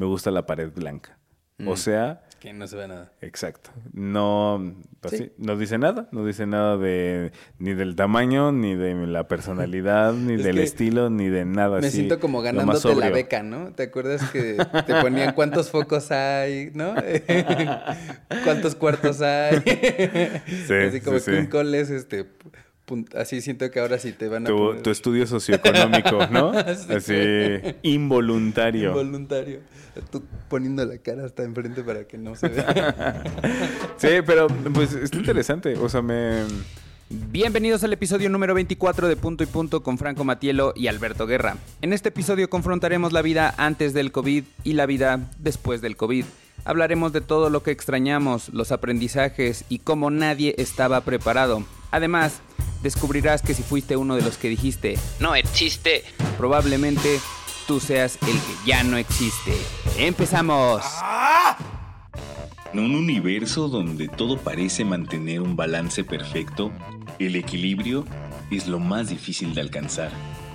me 0.00 0.06
gusta 0.06 0.30
la 0.30 0.46
pared 0.46 0.70
blanca. 0.74 1.18
O 1.66 1.76
sea, 1.76 2.22
Que 2.40 2.54
no 2.54 2.66
se 2.66 2.74
ve 2.74 2.88
nada. 2.88 3.12
exacto. 3.20 3.68
No, 3.92 4.74
pues 5.02 5.12
Sí. 5.12 5.18
sí, 5.24 5.32
no 5.36 5.58
dice 5.58 5.76
nada, 5.76 6.08
no 6.10 6.24
dice 6.24 6.46
nada 6.46 6.78
de 6.78 7.32
ni 7.58 7.74
del 7.74 7.96
tamaño, 7.96 8.50
ni 8.50 8.74
de 8.74 8.94
la 9.06 9.28
personalidad, 9.28 10.14
ni 10.14 10.32
Es 10.40 10.44
del 10.44 10.58
estilo, 10.58 11.10
ni 11.10 11.28
de 11.28 11.44
nada. 11.44 11.80
Me 11.80 11.88
así, 11.88 11.98
siento 11.98 12.18
como 12.18 12.40
ganándote 12.40 12.94
la 12.96 13.10
beca, 13.10 13.42
¿no? 13.42 13.74
¿Te 13.74 13.82
acuerdas 13.82 14.22
que 14.30 14.56
te 14.86 14.94
ponían 15.02 15.34
cuántos 15.34 15.70
focos 15.70 16.10
hay, 16.12 16.70
¿no? 16.72 16.94
¿Cuántos 18.44 18.74
cuartos 18.74 19.20
hay? 19.20 19.58
Sí, 20.66 20.74
así 20.88 21.00
como 21.02 21.18
sí, 21.18 21.24
sí. 21.26 21.30
que 21.32 21.38
un 21.40 21.46
cole 21.46 21.78
es 21.80 21.90
este... 21.90 22.26
Así 23.14 23.40
siento 23.40 23.70
que 23.70 23.80
ahora 23.80 23.98
sí 23.98 24.12
te 24.12 24.28
van 24.28 24.46
a 24.46 24.48
Tu, 24.48 24.56
poner 24.56 24.82
tu 24.82 24.90
estudio 24.90 25.26
socioeconómico, 25.26 26.26
¿no? 26.28 26.52
Sí. 26.74 26.92
Así, 26.92 27.14
involuntario. 27.82 28.92
Voluntario. 28.92 29.60
Tú 30.10 30.22
poniendo 30.48 30.84
la 30.84 30.98
cara 30.98 31.24
hasta 31.24 31.42
enfrente 31.42 31.82
para 31.82 32.04
que 32.04 32.18
no 32.18 32.34
se 32.36 32.48
vea. 32.48 33.22
Sí, 33.96 34.08
pero 34.24 34.48
pues 34.72 34.94
está 34.94 35.16
interesante. 35.18 35.74
O 35.74 35.88
sea, 35.88 36.02
me. 36.02 36.44
Bienvenidos 37.08 37.82
al 37.82 37.92
episodio 37.92 38.30
número 38.30 38.54
24 38.54 39.08
de 39.08 39.16
Punto 39.16 39.42
y 39.42 39.46
Punto 39.46 39.82
con 39.82 39.98
Franco 39.98 40.22
Matielo 40.24 40.72
y 40.76 40.86
Alberto 40.86 41.26
Guerra. 41.26 41.56
En 41.82 41.92
este 41.92 42.10
episodio 42.10 42.48
confrontaremos 42.48 43.12
la 43.12 43.20
vida 43.20 43.52
antes 43.56 43.94
del 43.94 44.12
COVID 44.12 44.44
y 44.62 44.72
la 44.74 44.86
vida 44.86 45.28
después 45.38 45.80
del 45.80 45.96
COVID. 45.96 46.24
Hablaremos 46.64 47.12
de 47.12 47.20
todo 47.20 47.50
lo 47.50 47.62
que 47.62 47.72
extrañamos, 47.72 48.50
los 48.50 48.70
aprendizajes 48.70 49.64
y 49.68 49.80
cómo 49.80 50.10
nadie 50.10 50.54
estaba 50.58 51.00
preparado. 51.00 51.64
Además, 51.90 52.40
descubrirás 52.82 53.42
que 53.42 53.54
si 53.54 53.62
fuiste 53.62 53.96
uno 53.96 54.16
de 54.16 54.22
los 54.22 54.36
que 54.36 54.48
dijiste 54.48 54.98
no 55.18 55.34
existe, 55.34 56.04
probablemente 56.36 57.20
tú 57.66 57.80
seas 57.80 58.18
el 58.22 58.32
que 58.32 58.66
ya 58.66 58.82
no 58.82 58.96
existe. 58.96 59.54
¡Empezamos! 59.96 60.82
En 62.72 62.80
un 62.80 62.94
universo 62.94 63.68
donde 63.68 64.08
todo 64.08 64.38
parece 64.38 64.84
mantener 64.84 65.40
un 65.40 65.56
balance 65.56 66.04
perfecto, 66.04 66.70
el 67.18 67.36
equilibrio 67.36 68.04
es 68.50 68.66
lo 68.66 68.78
más 68.78 69.08
difícil 69.08 69.54
de 69.54 69.60
alcanzar. 69.60 70.10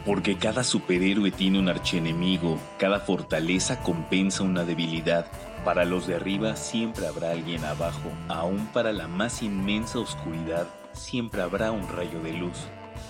Porque 0.05 0.37
cada 0.37 0.63
superhéroe 0.63 1.31
tiene 1.31 1.59
un 1.59 1.67
archienemigo, 1.67 2.59
cada 2.77 2.99
fortaleza 2.99 3.81
compensa 3.81 4.43
una 4.43 4.63
debilidad. 4.63 5.25
Para 5.65 5.83
los 5.83 6.05
de 6.05 6.15
arriba 6.15 6.55
siempre 6.55 7.07
habrá 7.07 7.31
alguien 7.31 7.65
abajo, 7.65 8.11
aún 8.29 8.67
para 8.67 8.93
la 8.93 9.07
más 9.07 9.41
inmensa 9.41 9.99
oscuridad 9.99 10.67
siempre 10.95 11.41
habrá 11.41 11.71
un 11.71 11.87
rayo 11.87 12.21
de 12.21 12.33
luz. 12.33 12.57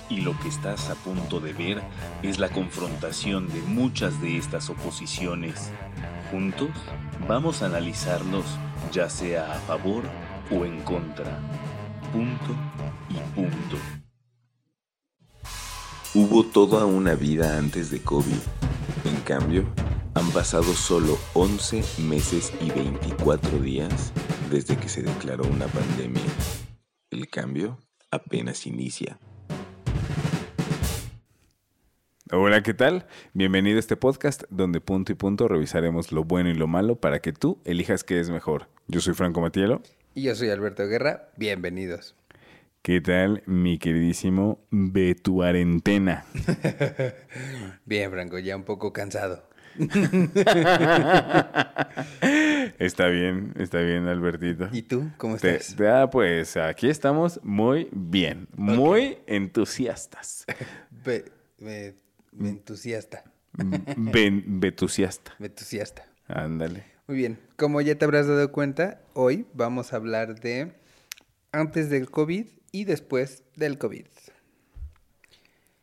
Y 0.09 0.21
lo 0.21 0.37
que 0.39 0.49
estás 0.49 0.89
a 0.89 0.95
punto 0.95 1.39
de 1.39 1.53
ver 1.53 1.81
es 2.21 2.39
la 2.39 2.49
confrontación 2.49 3.47
de 3.47 3.61
muchas 3.61 4.21
de 4.21 4.37
estas 4.37 4.69
oposiciones. 4.69 5.71
Juntos 6.31 6.69
vamos 7.27 7.61
a 7.61 7.67
analizarlos 7.67 8.45
ya 8.91 9.09
sea 9.09 9.53
a 9.53 9.59
favor 9.61 10.03
o 10.51 10.65
en 10.65 10.81
contra. 10.81 11.39
Punto 12.11 12.55
y 13.09 13.15
punto. 13.35 13.77
Hubo 16.13 16.45
toda 16.45 16.85
una 16.85 17.15
vida 17.15 17.57
antes 17.57 17.91
de 17.91 18.01
COVID. 18.01 18.39
En 19.05 19.15
cambio, 19.21 19.65
han 20.13 20.29
pasado 20.31 20.73
solo 20.73 21.17
11 21.33 21.83
meses 22.03 22.53
y 22.61 22.69
24 22.69 23.59
días 23.59 24.13
desde 24.49 24.77
que 24.77 24.87
se 24.87 25.01
declaró 25.01 25.43
una 25.45 25.67
pandemia. 25.67 26.21
El 27.15 27.29
cambio 27.29 27.79
apenas 28.11 28.67
inicia. 28.67 29.17
Hola, 32.29 32.61
¿qué 32.61 32.73
tal? 32.73 33.07
Bienvenido 33.33 33.77
a 33.77 33.79
este 33.79 33.95
podcast 33.95 34.43
donde 34.49 34.81
punto 34.81 35.13
y 35.13 35.15
punto 35.15 35.47
revisaremos 35.47 36.11
lo 36.11 36.25
bueno 36.25 36.49
y 36.49 36.55
lo 36.55 36.67
malo 36.67 36.97
para 36.97 37.19
que 37.19 37.31
tú 37.31 37.61
elijas 37.63 38.03
qué 38.03 38.19
es 38.19 38.29
mejor. 38.29 38.67
Yo 38.89 38.99
soy 38.99 39.13
Franco 39.13 39.39
Matielo. 39.39 39.81
Y 40.13 40.23
yo 40.23 40.35
soy 40.35 40.49
Alberto 40.49 40.85
Guerra. 40.87 41.29
Bienvenidos. 41.37 42.17
¿Qué 42.81 42.99
tal, 42.99 43.43
mi 43.45 43.77
queridísimo 43.77 44.59
Betuarentena? 44.69 46.25
Bien, 47.85 48.11
Franco, 48.11 48.39
ya 48.39 48.57
un 48.57 48.65
poco 48.65 48.91
cansado. 48.91 49.47
está 52.79 53.07
bien, 53.07 53.53
está 53.57 53.79
bien, 53.79 54.07
Albertito. 54.07 54.69
¿Y 54.71 54.83
tú? 54.83 55.09
¿Cómo 55.17 55.35
estás? 55.35 55.75
te- 55.75 55.87
ah, 55.87 56.09
pues 56.09 56.57
aquí 56.57 56.89
estamos 56.89 57.39
muy 57.43 57.89
bien, 57.91 58.47
muy 58.55 59.17
entusiastas. 59.27 60.45
Ve- 61.05 61.31
me, 61.59 61.95
me 62.31 62.49
entusiasta. 62.49 63.23
Betusiasta. 63.57 65.33
Me 65.39 65.47
entusiasta. 65.47 66.05
Ándale. 66.27 66.83
Muy 67.07 67.17
bien. 67.17 67.39
Como 67.55 67.81
ya 67.81 67.95
te 67.95 68.05
habrás 68.05 68.27
dado 68.27 68.51
cuenta, 68.51 69.01
hoy 69.13 69.45
vamos 69.53 69.93
a 69.93 69.97
hablar 69.97 70.39
de 70.39 70.73
antes 71.51 71.89
del 71.89 72.09
COVID 72.09 72.47
y 72.71 72.85
después 72.85 73.43
del 73.55 73.77
COVID. 73.77 74.05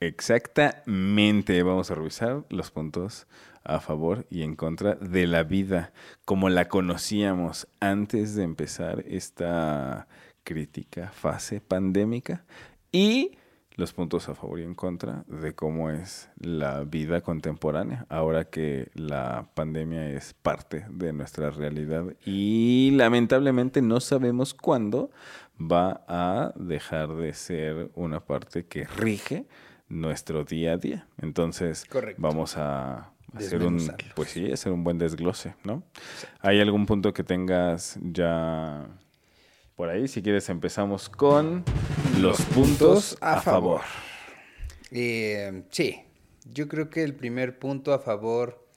Exactamente, 0.00 1.62
vamos 1.62 1.92
a 1.92 1.94
revisar 1.94 2.42
los 2.50 2.72
puntos 2.72 3.28
a 3.64 3.80
favor 3.80 4.26
y 4.30 4.42
en 4.42 4.56
contra 4.56 4.94
de 4.94 5.26
la 5.26 5.44
vida 5.44 5.92
como 6.24 6.48
la 6.48 6.68
conocíamos 6.68 7.68
antes 7.80 8.34
de 8.34 8.44
empezar 8.44 9.04
esta 9.06 10.08
crítica 10.44 11.10
fase 11.12 11.60
pandémica 11.60 12.44
y 12.90 13.32
los 13.76 13.92
puntos 13.92 14.28
a 14.28 14.34
favor 14.34 14.60
y 14.60 14.64
en 14.64 14.74
contra 14.74 15.24
de 15.28 15.54
cómo 15.54 15.90
es 15.90 16.28
la 16.38 16.84
vida 16.84 17.22
contemporánea 17.22 18.06
ahora 18.10 18.44
que 18.44 18.90
la 18.94 19.48
pandemia 19.54 20.10
es 20.10 20.34
parte 20.34 20.84
de 20.90 21.12
nuestra 21.12 21.50
realidad 21.50 22.04
y 22.26 22.90
lamentablemente 22.94 23.80
no 23.80 24.00
sabemos 24.00 24.52
cuándo 24.52 25.10
va 25.58 26.04
a 26.06 26.52
dejar 26.56 27.14
de 27.14 27.32
ser 27.32 27.90
una 27.94 28.20
parte 28.20 28.66
que 28.66 28.84
rige 28.84 29.46
nuestro 29.88 30.44
día 30.44 30.72
a 30.72 30.76
día. 30.78 31.06
Entonces, 31.18 31.84
Correcto. 31.84 32.20
vamos 32.20 32.56
a 32.56 33.12
hacer 33.34 33.62
un, 33.62 33.81
pues 34.15 34.31
sí, 34.31 34.53
hacer 34.53 34.72
un 34.72 34.84
buen 34.84 34.98
desglose, 34.98 35.54
¿no? 35.65 35.82
¿Hay 36.41 36.60
algún 36.60 36.87
punto 36.87 37.12
que 37.12 37.25
tengas 37.25 37.98
ya 38.03 38.87
por 39.75 39.88
ahí? 39.88 40.09
Si 40.09 40.22
quieres, 40.22 40.48
empezamos 40.48 41.09
con 41.09 41.65
los 42.20 42.41
puntos 42.43 43.16
a 43.20 43.41
favor. 43.41 43.82
Eh, 44.91 45.65
sí, 45.70 46.03
yo 46.44 46.69
creo 46.69 46.91
que 46.91 47.03
el 47.03 47.15
primer 47.15 47.59
punto 47.59 47.94
a 47.94 47.98
favor 47.98 48.69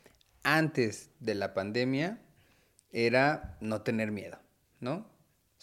antes 0.43 1.11
de 1.19 1.35
la 1.35 1.53
pandemia 1.53 2.21
era 2.91 3.57
no 3.59 3.81
tener 3.81 4.11
miedo, 4.11 4.39
¿no? 4.79 5.14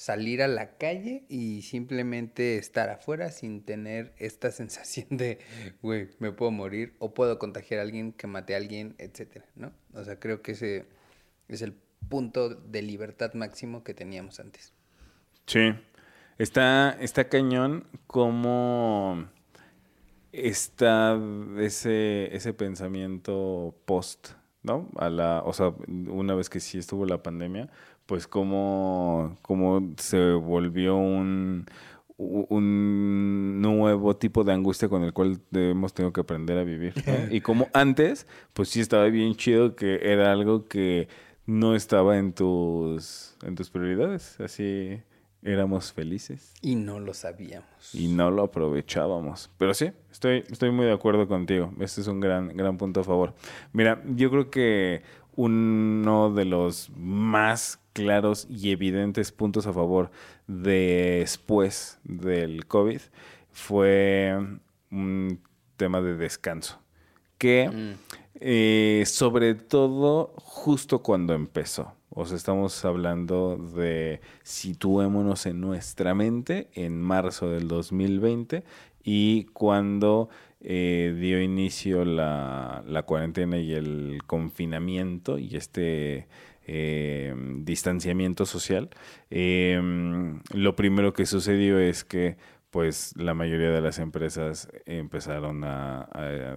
Salir 0.02 0.42
a 0.42 0.48
la 0.48 0.78
calle 0.78 1.24
y 1.28 1.62
simplemente 1.62 2.56
estar 2.56 2.90
afuera 2.90 3.30
sin 3.30 3.62
tener 3.62 4.12
esta 4.18 4.50
sensación 4.60 5.06
de, 5.16 5.38
güey, 5.80 6.08
me 6.18 6.32
puedo 6.32 6.50
morir 6.50 6.96
o 6.98 7.14
puedo 7.14 7.38
contagiar 7.38 7.78
a 7.78 7.84
alguien 7.84 8.12
que 8.12 8.26
mate 8.26 8.54
a 8.54 8.56
alguien, 8.56 8.96
etcétera, 8.98 9.46
¿no? 9.54 9.72
O 9.94 10.02
sea, 10.02 10.18
creo 10.18 10.42
que 10.42 10.52
ese 10.52 10.86
es 11.46 11.62
el 11.62 11.74
punto 12.08 12.48
de 12.48 12.82
libertad 12.82 13.34
máximo 13.34 13.84
que 13.84 13.94
teníamos 13.94 14.40
antes. 14.40 14.72
Sí. 15.46 15.72
Está, 16.36 16.96
está 17.00 17.28
cañón 17.28 17.86
como 18.08 19.28
está 20.32 21.16
ese, 21.60 22.34
ese 22.34 22.52
pensamiento 22.54 23.76
post, 23.84 24.30
¿no? 24.64 24.88
A 24.96 25.10
la, 25.10 25.42
o 25.44 25.52
sea, 25.52 25.72
una 25.88 26.34
vez 26.34 26.50
que 26.50 26.58
sí 26.58 26.78
estuvo 26.78 27.06
la 27.06 27.22
pandemia, 27.22 27.70
pues 28.12 28.26
como, 28.26 29.38
como 29.40 29.94
se 29.96 30.32
volvió 30.32 30.96
un, 30.96 31.64
un 32.18 33.62
nuevo 33.62 34.14
tipo 34.16 34.44
de 34.44 34.52
angustia 34.52 34.90
con 34.90 35.02
el 35.02 35.14
cual 35.14 35.40
hemos 35.50 35.94
tenido 35.94 36.12
que 36.12 36.20
aprender 36.20 36.58
a 36.58 36.62
vivir. 36.62 36.92
¿no? 37.06 37.14
Y 37.34 37.40
como 37.40 37.68
antes, 37.72 38.26
pues 38.52 38.68
sí 38.68 38.80
estaba 38.80 39.06
bien 39.06 39.34
chido 39.34 39.76
que 39.76 39.98
era 40.12 40.30
algo 40.30 40.66
que 40.68 41.08
no 41.46 41.74
estaba 41.74 42.18
en 42.18 42.34
tus, 42.34 43.34
en 43.44 43.54
tus 43.54 43.70
prioridades. 43.70 44.38
Así 44.40 45.00
éramos 45.42 45.94
felices 45.94 46.52
Y 46.60 46.74
no 46.74 47.00
lo 47.00 47.14
sabíamos. 47.14 47.94
y 47.94 48.08
no 48.08 48.30
lo 48.30 48.42
aprovechábamos. 48.42 49.48
Pero 49.56 49.72
sí, 49.72 49.90
estoy, 50.10 50.44
estoy 50.50 50.70
muy 50.70 50.84
de 50.84 50.92
acuerdo 50.92 51.26
contigo. 51.26 51.72
Este 51.80 52.02
es 52.02 52.08
un 52.08 52.20
gran, 52.20 52.54
gran 52.54 52.76
punto 52.76 53.00
a 53.00 53.04
favor. 53.04 53.32
Mira, 53.72 54.02
yo 54.14 54.30
creo 54.30 54.50
que 54.50 55.00
uno 55.34 56.30
de 56.34 56.44
los 56.44 56.90
más 56.94 57.78
claros 57.92 58.46
y 58.50 58.70
evidentes 58.70 59.32
puntos 59.32 59.66
a 59.66 59.72
favor 59.72 60.10
después 60.46 61.98
del 62.04 62.66
COVID 62.66 63.00
fue 63.50 64.34
un 64.90 65.40
tema 65.76 66.00
de 66.00 66.16
descanso. 66.16 66.78
Que 67.38 67.68
Mm. 67.68 67.92
eh, 68.40 69.02
sobre 69.06 69.54
todo 69.54 70.32
justo 70.36 71.00
cuando 71.02 71.34
empezó. 71.34 71.92
O 72.14 72.26
sea, 72.26 72.36
estamos 72.36 72.84
hablando 72.84 73.56
de 73.56 74.20
situémonos 74.42 75.46
en 75.46 75.60
nuestra 75.60 76.14
mente 76.14 76.68
en 76.74 77.00
marzo 77.00 77.48
del 77.50 77.68
2020 77.68 78.64
y 79.02 79.44
cuando 79.52 80.28
eh, 80.60 81.16
dio 81.18 81.40
inicio 81.42 82.04
la, 82.04 82.84
la 82.86 83.02
cuarentena 83.02 83.58
y 83.58 83.72
el 83.72 84.18
confinamiento 84.26 85.38
y 85.38 85.56
este 85.56 86.28
eh, 86.66 87.34
distanciamiento 87.58 88.46
social, 88.46 88.90
eh, 89.30 89.80
lo 90.52 90.76
primero 90.76 91.12
que 91.12 91.26
sucedió 91.26 91.78
es 91.78 92.04
que 92.04 92.36
pues 92.72 93.12
la 93.16 93.34
mayoría 93.34 93.70
de 93.70 93.82
las 93.82 93.98
empresas 93.98 94.66
empezaron 94.86 95.62
a, 95.62 96.08
a 96.10 96.56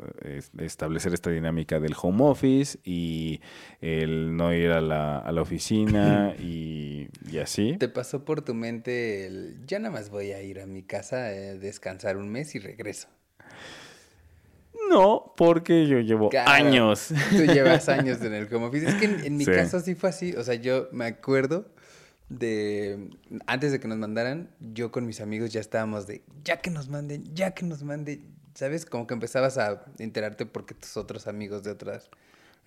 establecer 0.60 1.14
esta 1.14 1.30
dinámica 1.30 1.82
del 1.82 1.94
home 2.02 2.24
office 2.24 2.80
y 2.86 3.42
el 3.82 4.38
no 4.38 4.54
ir 4.54 4.72
a 4.72 4.80
la, 4.80 5.20
a 5.20 5.32
la 5.34 5.42
oficina 5.42 6.34
y, 6.40 7.10
y 7.30 7.38
así. 7.40 7.76
¿Te 7.78 7.90
pasó 7.90 8.24
por 8.24 8.44
tu 8.44 8.54
mente 8.54 9.26
el, 9.26 9.66
ya 9.66 9.78
nada 9.80 9.92
más 9.92 10.10
voy 10.10 10.32
a 10.32 10.42
ir 10.42 10.62
a 10.62 10.66
mi 10.66 10.84
casa 10.84 11.26
a 11.26 11.32
descansar 11.32 12.16
un 12.16 12.30
mes 12.30 12.56
y 12.56 12.60
regreso? 12.60 13.10
No, 14.90 15.34
porque 15.38 15.88
yo 15.88 16.00
llevo 16.00 16.30
Claro, 16.30 16.52
años. 16.52 17.10
Tú 17.32 17.46
llevas 17.46 17.88
años 17.90 18.22
en 18.22 18.34
el 18.34 18.54
home 18.54 18.66
office. 18.68 18.88
Es 18.88 18.96
que 18.96 19.06
en, 19.06 19.26
en 19.26 19.38
mi 19.38 19.46
Sí. 19.46 19.52
caso 19.52 19.80
sí 19.80 19.96
fue 19.96 20.10
así. 20.10 20.34
O 20.34 20.44
sea, 20.44 20.56
yo 20.56 20.88
me 20.92 21.06
acuerdo 21.06 21.68
de... 22.30 23.10
Antes 23.48 23.72
de 23.72 23.80
que 23.80 23.88
nos 23.88 23.98
mandaran, 23.98 24.50
yo 24.60 24.92
con 24.92 25.06
mis 25.06 25.22
amigos 25.22 25.52
ya 25.52 25.60
estábamos 25.60 26.08
de, 26.08 26.24
ya 26.44 26.58
que 26.62 26.70
nos 26.70 26.90
manden, 26.90 27.24
ya 27.36 27.52
que 27.52 27.66
nos 27.66 27.84
manden. 27.84 28.34
¿Sabes? 28.54 28.86
Como 28.86 29.06
que 29.06 29.14
empezabas 29.14 29.58
a 29.58 29.84
enterarte 30.00 30.46
porque 30.46 30.74
tus 30.74 30.96
otros 30.96 31.28
amigos 31.28 31.64
de 31.64 31.72
otras 31.72 32.10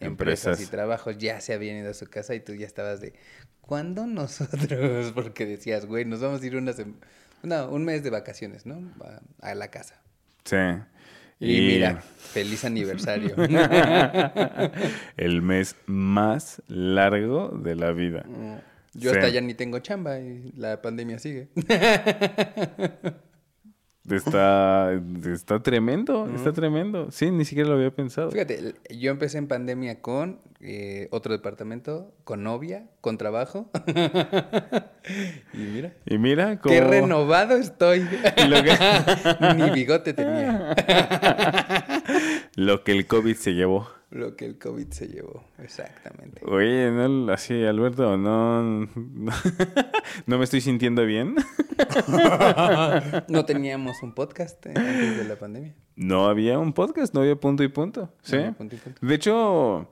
empresas, 0.00 0.46
Empresas. 0.48 0.60
y 0.60 0.66
trabajos 0.70 1.16
ya 1.18 1.40
se 1.40 1.54
habían 1.54 1.78
ido 1.78 1.90
a 1.90 1.94
su 1.94 2.06
casa 2.06 2.34
y 2.34 2.40
tú 2.40 2.52
ya 2.54 2.66
estabas 2.66 3.00
de, 3.00 3.14
¿cuándo 3.62 4.06
nosotros? 4.06 5.12
Porque 5.14 5.46
decías, 5.46 5.86
güey, 5.86 6.04
nos 6.04 6.20
vamos 6.20 6.42
a 6.42 6.46
ir 6.46 6.56
una 6.56 6.72
sem- 6.72 6.96
una- 7.42 7.64
un 7.66 7.84
mes 7.86 8.02
de 8.04 8.10
vacaciones, 8.10 8.66
¿no? 8.66 8.82
A, 9.40 9.50
a 9.50 9.54
la 9.54 9.68
casa. 9.70 9.98
Sí. 10.44 10.56
Y, 11.40 11.60
mira, 11.60 12.00
feliz 12.18 12.64
aniversario. 12.64 13.34
el 15.16 15.42
mes 15.42 15.76
más 15.86 16.62
largo 16.68 17.48
de 17.48 17.76
la 17.76 17.92
vida. 17.92 18.24
Yo 18.94 19.10
Sí. 19.12 19.16
hasta 19.16 19.28
ya 19.28 19.40
ni 19.40 19.54
tengo 19.54 19.78
chamba 19.78 20.18
y 20.18 20.52
la 20.56 20.82
pandemia 20.82 21.18
sigue. 21.18 21.48
Está, 24.10 24.92
está 25.32 25.62
tremendo, 25.62 26.28
está 26.34 26.52
tremendo. 26.52 27.10
Sí, 27.10 27.30
ni 27.30 27.44
siquiera 27.44 27.68
lo 27.68 27.76
había 27.76 27.90
pensado. 27.90 28.30
Fíjate, 28.30 28.74
yo 28.90 29.10
empecé 29.10 29.38
en 29.38 29.48
pandemia 29.48 30.00
con 30.00 30.40
eh, 30.60 31.08
otro 31.10 31.32
departamento, 31.32 32.12
con 32.24 32.42
novia, 32.42 32.86
con 33.00 33.18
trabajo. 33.18 33.70
y 35.54 35.58
mira, 35.58 35.92
Y 36.06 36.18
mira 36.18 36.58
cómo... 36.60 36.74
qué 36.74 36.80
renovado 36.80 37.56
estoy. 37.56 38.00
Que- 38.08 39.54
ni 39.56 39.70
bigote 39.70 40.12
tenía. 40.14 40.74
Lo 42.56 42.82
que 42.84 42.92
el 42.92 43.06
COVID 43.06 43.36
se 43.36 43.52
llevó. 43.54 43.88
Lo 44.10 44.36
que 44.36 44.46
el 44.46 44.58
COVID 44.58 44.88
se 44.90 45.06
llevó, 45.08 45.44
exactamente. 45.58 46.40
Oye, 46.46 46.90
no, 46.90 47.30
así, 47.30 47.62
Alberto, 47.64 48.16
no, 48.16 48.62
no, 48.62 49.32
no 50.26 50.38
me 50.38 50.44
estoy 50.44 50.60
sintiendo 50.62 51.04
bien. 51.04 51.36
No 53.28 53.44
teníamos 53.44 54.02
un 54.02 54.12
podcast 54.14 54.66
antes 54.66 55.16
de 55.18 55.24
la 55.24 55.36
pandemia. 55.36 55.74
No 55.96 56.26
había 56.28 56.58
un 56.58 56.72
podcast, 56.72 57.14
no 57.14 57.20
había 57.20 57.36
punto 57.36 57.62
y 57.62 57.68
punto. 57.68 58.12
Sí. 58.22 58.36
No 58.38 58.54
punto 58.54 58.74
y 58.76 58.78
punto. 58.78 59.06
De 59.06 59.14
hecho, 59.14 59.88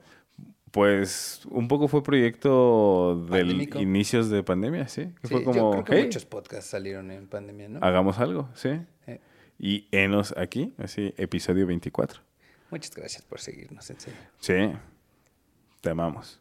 pues 0.71 1.41
un 1.49 1.67
poco 1.67 1.87
fue 1.87 2.03
proyecto 2.03 3.15
del 3.29 3.47
Pandémico. 3.47 3.79
inicios 3.79 4.29
de 4.29 4.43
pandemia, 4.43 4.87
sí. 4.87 5.05
Sí, 5.23 5.27
fue 5.29 5.43
yo 5.53 5.71
creo 5.71 5.83
que 5.85 5.95
"Hey, 5.95 6.03
muchos 6.05 6.25
podcasts 6.25 6.69
salieron 6.69 7.11
en 7.11 7.27
pandemia, 7.27 7.69
¿no? 7.69 7.79
hagamos 7.81 8.19
algo, 8.19 8.49
sí. 8.53 8.69
Eh, 9.07 9.19
Y 9.59 9.87
enos 9.91 10.33
aquí, 10.37 10.73
así, 10.77 11.13
episodio 11.17 11.65
24. 11.67 12.21
Muchas 12.69 12.95
gracias 12.95 13.23
por 13.23 13.39
seguirnos, 13.39 13.89
en 13.89 13.99
serio. 13.99 14.19
Sí, 14.39 14.53
te 15.81 15.89
amamos. 15.89 16.39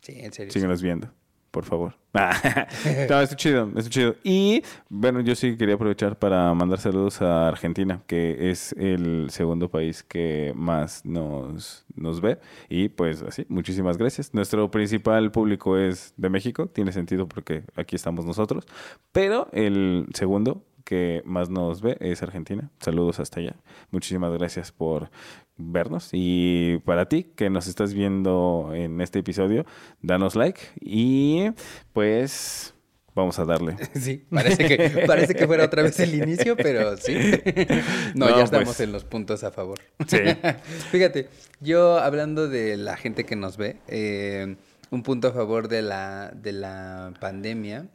Sí, 0.00 0.14
en 0.16 0.32
serio. 0.32 0.52
Síguenos 0.52 0.82
viendo, 0.82 1.10
por 1.50 1.64
favor. 1.64 1.96
no, 2.12 3.20
está 3.20 3.36
chido, 3.36 3.70
está 3.76 3.88
chido. 3.88 4.16
Y 4.24 4.62
bueno, 4.88 5.20
yo 5.20 5.36
sí 5.36 5.56
quería 5.56 5.76
aprovechar 5.76 6.18
para 6.18 6.52
mandar 6.54 6.80
saludos 6.80 7.22
a 7.22 7.48
Argentina, 7.48 8.02
que 8.06 8.50
es 8.50 8.72
el 8.72 9.28
segundo 9.30 9.70
país 9.70 10.02
que 10.02 10.52
más 10.56 11.04
nos, 11.04 11.84
nos 11.94 12.20
ve. 12.20 12.38
Y 12.68 12.88
pues 12.88 13.22
así, 13.22 13.46
muchísimas 13.48 13.96
gracias. 13.96 14.34
Nuestro 14.34 14.70
principal 14.70 15.30
público 15.30 15.76
es 15.76 16.12
de 16.16 16.30
México, 16.30 16.66
tiene 16.66 16.90
sentido 16.90 17.28
porque 17.28 17.62
aquí 17.76 17.94
estamos 17.94 18.24
nosotros. 18.24 18.66
Pero 19.12 19.48
el 19.52 20.06
segundo 20.14 20.64
que 20.84 21.22
más 21.24 21.50
nos 21.50 21.80
ve 21.82 21.96
es 22.00 22.22
Argentina. 22.22 22.70
Saludos 22.80 23.20
hasta 23.20 23.40
allá. 23.40 23.56
Muchísimas 23.90 24.32
gracias 24.32 24.72
por 24.72 25.10
vernos. 25.56 26.10
Y 26.12 26.78
para 26.84 27.06
ti 27.08 27.24
que 27.24 27.50
nos 27.50 27.66
estás 27.66 27.94
viendo 27.94 28.70
en 28.74 29.00
este 29.00 29.20
episodio, 29.20 29.64
danos 30.02 30.36
like 30.36 30.60
y 30.80 31.50
pues 31.92 32.74
vamos 33.14 33.38
a 33.38 33.44
darle. 33.44 33.76
Sí, 33.94 34.24
parece 34.30 34.66
que, 34.66 35.04
parece 35.06 35.34
que 35.34 35.46
fuera 35.46 35.64
otra 35.64 35.82
vez 35.82 35.98
el 36.00 36.14
inicio, 36.14 36.56
pero 36.56 36.96
sí. 36.96 37.14
No, 38.14 38.26
No, 38.28 38.36
ya 38.36 38.44
estamos 38.44 38.68
pues. 38.68 38.80
en 38.80 38.92
los 38.92 39.04
puntos 39.04 39.44
a 39.44 39.50
favor. 39.50 39.78
Sí. 40.06 40.18
Fíjate, 40.90 41.28
yo 41.60 41.98
hablando 41.98 42.48
de 42.48 42.76
la 42.76 42.96
gente 42.96 43.24
que 43.24 43.36
nos 43.36 43.56
ve, 43.56 43.76
eh, 43.88 44.56
un 44.90 45.02
punto 45.02 45.28
a 45.28 45.32
favor 45.32 45.68
de 45.68 45.82
la, 45.82 46.32
de 46.34 46.52
la 46.52 47.12
pandemia, 47.20 47.86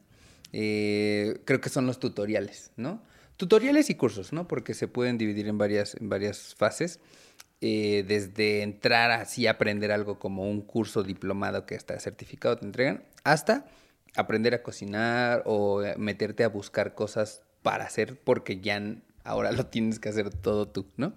eh, 0.58 1.42
creo 1.46 1.60
que 1.60 1.70
son 1.70 1.86
los 1.86 2.00
tutoriales, 2.00 2.72
¿no? 2.78 3.02
Tutoriales 3.38 3.90
y 3.90 3.96
cursos, 3.96 4.32
¿no? 4.32 4.48
Porque 4.48 4.74
se 4.74 4.88
pueden 4.88 5.18
dividir 5.18 5.48
en 5.50 5.58
varias, 5.58 5.96
en 6.00 6.08
varias 6.10 6.56
fases. 6.56 7.00
eh, 7.62 8.04
desde 8.08 8.62
entrar 8.64 9.12
así 9.12 9.48
a 9.48 9.52
aprender 9.52 9.92
algo 9.92 10.20
como 10.20 10.44
un 10.50 10.62
curso 10.62 11.04
diplomado 11.04 11.66
que 11.66 11.76
hasta 11.76 12.00
certificado 12.00 12.58
te 12.58 12.66
entregan, 12.66 13.04
hasta 13.24 13.66
aprender 14.16 14.54
a 14.54 14.62
cocinar 14.64 15.44
o 15.46 15.82
eh, 15.84 15.96
meterte 15.98 16.44
a 16.44 16.50
buscar 16.50 16.94
cosas 16.96 17.42
para 17.64 17.86
hacer 17.86 18.20
porque 18.24 18.60
ya 18.62 18.82
ahora 19.24 19.52
lo 19.52 19.66
tienes 19.68 20.00
que 20.00 20.10
hacer 20.10 20.30
todo 20.32 20.68
tú, 20.68 20.86
¿no? 20.98 21.14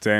Sí. 0.00 0.10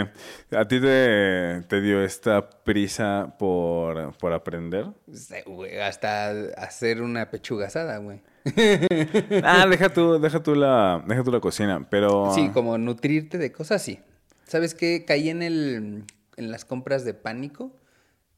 ¿A 0.57 0.69
ti 0.69 0.79
te, 0.81 1.63
te 1.69 1.81
dio 1.81 2.03
esta 2.05 2.51
prisa 2.65 3.35
por, 3.39 4.17
por 4.19 4.33
aprender? 4.35 4.87
Sí, 5.13 5.37
güey, 5.47 5.81
hasta 5.81 6.31
hacer 6.59 7.01
una 7.03 7.31
pechuga 7.31 7.67
asada, 7.69 7.97
güey. 7.99 8.21
Ah, 9.45 9.67
deja 9.69 9.93
tú, 9.93 10.19
deja 10.19 10.43
tú 10.43 10.55
la, 10.55 11.05
deja 11.07 11.23
tú 11.23 11.31
la 11.31 11.41
cocina, 11.41 11.87
pero... 11.91 12.33
Sí, 12.35 12.49
como 12.51 12.79
nutrirte 12.79 13.39
de 13.39 13.53
cosas, 13.53 13.83
sí. 13.83 14.01
¿Sabes 14.47 14.75
qué? 14.75 15.05
Caí 15.05 15.29
en 15.29 15.43
el 15.43 16.05
en 16.41 16.51
las 16.51 16.65
compras 16.65 17.05
de 17.05 17.15
pánico 17.15 17.71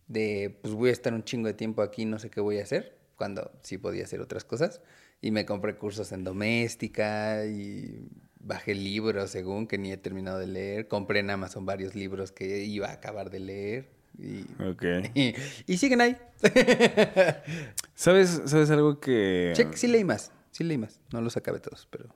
de 0.08 0.58
pues 0.60 0.74
voy 0.74 0.90
a 0.90 0.92
estar 0.92 1.14
un 1.14 1.24
chingo 1.24 1.46
de 1.46 1.54
tiempo 1.54 1.82
aquí, 1.82 2.04
no 2.04 2.18
sé 2.18 2.30
qué 2.30 2.40
voy 2.40 2.58
a 2.58 2.64
hacer, 2.64 2.98
cuando 3.16 3.50
sí 3.62 3.78
podía 3.78 4.04
hacer 4.04 4.20
otras 4.20 4.44
cosas 4.44 4.82
y 5.20 5.30
me 5.30 5.46
compré 5.46 5.76
cursos 5.76 6.12
en 6.12 6.24
doméstica 6.24 7.46
y 7.46 8.08
bajé 8.40 8.74
libros 8.74 9.30
según 9.30 9.66
que 9.66 9.78
ni 9.78 9.92
he 9.92 9.96
terminado 9.96 10.38
de 10.38 10.48
leer, 10.48 10.88
compré 10.88 11.20
en 11.20 11.30
Amazon 11.30 11.64
varios 11.64 11.94
libros 11.94 12.32
que 12.32 12.64
iba 12.64 12.88
a 12.88 12.92
acabar 12.94 13.30
de 13.30 13.40
leer 13.40 14.01
y 14.18 14.42
Ok. 14.62 14.84
y, 15.14 15.34
y 15.66 15.76
siguen 15.78 16.00
ahí. 16.00 16.16
¿Sabes, 17.94 18.42
¿Sabes 18.46 18.70
algo 18.70 19.00
que... 19.00 19.52
Check, 19.54 19.74
sí 19.74 19.86
leí 19.86 20.04
más, 20.04 20.32
sí 20.50 20.64
leí 20.64 20.78
más, 20.78 21.00
no 21.12 21.20
los 21.20 21.36
acabé 21.36 21.60
todos, 21.60 21.86
pero 21.90 22.06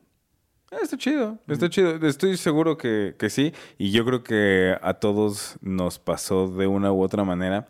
Ah, 0.72 0.78
está 0.82 0.96
chido, 0.98 1.38
está 1.46 1.70
chido. 1.70 1.94
Estoy 2.08 2.36
seguro 2.36 2.76
que, 2.76 3.14
que 3.16 3.30
sí. 3.30 3.52
Y 3.78 3.92
yo 3.92 4.04
creo 4.04 4.24
que 4.24 4.76
a 4.82 4.94
todos 4.94 5.56
nos 5.60 6.00
pasó 6.00 6.48
de 6.48 6.66
una 6.66 6.92
u 6.92 7.02
otra 7.02 7.22
manera. 7.22 7.68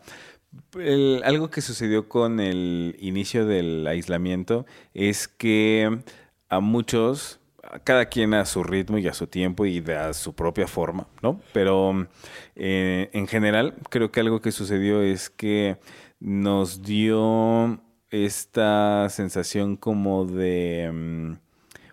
El- 0.73 1.21
algo 1.23 1.51
que 1.51 1.61
sucedió 1.61 2.09
con 2.09 2.39
el 2.39 2.95
inicio 2.99 3.45
del 3.45 3.85
aislamiento 3.85 4.65
es 4.95 5.27
que 5.27 5.99
a 6.49 6.59
muchos, 6.59 7.39
cada 7.83 8.05
quien 8.05 8.33
a 8.33 8.45
su 8.45 8.63
ritmo 8.63 8.97
y 8.97 9.07
a 9.07 9.13
su 9.13 9.27
tiempo 9.27 9.65
y 9.65 9.79
de 9.79 9.95
a 9.97 10.13
su 10.13 10.33
propia 10.33 10.67
forma, 10.67 11.07
¿no? 11.21 11.41
Pero 11.53 12.07
eh, 12.55 13.09
en 13.13 13.27
general 13.27 13.75
creo 13.89 14.11
que 14.11 14.19
algo 14.21 14.41
que 14.41 14.51
sucedió 14.51 15.01
es 15.01 15.29
que 15.29 15.77
nos 16.19 16.81
dio 16.81 17.79
esta 18.09 19.07
sensación 19.09 19.75
como 19.75 20.25
de... 20.25 20.89
mm, 20.93 21.31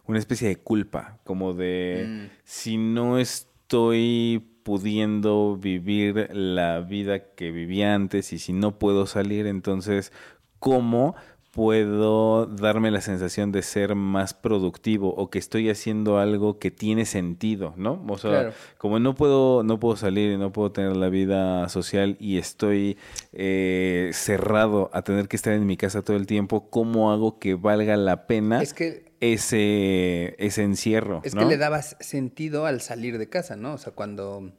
una 0.07 0.19
especie 0.19 0.49
de 0.49 0.57
culpa, 0.57 1.19
como 1.25 1.55
de 1.55 2.05
Mm. 2.07 2.31
si 2.45 2.77
no 2.77 3.19
estoy 3.19 4.51
pudiendo 4.63 5.57
vivir 5.57 6.29
la 6.33 6.81
vida 6.81 7.35
que 7.35 7.51
vivía 7.51 7.95
antes 7.95 8.33
y 8.33 8.39
si 8.39 8.53
no 8.53 8.79
puedo 8.79 9.07
salir, 9.07 9.47
entonces, 9.47 10.13
¿cómo 10.59 11.15
puedo 11.55 12.47
darme 12.47 12.91
la 12.91 13.01
sensación 13.01 13.53
de 13.53 13.63
ser 13.63 13.95
más 13.95 14.35
productivo 14.35 15.15
o 15.15 15.31
que 15.31 15.39
estoy 15.39 15.71
haciendo 15.71 16.19
algo 16.19 16.59
que 16.59 16.73
tiene 16.73 17.05
sentido, 17.07 17.75
¿no? 17.77 18.05
O 18.09 18.19
sea, 18.19 18.31
Claro. 18.31 18.53
como 18.77 18.99
no 18.99 19.15
puedo, 19.15 19.63
no 19.63 19.79
puedo 19.79 19.95
salir 19.97 20.33
y 20.33 20.37
no 20.37 20.53
puedo 20.53 20.73
tener 20.73 20.97
la 20.97 21.09
vida 21.09 21.69
social 21.69 22.17
y 22.19 22.39
estoy 22.39 22.99
eh, 23.33 24.11
cerrado 24.13 24.91
a 24.93 25.03
tener 25.03 25.29
que 25.29 25.37
estar 25.37 25.53
en 25.53 25.65
mi 25.65 25.77
casa 25.77 26.03
todo 26.03 26.17
el 26.17 26.27
tiempo, 26.27 26.69
¿cómo 26.71 27.13
hago 27.13 27.39
que 27.39 27.55
valga 27.55 27.97
la 27.97 28.27
pena 28.27 28.61
es 28.61 28.75
que 28.75 29.15
ese, 29.21 30.35
ese 30.39 30.65
encierro. 30.65 31.21
Es 31.25 31.37
¿no? 31.37 31.43
que 31.43 31.47
le 31.47 31.57
dabas 31.57 31.97
sentido 32.01 32.67
al 32.67 32.81
salir 32.81 33.17
de 33.19 33.29
casa, 33.29 33.55
¿no? 33.55 33.75
O 33.75 33.79
sea, 33.79 33.93
cuando 33.93 34.53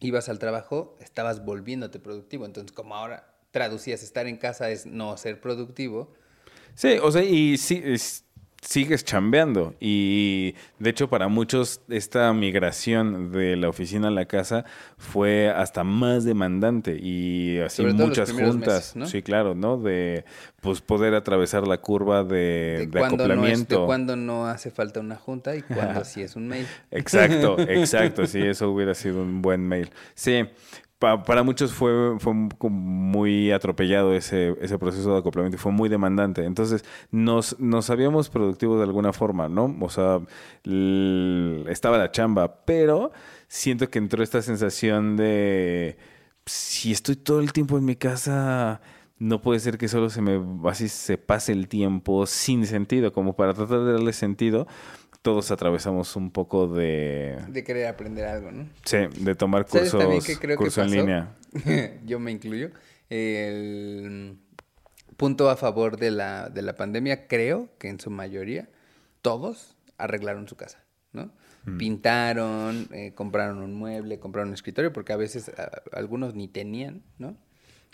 ibas 0.00 0.30
al 0.30 0.38
trabajo, 0.38 0.96
estabas 1.00 1.44
volviéndote 1.44 2.00
productivo. 2.00 2.46
Entonces, 2.46 2.72
como 2.72 2.96
ahora 2.96 3.34
traducías 3.50 4.02
estar 4.02 4.26
en 4.26 4.38
casa 4.38 4.70
es 4.70 4.86
no 4.86 5.14
ser 5.18 5.40
productivo, 5.40 6.14
Sí, 6.74 6.96
o 7.02 7.10
sea, 7.10 7.22
y 7.22 7.56
sí, 7.58 7.80
es- 7.84 8.24
sigues 8.60 9.04
chambeando. 9.04 9.74
Y 9.80 10.54
de 10.78 10.90
hecho, 10.90 11.08
para 11.10 11.26
muchos, 11.26 11.80
esta 11.88 12.32
migración 12.32 13.32
de 13.32 13.56
la 13.56 13.68
oficina 13.68 14.06
a 14.06 14.10
la 14.12 14.26
casa 14.26 14.64
fue 14.96 15.50
hasta 15.50 15.82
más 15.82 16.22
demandante. 16.24 16.96
Y 17.00 17.58
así 17.58 17.84
muchas 17.84 18.30
juntas. 18.30 18.74
meses, 18.76 18.96
¿no? 18.96 19.06
Sí, 19.06 19.20
claro, 19.22 19.56
¿no? 19.56 19.78
De 19.78 20.24
pues 20.60 20.80
poder 20.80 21.14
atravesar 21.14 21.66
la 21.66 21.78
curva 21.78 22.22
de, 22.22 22.36
de, 22.78 22.86
de 22.86 22.98
cuándo 23.00 23.26
no 23.26 23.32
es, 23.46 23.68
de 23.68 23.74
acoplamiento. 23.74 23.86
cuando 23.86 24.14
no 24.14 24.46
hace 24.46 24.70
falta 24.70 25.00
una 25.00 25.16
junta 25.16 25.56
y 25.56 25.62
cuando 25.62 26.04
sí 26.04 26.22
es 26.22 26.36
un 26.36 26.46
mail. 26.46 26.66
Exacto, 26.92 27.58
exacto, 27.68 28.26
sí, 28.26 28.40
eso 28.40 28.70
hubiera 28.70 28.94
sido 28.94 29.22
un 29.22 29.42
buen 29.42 29.66
mail. 29.66 29.90
Sí, 30.14 30.44
pa- 31.02 31.22
para 31.24 31.42
muchos 31.42 31.72
fue, 31.72 32.16
fue 32.20 32.32
muy 32.32 33.50
atropellado 33.50 34.14
ese, 34.14 34.56
ese 34.60 34.78
proceso 34.78 35.12
de 35.12 35.18
acoplamiento 35.18 35.56
y 35.56 35.58
fue 35.58 35.72
muy 35.72 35.88
demandante. 35.88 36.44
Entonces, 36.44 36.84
nos, 37.10 37.58
nos 37.58 37.86
sabíamos 37.86 38.30
productivos 38.30 38.78
de 38.78 38.84
alguna 38.84 39.12
forma, 39.12 39.48
¿no? 39.48 39.76
O 39.80 39.90
sea, 39.90 40.20
estaba 41.68 41.98
la 41.98 42.10
chamba, 42.12 42.64
pero 42.64 43.10
siento 43.48 43.88
que 43.90 43.98
entró 43.98 44.22
esta 44.22 44.40
sensación 44.42 45.16
de, 45.16 45.96
si 46.46 46.92
estoy 46.92 47.16
todo 47.16 47.40
el 47.40 47.52
tiempo 47.52 47.76
en 47.78 47.84
mi 47.84 47.96
casa... 47.96 48.80
No 49.18 49.40
puede 49.40 49.60
ser 49.60 49.78
que 49.78 49.86
solo 49.86 50.10
se 50.10 50.20
me 50.20 50.40
así 50.68 50.88
se 50.88 51.16
pase 51.16 51.52
el 51.52 51.68
tiempo 51.68 52.26
sin 52.26 52.66
sentido, 52.66 53.12
como 53.12 53.36
para 53.36 53.54
tratar 53.54 53.78
de 53.84 53.92
darle 53.92 54.12
sentido 54.12 54.66
todos 55.22 55.50
atravesamos 55.50 56.16
un 56.16 56.30
poco 56.32 56.66
de, 56.68 57.38
De 57.48 57.64
querer 57.64 57.86
aprender 57.86 58.24
algo, 58.26 58.50
¿no? 58.52 58.68
sí, 58.84 58.98
de 59.20 59.34
tomar 59.34 59.66
¿Sabes 59.68 59.92
cursos, 59.92 60.26
qué 60.26 60.36
creo 60.36 60.56
que 60.58 60.64
curso 60.64 60.82
en 60.82 60.88
pasó? 60.88 60.96
línea. 60.96 61.36
Yo 62.04 62.18
me 62.18 62.30
incluyo. 62.32 62.70
El 63.08 64.38
punto 65.16 65.48
a 65.50 65.56
favor 65.56 65.96
de 65.96 66.10
la, 66.10 66.48
de 66.48 66.62
la 66.62 66.74
pandemia, 66.74 67.28
creo 67.28 67.68
que 67.78 67.88
en 67.88 68.00
su 68.00 68.10
mayoría, 68.10 68.68
todos 69.22 69.76
arreglaron 69.98 70.48
su 70.48 70.56
casa, 70.56 70.82
¿no? 71.12 71.30
Mm. 71.64 71.78
Pintaron, 71.78 72.88
eh, 72.92 73.12
compraron 73.14 73.58
un 73.58 73.74
mueble, 73.74 74.18
compraron 74.18 74.48
un 74.48 74.54
escritorio, 74.54 74.92
porque 74.92 75.12
a 75.12 75.16
veces 75.16 75.48
a- 75.50 75.82
algunos 75.92 76.34
ni 76.34 76.48
tenían, 76.48 77.02
¿no? 77.18 77.36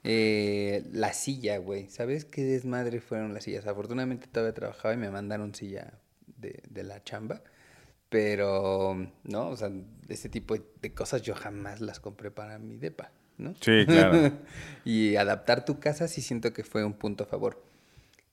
Eh, 0.04 0.84
la 0.92 1.12
silla, 1.12 1.58
güey. 1.58 1.88
¿Sabes 1.88 2.24
qué 2.24 2.42
desmadre 2.44 3.00
fueron 3.00 3.34
las 3.34 3.44
sillas? 3.44 3.66
Afortunadamente 3.66 4.26
todavía 4.28 4.54
trabajaba 4.54 4.94
y 4.94 4.96
me 4.96 5.10
mandaron 5.10 5.54
silla 5.54 5.92
de, 6.38 6.62
de 6.70 6.82
la 6.84 7.02
chamba. 7.04 7.42
Pero, 8.08 8.96
¿no? 9.24 9.48
O 9.48 9.56
sea, 9.56 9.70
ese 10.08 10.28
tipo 10.28 10.54
de- 10.56 10.94
cosas 10.94 11.20
yo 11.22 11.34
jamás 11.34 11.80
las 11.80 12.00
compré 12.00 12.30
para 12.30 12.58
mi 12.58 12.76
depa, 12.78 13.10
¿no? 13.36 13.54
Sí, 13.60 13.84
claro. 13.86 14.32
y 14.84 15.16
adaptar 15.16 15.64
tu 15.66 15.78
casa 15.78 16.08
sí 16.08 16.22
siento 16.22 16.52
que 16.54 16.64
fue 16.64 16.84
un 16.84 16.94
punto 16.94 17.24
a 17.24 17.26
favor. 17.26 17.62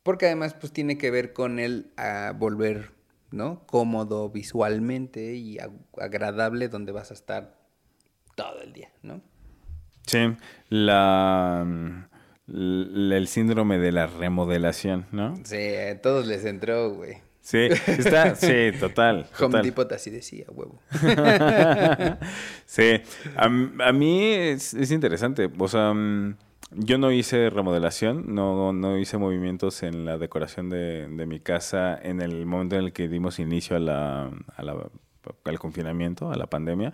Porque 0.01 0.27
además, 0.27 0.53
pues 0.53 0.71
tiene 0.71 0.97
que 0.97 1.11
ver 1.11 1.33
con 1.33 1.59
el 1.59 1.91
a 1.97 2.31
volver, 2.37 2.91
¿no? 3.31 3.65
Cómodo 3.65 4.29
visualmente 4.29 5.33
y 5.35 5.57
ag- 5.57 5.73
agradable 5.99 6.69
donde 6.69 6.91
vas 6.93 7.11
a 7.11 7.15
estar 7.15 7.57
todo 8.35 8.61
el 8.61 8.71
día, 8.71 8.91
¿no? 9.01 9.21
Sí, 10.05 10.19
la, 10.69 11.65
el 12.47 13.27
síndrome 13.27 13.77
de 13.79 13.91
la 13.91 14.07
remodelación, 14.07 15.07
¿no? 15.11 15.35
Sí, 15.43 15.75
a 15.75 15.99
todos 16.01 16.27
les 16.27 16.45
entró, 16.45 16.93
güey. 16.93 17.24
Sí, 17.45 17.67
está, 17.85 18.33
sí, 18.33 18.71
total. 18.79 19.17
Home 19.39 19.51
total. 19.51 19.61
Depot 19.61 19.91
así 19.91 20.09
decía, 20.09 20.47
huevo. 20.49 20.81
sí, 22.65 23.01
a, 23.35 23.43
a 23.45 23.93
mí 23.93 24.23
es, 24.33 24.73
es 24.73 24.89
interesante. 24.89 25.51
O 25.59 25.67
sea, 25.67 25.93
mm, 25.93 26.37
yo 26.71 26.97
no 26.97 27.11
hice 27.11 27.51
remodelación, 27.51 28.33
no, 28.33 28.73
no 28.73 28.97
hice 28.97 29.19
movimientos 29.19 29.83
en 29.83 30.05
la 30.05 30.17
decoración 30.17 30.71
de, 30.71 31.07
de 31.07 31.25
mi 31.27 31.39
casa 31.39 31.95
en 32.01 32.19
el 32.19 32.47
momento 32.47 32.77
en 32.77 32.85
el 32.85 32.93
que 32.93 33.07
dimos 33.07 33.37
inicio 33.37 33.75
a 33.75 33.79
la, 33.79 34.31
a 34.55 34.63
la- 34.63 34.89
al 35.43 35.59
confinamiento, 35.59 36.31
a 36.31 36.35
la 36.35 36.47
pandemia, 36.47 36.93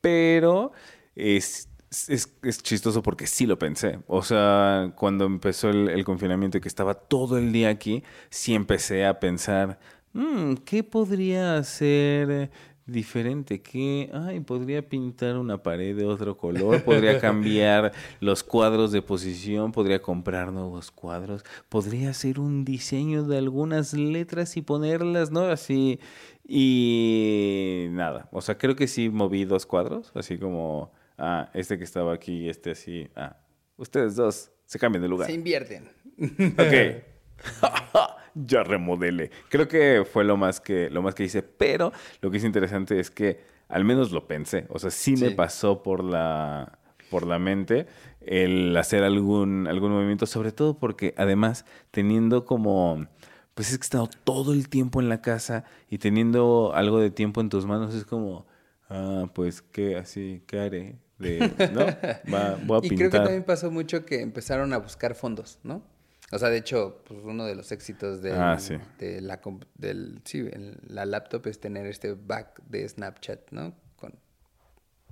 pero 0.00 0.72
es, 1.14 1.67
es, 1.90 2.36
es 2.42 2.62
chistoso 2.62 3.02
porque 3.02 3.26
sí 3.26 3.46
lo 3.46 3.58
pensé. 3.58 4.00
O 4.06 4.22
sea, 4.22 4.92
cuando 4.96 5.24
empezó 5.24 5.70
el, 5.70 5.88
el 5.88 6.04
confinamiento 6.04 6.58
y 6.58 6.60
que 6.60 6.68
estaba 6.68 6.94
todo 6.94 7.38
el 7.38 7.52
día 7.52 7.68
aquí, 7.70 8.02
sí 8.30 8.54
empecé 8.54 9.06
a 9.06 9.20
pensar, 9.20 9.78
"Mm, 10.12 10.54
¿qué 10.64 10.82
podría 10.84 11.56
hacer 11.56 12.50
diferente? 12.86 13.60
¿Qué? 13.60 14.10
Ay, 14.14 14.40
podría 14.40 14.88
pintar 14.88 15.36
una 15.36 15.62
pared 15.62 15.94
de 15.96 16.06
otro 16.06 16.36
color, 16.38 16.82
podría 16.84 17.18
cambiar 17.20 17.92
los 18.20 18.42
cuadros 18.42 18.92
de 18.92 19.02
posición, 19.02 19.72
podría 19.72 20.00
comprar 20.00 20.52
nuevos 20.52 20.90
cuadros, 20.90 21.44
podría 21.68 22.10
hacer 22.10 22.40
un 22.40 22.64
diseño 22.64 23.24
de 23.24 23.38
algunas 23.38 23.92
letras 23.92 24.56
y 24.56 24.62
ponerlas, 24.62 25.30
¿no? 25.30 25.42
Así. 25.42 26.00
Y 26.46 27.88
nada, 27.90 28.28
o 28.32 28.40
sea, 28.40 28.56
creo 28.56 28.74
que 28.74 28.86
sí 28.88 29.10
moví 29.10 29.44
dos 29.44 29.66
cuadros, 29.66 30.10
así 30.14 30.38
como, 30.38 30.90
ah, 31.18 31.50
este 31.54 31.76
que 31.76 31.84
estaba 31.84 32.14
aquí 32.14 32.44
y 32.44 32.48
este 32.48 32.70
así, 32.70 33.08
ah, 33.16 33.36
ustedes 33.76 34.16
dos 34.16 34.50
se 34.64 34.78
cambian 34.78 35.02
de 35.02 35.08
lugar. 35.08 35.26
Se 35.26 35.34
invierten. 35.34 35.88
Ok. 36.18 37.04
ya 38.34 38.62
remodele. 38.62 39.30
Creo 39.48 39.68
que 39.68 40.06
fue 40.10 40.24
lo 40.24 40.36
más 40.36 40.60
que, 40.60 40.90
lo 40.90 41.02
más 41.02 41.14
que 41.14 41.24
hice, 41.24 41.42
pero 41.42 41.92
lo 42.20 42.30
que 42.30 42.38
es 42.38 42.44
interesante 42.44 42.98
es 43.00 43.10
que 43.10 43.40
al 43.68 43.84
menos 43.84 44.12
lo 44.12 44.26
pensé. 44.26 44.66
O 44.68 44.78
sea, 44.78 44.90
sí, 44.90 45.16
me 45.16 45.30
pasó 45.30 45.82
por 45.82 46.02
la, 46.04 46.78
por 47.10 47.26
la 47.26 47.38
mente 47.38 47.86
el 48.20 48.76
hacer 48.76 49.04
algún, 49.04 49.66
algún 49.66 49.92
movimiento, 49.92 50.26
sobre 50.26 50.52
todo 50.52 50.78
porque 50.78 51.14
además 51.16 51.64
teniendo 51.90 52.44
como... 52.44 53.06
Pues 53.54 53.72
es 53.72 53.78
que 53.78 53.82
he 53.82 53.86
estado 53.86 54.08
todo 54.22 54.52
el 54.52 54.68
tiempo 54.68 55.00
en 55.00 55.08
la 55.08 55.20
casa 55.20 55.64
y 55.90 55.98
teniendo 55.98 56.72
algo 56.76 57.00
de 57.00 57.10
tiempo 57.10 57.40
en 57.40 57.48
tus 57.48 57.66
manos 57.66 57.92
es 57.92 58.04
como, 58.04 58.46
ah, 58.88 59.26
pues, 59.34 59.62
¿qué 59.62 59.96
así? 59.96 60.44
¿Qué 60.46 60.60
haré? 60.60 60.98
De, 61.18 61.52
¿no? 61.72 61.80
Va- 62.32 62.56
voy 62.64 62.78
a 62.78 62.86
Y 62.86 62.88
pintar. 62.90 62.96
creo 62.96 63.10
que 63.10 63.18
también 63.18 63.44
pasó 63.44 63.70
mucho 63.70 64.04
que 64.06 64.20
empezaron 64.20 64.72
a 64.72 64.78
buscar 64.78 65.14
fondos, 65.14 65.58
¿no? 65.64 65.82
O 66.30 66.38
sea, 66.38 66.50
de 66.50 66.58
hecho, 66.58 67.02
pues 67.06 67.20
uno 67.24 67.44
de 67.46 67.54
los 67.54 67.72
éxitos 67.72 68.20
del- 68.22 68.34
Ah, 68.34 68.58
sí. 68.58 68.76
de 68.98 69.20
la, 69.20 69.40
del, 69.76 70.20
sí, 70.24 70.48
la 70.86 71.06
laptop 71.06 71.46
es 71.46 71.58
tener 71.58 71.86
este 71.86 72.12
back 72.12 72.60
de 72.68 72.86
Snapchat, 72.88 73.50
¿no? 73.50 73.74
Con 73.96 74.14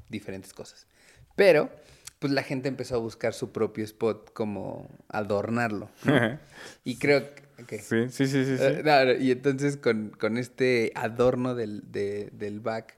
diferentes 0.08 0.52
cosas. 0.52 0.86
Pero, 1.34 1.70
pues 2.18 2.32
la 2.32 2.42
gente 2.42 2.68
empezó 2.68 2.96
a 2.96 2.98
buscar 2.98 3.32
su 3.34 3.50
propio 3.50 3.84
spot 3.84 4.32
como 4.32 4.88
adornarlo. 5.08 5.90
¿no? 6.04 6.38
y 6.84 6.98
creo 6.98 7.24
que... 7.66 7.78
Sí, 7.78 8.08
sí, 8.10 8.26
sí, 8.26 8.44
sí. 8.44 8.56
sí. 8.58 8.62
eh, 8.62 8.82
no, 8.84 9.12
y 9.12 9.30
entonces 9.30 9.76
con, 9.76 10.10
con 10.10 10.36
este 10.36 10.92
adorno 10.94 11.54
del, 11.54 11.90
de- 11.90 12.30
del 12.32 12.60
back, 12.60 12.94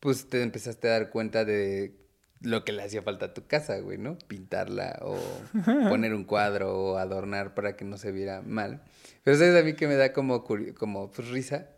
pues 0.00 0.28
te 0.28 0.42
empezaste 0.42 0.88
a 0.88 0.92
dar 0.92 1.10
cuenta 1.10 1.44
de 1.44 1.94
lo 2.42 2.64
que 2.64 2.72
le 2.72 2.82
hacía 2.82 3.02
falta 3.02 3.26
a 3.26 3.34
tu 3.34 3.46
casa, 3.46 3.78
güey, 3.78 3.98
¿no? 3.98 4.18
Pintarla 4.26 4.98
o 5.02 5.16
poner 5.88 6.14
un 6.14 6.24
cuadro 6.24 6.76
o 6.76 6.96
adornar 6.98 7.54
para 7.54 7.76
que 7.76 7.84
no 7.84 7.96
se 7.96 8.12
viera 8.12 8.42
mal. 8.42 8.82
Pero 9.24 9.36
sabes 9.36 9.60
a 9.60 9.64
mí 9.64 9.74
que 9.74 9.86
me 9.86 9.94
da 9.94 10.12
como, 10.12 10.44
como 10.44 11.10
pues, 11.10 11.28
risa, 11.28 11.68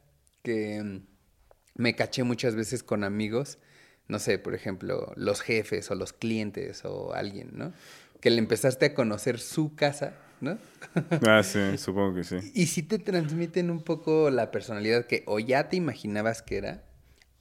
que 0.43 0.83
mm, 0.83 1.01
me 1.77 1.95
caché 1.95 2.23
muchas 2.25 2.55
veces 2.55 2.83
con 2.83 3.05
amigos, 3.05 3.59
no 4.09 4.19
sé, 4.19 4.39
por 4.39 4.55
ejemplo, 4.55 5.13
los 5.17 5.41
jefes 5.41 5.91
o 5.91 5.95
los 5.95 6.13
clientes 6.13 6.85
o 6.85 7.15
alguien, 7.15 7.51
¿no? 7.55 7.73
Que 8.21 8.31
le 8.31 8.39
empezaste 8.39 8.87
a 8.87 8.95
conocer 8.95 9.39
su 9.39 9.75
casa, 9.75 10.15
¿no? 10.41 10.59
Ah, 11.29 11.43
sí, 11.43 11.79
supongo 11.79 12.15
que 12.15 12.25
sí. 12.25 12.37
Y 12.55 12.67
si 12.67 12.83
te 12.83 12.99
transmiten 12.99 13.71
un 13.71 13.83
poco 13.83 14.31
la 14.31 14.51
personalidad 14.51 15.07
que 15.07 15.25
o 15.27 15.39
ya 15.39 15.69
te 15.69 15.77
imaginabas 15.77 16.43
que 16.43 16.57
era, 16.57 16.85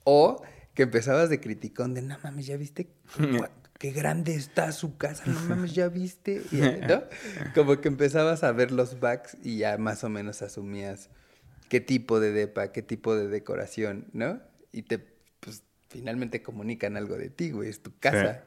o 0.04 0.42
que 0.74 0.84
empezabas 0.84 1.30
de 1.30 1.40
criticón 1.40 1.94
de, 1.94 2.02
no 2.02 2.18
mames, 2.24 2.46
¿ya 2.46 2.58
viste? 2.58 2.88
Qué 3.78 3.92
grande 3.92 4.36
está 4.36 4.72
su 4.72 4.98
casa, 4.98 5.24
no 5.28 5.40
mames, 5.42 5.74
¿ya 5.76 5.90
viste? 5.90 6.42
Y, 6.52 6.58
¿no? 6.58 7.04
Como 7.56 7.80
que 7.80 7.88
empezabas 7.88 8.44
a 8.44 8.52
ver 8.52 8.72
los 8.72 9.00
backs 9.00 9.38
y 9.44 9.58
ya 9.58 9.78
más 9.78 10.04
o 10.04 10.10
menos 10.10 10.42
asumías 10.42 11.10
qué 11.70 11.82
tipo 11.82 12.20
de 12.20 12.32
depa, 12.32 12.72
qué 12.72 12.82
tipo 12.82 13.16
de 13.16 13.28
decoración, 13.28 14.08
¿no? 14.14 14.40
Y 14.72 14.84
te, 14.84 15.00
pues, 15.40 15.64
finalmente 15.90 16.42
comunican 16.42 16.98
algo 16.98 17.18
de 17.18 17.30
ti, 17.30 17.52
güey, 17.52 17.70
es 17.70 17.82
tu 17.82 17.92
casa. 18.00 18.44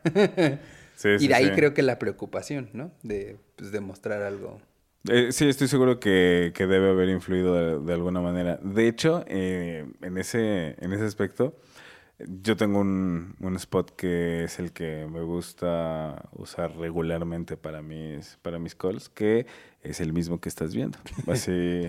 Sí, 0.97 1.09
y 1.11 1.19
sí, 1.19 1.29
de 1.29 1.35
ahí 1.35 1.51
creo 1.53 1.75
que 1.75 1.83
la 1.83 1.99
preocupación, 1.99 2.71
¿no? 2.73 2.91
De, 3.03 3.37
pues, 3.57 3.71
de 3.71 3.81
mostrar 3.81 4.23
algo. 4.23 4.61
Eh, 5.09 5.29
sí, 5.31 5.49
estoy 5.49 5.69
seguro 5.69 6.01
que, 6.01 6.53
que 6.55 6.67
debe 6.67 6.91
haber 6.91 7.09
influido 7.11 7.55
de, 7.55 7.85
de 7.87 7.93
alguna 7.93 8.21
manera. 8.21 8.59
De 8.63 8.89
hecho, 8.89 9.25
eh, 9.29 9.87
en, 10.03 10.19
ese, 10.19 10.75
en 10.79 10.93
ese 10.93 11.05
aspecto, 11.05 11.55
yo 12.19 12.57
tengo 12.57 12.81
un, 12.81 13.37
un 13.41 13.57
spot 13.57 13.91
que 13.95 14.45
es 14.45 14.59
el 14.59 14.73
que 14.73 15.07
me 15.11 15.21
gusta 15.23 16.29
usar 16.33 16.75
regularmente 16.77 17.57
para 17.57 17.83
mis, 17.83 18.39
para 18.43 18.59
mis 18.59 18.75
calls, 18.75 19.09
que 19.09 19.47
es 19.83 20.01
el 20.01 20.13
mismo 20.13 20.41
que 20.41 20.49
estás 20.49 20.75
viendo. 20.75 20.99
Así, 21.27 21.89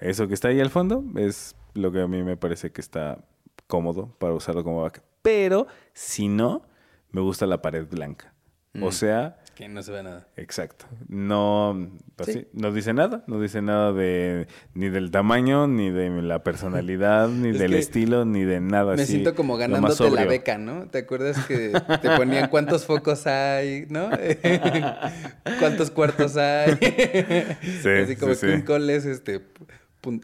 Eso 0.00 0.28
que 0.28 0.34
está 0.34 0.48
ahí 0.48 0.60
al 0.60 0.70
fondo 0.70 1.04
es 1.16 1.56
lo 1.74 1.92
que 1.92 2.00
a 2.02 2.08
mí 2.08 2.22
me 2.22 2.36
parece 2.36 2.72
que 2.72 2.80
está 2.80 3.24
cómodo 3.66 4.14
para 4.18 4.34
usarlo 4.34 4.64
como 4.64 4.82
vaca. 4.82 5.02
Pero 5.22 5.66
si 5.94 6.28
no, 6.28 6.62
me 7.10 7.20
gusta 7.20 7.46
la 7.46 7.62
pared 7.62 7.86
blanca. 7.88 8.34
O 8.80 8.88
Mm. 8.88 8.92
sea, 8.92 9.41
Que 9.54 9.68
no 9.68 9.82
se 9.82 9.92
ve 9.92 10.02
nada. 10.02 10.26
exacto. 10.36 10.86
No, 11.08 11.90
pues 12.16 12.26
Sí. 12.26 12.32
sí, 12.40 12.46
no 12.54 12.72
dice 12.72 12.94
nada. 12.94 13.22
No 13.26 13.40
dice 13.40 13.60
nada 13.60 13.92
de 13.92 14.46
ni 14.74 14.88
del 14.88 15.10
tamaño, 15.10 15.66
ni 15.66 15.90
de 15.90 16.08
la 16.22 16.42
personalidad, 16.42 17.28
ni 17.28 17.48
Es 17.50 17.58
del 17.58 17.74
estilo, 17.74 18.24
ni 18.24 18.44
de 18.44 18.60
nada. 18.60 18.94
Me 18.96 19.02
así, 19.02 19.12
siento 19.12 19.34
como 19.34 19.56
ganándote 19.56 20.10
la 20.10 20.24
beca, 20.24 20.56
¿no? 20.58 20.88
¿Te 20.88 20.98
acuerdas 20.98 21.44
que 21.46 21.72
te 22.00 22.10
ponían 22.16 22.48
cuántos 22.48 22.86
focos 22.86 23.26
hay, 23.26 23.86
¿no? 23.90 24.08
¿Cuántos 25.58 25.90
cuartos 25.90 26.36
hay? 26.36 26.70
así 28.02 28.16
como 28.16 28.34
sí, 28.34 28.40
que 28.46 28.46
sí. 28.52 28.54
un 28.54 28.62
call 28.62 28.88
es 28.90 29.04
este... 29.04 29.42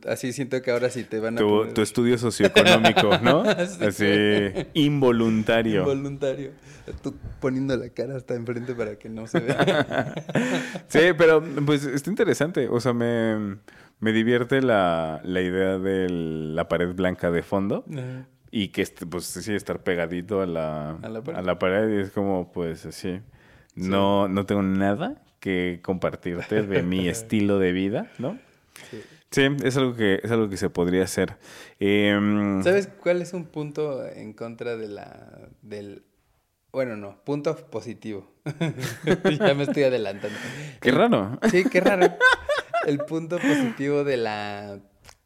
Así 0.09 0.33
siento 0.33 0.61
que 0.63 0.71
ahora 0.71 0.91
sí 0.91 1.05
te 1.05 1.21
van 1.21 1.37
a 1.37 1.41
Tu, 1.41 1.47
poner 1.49 1.75
tu 1.75 1.83
estudio 1.83 2.19
socioeconómico, 2.19 3.19
¿no? 3.23 3.45
Sí. 3.67 3.85
Así, 3.85 4.67
involuntario. 4.75 5.85
voluntario. 5.85 6.51
Tú 7.03 7.15
poniendo 7.41 7.77
la 7.77 7.89
cara 7.91 8.17
hasta 8.17 8.35
enfrente 8.35 8.75
para 8.75 8.97
que 8.97 9.09
no 9.09 9.27
se 9.27 9.41
vea. 9.41 10.15
Sí, 10.89 11.01
pero 11.17 11.43
pues 11.67 11.85
está 11.85 12.11
interesante. 12.11 12.69
O 12.69 12.81
sea, 12.81 12.93
me, 12.93 13.59
me 14.01 14.13
divierte 14.13 14.63
la, 14.63 15.21
la 15.25 15.41
idea 15.43 15.79
de 15.79 16.09
la 16.11 16.69
pared 16.69 16.95
blanca 16.95 17.31
de 17.31 17.43
fondo 17.43 17.85
y 18.51 18.69
que, 18.69 18.87
pues 19.09 19.25
sí, 19.25 19.55
estar 19.55 19.83
pegadito 19.83 20.41
a 20.41 20.47
la, 20.47 20.91
A 21.03 21.09
la 21.09 21.23
pared. 21.23 21.39
a 21.39 21.43
la 21.43 21.59
pared 21.59 21.99
y 21.99 22.01
es 22.03 22.11
como, 22.11 22.51
pues 22.53 22.87
así. 22.87 23.21
No, 23.75 24.27
no 24.29 24.45
tengo 24.47 24.63
nada 24.63 25.23
que 25.41 25.79
compartirte 25.83 26.63
de 26.63 26.83
mi 26.83 27.09
estilo 27.09 27.59
de 27.61 27.73
vida, 27.73 28.11
¿no? 28.19 28.39
Sí. 28.91 29.01
Sí, 29.31 29.43
es 29.63 29.77
algo 29.77 29.95
que, 29.95 30.21
es 30.23 30.31
algo 30.31 30.49
que 30.49 30.57
se 30.57 30.71
podría 30.71 31.05
hacer. 31.05 31.37
Em, 31.79 32.63
¿Sabes 32.63 32.89
cuál 32.89 33.21
es 33.21 33.33
un 33.35 33.47
punto 33.47 34.07
en 34.07 34.33
contra 34.33 34.77
de 34.77 34.89
la 34.89 35.49
del 35.63 36.05
bueno, 36.73 36.97
no, 36.97 37.23
punto 37.25 37.57
positivo. 37.71 38.31
ya 39.41 39.55
me 39.55 39.65
estoy 39.65 39.85
adelantando. 39.85 40.39
Qué 40.81 40.91
El- 40.91 40.97
raro. 40.97 41.39
Sí, 41.51 41.65
qué 41.65 41.81
raro. 41.81 42.15
El 42.87 42.99
punto 42.99 43.39
positivo 43.39 44.05
de 44.05 44.17
la 44.17 44.81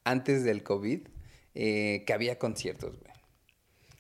antes 0.05 0.45
del 0.45 0.63
COVID, 0.63 1.01
eh, 1.55 2.05
que 2.07 2.13
había 2.13 2.39
conciertos, 2.39 2.99
güey. 2.99 3.13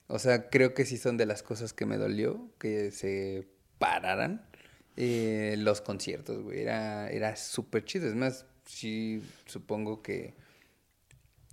O 0.06 0.18
sea, 0.18 0.48
creo 0.50 0.74
que 0.74 0.84
sí 0.84 0.98
son 0.98 1.16
de 1.16 1.26
las 1.26 1.42
cosas 1.42 1.72
que 1.72 1.84
me 1.86 1.96
dolió 1.96 2.50
que 2.58 2.90
se 2.90 3.48
pararan 3.78 4.46
eh, 4.96 5.56
los 5.58 5.80
conciertos, 5.80 6.42
güey. 6.42 6.60
Era, 6.60 7.10
era 7.10 7.36
súper 7.36 7.84
chido. 7.84 8.08
Es 8.08 8.14
más, 8.14 8.46
sí, 8.64 9.22
supongo 9.46 10.02
que 10.02 10.34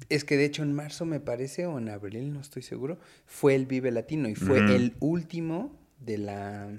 es 0.07 0.23
que 0.23 0.37
de 0.37 0.45
hecho 0.45 0.63
en 0.63 0.73
marzo 0.73 1.05
me 1.05 1.19
parece, 1.19 1.65
o 1.65 1.77
en 1.77 1.89
abril, 1.89 2.31
no 2.31 2.39
estoy 2.39 2.61
seguro, 2.61 2.97
fue 3.25 3.55
el 3.55 3.65
Vive 3.65 3.91
Latino 3.91 4.29
y 4.29 4.35
fue 4.35 4.59
el 4.59 4.95
último 4.99 5.75
de 5.99 6.17
la... 6.17 6.69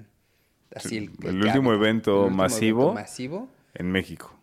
Así 0.73 0.97
el, 0.97 1.11
El 1.23 1.41
que 1.41 1.47
último 1.47 1.73
evento 1.73 2.29
masivo. 2.29 2.93
masivo. 2.93 3.49
En 3.73 3.91
México. 3.91 4.33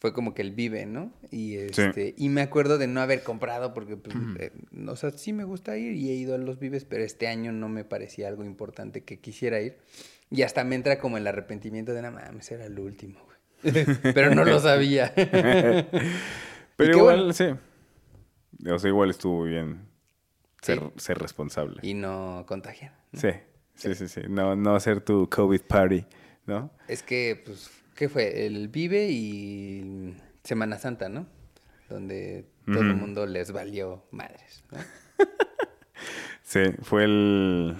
Fue 0.00 0.12
como 0.12 0.34
que 0.34 0.42
el 0.42 0.52
Vive, 0.52 0.86
¿no? 0.86 1.12
Y, 1.30 1.56
este, 1.56 2.14
y 2.18 2.28
me 2.28 2.42
acuerdo 2.42 2.78
de 2.78 2.88
no 2.88 3.00
haber 3.00 3.22
comprado 3.22 3.72
porque, 3.72 3.96
pues, 3.96 4.16
eh, 4.38 4.52
o 4.86 4.96
sea, 4.96 5.10
sí 5.12 5.32
me 5.32 5.44
gusta 5.44 5.76
ir 5.78 5.92
y 5.92 6.10
he 6.10 6.14
ido 6.14 6.34
a 6.34 6.38
los 6.38 6.58
Vives, 6.58 6.84
pero 6.84 7.04
este 7.04 7.28
año 7.28 7.52
no 7.52 7.68
me 7.68 7.84
parecía 7.84 8.28
algo 8.28 8.44
importante 8.44 9.02
que 9.02 9.18
quisiera 9.18 9.60
ir. 9.60 9.76
Y 10.30 10.42
hasta 10.42 10.64
me 10.64 10.74
entra 10.74 10.98
como 10.98 11.16
el 11.16 11.26
arrepentimiento 11.26 11.94
de, 11.94 12.02
no 12.02 12.10
mames, 12.10 12.50
era 12.50 12.66
el 12.66 12.78
último, 12.78 13.20
güey. 13.24 13.33
pero 14.14 14.34
no 14.34 14.44
lo 14.44 14.58
sabía. 14.60 15.12
Pero 16.76 16.96
igual, 16.98 17.16
bueno. 17.18 17.32
sí. 17.32 17.44
O 18.68 18.78
sea, 18.78 18.88
igual 18.88 19.10
estuvo 19.10 19.44
bien 19.44 19.86
ser, 20.62 20.80
Sí. 20.80 20.84
ser 20.96 21.18
responsable. 21.18 21.78
y 21.82 21.94
no 21.94 22.44
contagiar. 22.48 22.92
¿no? 23.12 23.20
Sí, 23.20 23.28
sí, 23.74 23.94
sí, 23.94 24.08
sí. 24.08 24.22
No, 24.28 24.56
no 24.56 24.74
hacer 24.74 25.00
tu 25.00 25.28
COVID 25.30 25.60
party, 25.62 26.04
¿no? 26.46 26.70
Es 26.88 27.02
que, 27.04 27.40
pues, 27.44 27.70
¿qué 27.94 28.08
fue? 28.08 28.46
El 28.46 28.68
Vive 28.68 29.08
y 29.08 30.16
Semana 30.42 30.78
Santa, 30.78 31.08
¿no? 31.08 31.26
Donde 31.88 32.46
todo 32.66 32.80
el 32.80 32.96
mundo 32.96 33.26
les 33.26 33.52
valió 33.52 34.04
madres, 34.10 34.64
¿no? 34.72 34.78
Sí, 36.44 36.60
fue 36.82 37.04
el... 37.04 37.74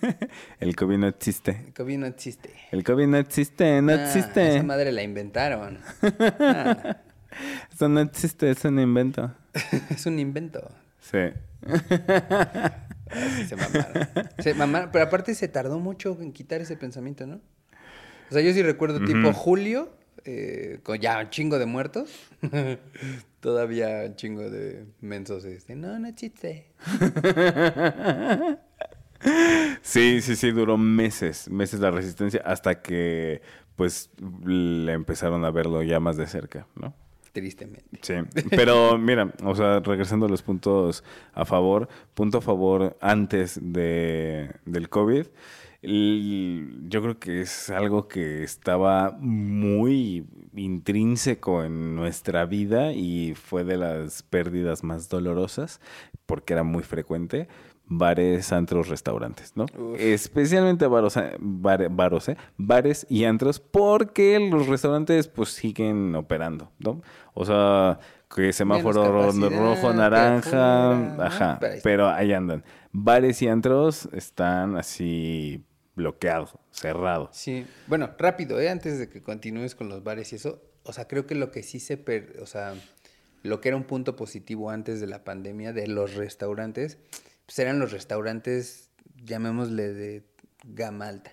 el 0.60 0.76
COVID 0.76 0.96
no 0.96 1.08
existe. 1.08 1.64
El 1.66 1.74
COVID 1.74 1.98
no 1.98 2.06
existe. 2.06 2.50
El 2.70 2.84
COVID 2.84 3.06
no 3.08 3.16
existe, 3.16 3.82
no 3.82 3.92
Ah, 3.92 4.04
existe. 4.04 4.54
Esa 4.54 4.62
madre 4.62 4.92
la 4.92 5.02
inventaron. 5.02 5.80
Eso 7.74 7.88
no 7.88 8.00
existe, 8.00 8.48
es 8.50 8.64
un 8.64 8.78
invento. 8.78 9.34
es 9.90 10.06
un 10.06 10.18
invento. 10.20 10.70
Sí. 11.00 11.18
Se 13.48 13.56
mamaron. 13.56 14.08
Se 14.38 14.54
mamaron, 14.54 14.90
Pero 14.92 15.04
aparte 15.04 15.34
se 15.34 15.48
tardó 15.48 15.80
mucho 15.80 16.16
en 16.20 16.32
quitar 16.32 16.60
ese 16.60 16.76
pensamiento, 16.76 17.26
¿no? 17.26 17.40
O 18.30 18.32
sea, 18.32 18.40
yo 18.40 18.52
sí 18.52 18.62
recuerdo 18.62 19.04
tipo 19.04 19.32
julio, 19.32 19.96
eh, 20.26 20.80
con 20.82 20.98
ya 20.98 21.20
un 21.20 21.30
chingo 21.30 21.58
de 21.58 21.66
muertos. 21.66 22.10
Todavía 23.40 24.04
un 24.06 24.16
chingo 24.16 24.50
de 24.50 24.84
mensos. 25.00 25.44
Este, 25.44 25.76
no, 25.76 25.98
no 25.98 26.08
existe. 26.08 26.66
Sí, 29.82 30.20
sí, 30.20 30.36
sí, 30.36 30.50
duró 30.50 30.76
meses, 30.76 31.48
meses 31.50 31.80
la 31.80 31.90
resistencia 31.90 32.42
hasta 32.44 32.82
que 32.82 33.40
pues 33.74 34.10
le 34.44 34.92
empezaron 34.92 35.44
a 35.44 35.50
verlo 35.50 35.82
ya 35.82 36.00
más 36.00 36.16
de 36.16 36.26
cerca, 36.26 36.66
¿no? 36.76 36.94
Tristemente. 37.32 37.98
Sí, 38.00 38.14
pero 38.50 38.96
mira, 38.98 39.32
o 39.44 39.54
sea, 39.54 39.80
regresando 39.80 40.26
a 40.26 40.28
los 40.28 40.42
puntos 40.42 41.04
a 41.34 41.44
favor, 41.44 41.88
punto 42.14 42.38
a 42.38 42.40
favor 42.40 42.96
antes 43.00 43.58
de, 43.62 44.50
del 44.64 44.88
COVID, 44.88 45.26
yo 45.86 47.02
creo 47.02 47.18
que 47.18 47.40
es 47.42 47.70
algo 47.70 48.08
que 48.08 48.42
estaba 48.42 49.16
muy 49.20 50.26
intrínseco 50.54 51.62
en 51.64 51.94
nuestra 51.96 52.44
vida 52.46 52.92
y 52.92 53.34
fue 53.34 53.64
de 53.64 53.76
las 53.76 54.22
pérdidas 54.22 54.82
más 54.84 55.08
dolorosas 55.08 55.80
porque 56.26 56.52
era 56.54 56.62
muy 56.62 56.82
frecuente. 56.82 57.48
Bares, 57.88 58.52
antros, 58.52 58.88
restaurantes, 58.88 59.52
¿no? 59.56 59.66
Uf. 59.78 60.00
Especialmente 60.00 60.88
baros, 60.88 61.16
eh, 61.18 61.36
bar- 61.38 61.88
baros, 61.88 62.28
¿eh? 62.28 62.36
bares 62.56 63.06
y 63.08 63.22
antros, 63.22 63.60
porque 63.60 64.40
los 64.50 64.66
restaurantes 64.66 65.28
pues 65.28 65.50
siguen 65.50 66.16
operando, 66.16 66.72
¿no? 66.80 67.00
O 67.32 67.44
sea, 67.44 68.00
que 68.34 68.52
semáforo 68.52 69.04
rojo, 69.22 69.92
naranja, 69.94 71.16
ajá, 71.26 71.58
Pero 71.60 71.70
ahí 71.70 71.76
está. 71.76 71.82
pero 71.88 72.08
ahí 72.08 72.32
andan. 72.32 72.64
Bares 72.90 73.40
y 73.42 73.46
antros 73.46 74.08
están 74.12 74.76
así 74.76 75.62
bloqueados, 75.96 76.54
cerrados. 76.70 77.30
Sí. 77.32 77.66
Bueno, 77.88 78.10
rápido, 78.18 78.60
¿eh? 78.60 78.68
Antes 78.68 78.98
de 78.98 79.08
que 79.08 79.22
continúes 79.22 79.74
con 79.74 79.88
los 79.88 80.04
bares 80.04 80.32
y 80.32 80.36
eso. 80.36 80.62
O 80.84 80.92
sea, 80.92 81.08
creo 81.08 81.26
que 81.26 81.34
lo 81.34 81.50
que 81.50 81.62
sí 81.64 81.80
se... 81.80 81.96
per- 81.96 82.36
O 82.40 82.46
sea, 82.46 82.74
lo 83.42 83.60
que 83.60 83.68
era 83.68 83.76
un 83.76 83.84
punto 83.84 84.14
positivo 84.14 84.70
antes 84.70 85.00
de 85.00 85.06
la 85.08 85.24
pandemia 85.24 85.72
de 85.72 85.88
los 85.88 86.14
restaurantes, 86.14 86.98
pues 87.46 87.58
eran 87.58 87.78
los 87.78 87.92
restaurantes, 87.92 88.90
llamémosle 89.24 89.92
de 89.92 90.22
gama 90.64 91.08
alta. 91.08 91.32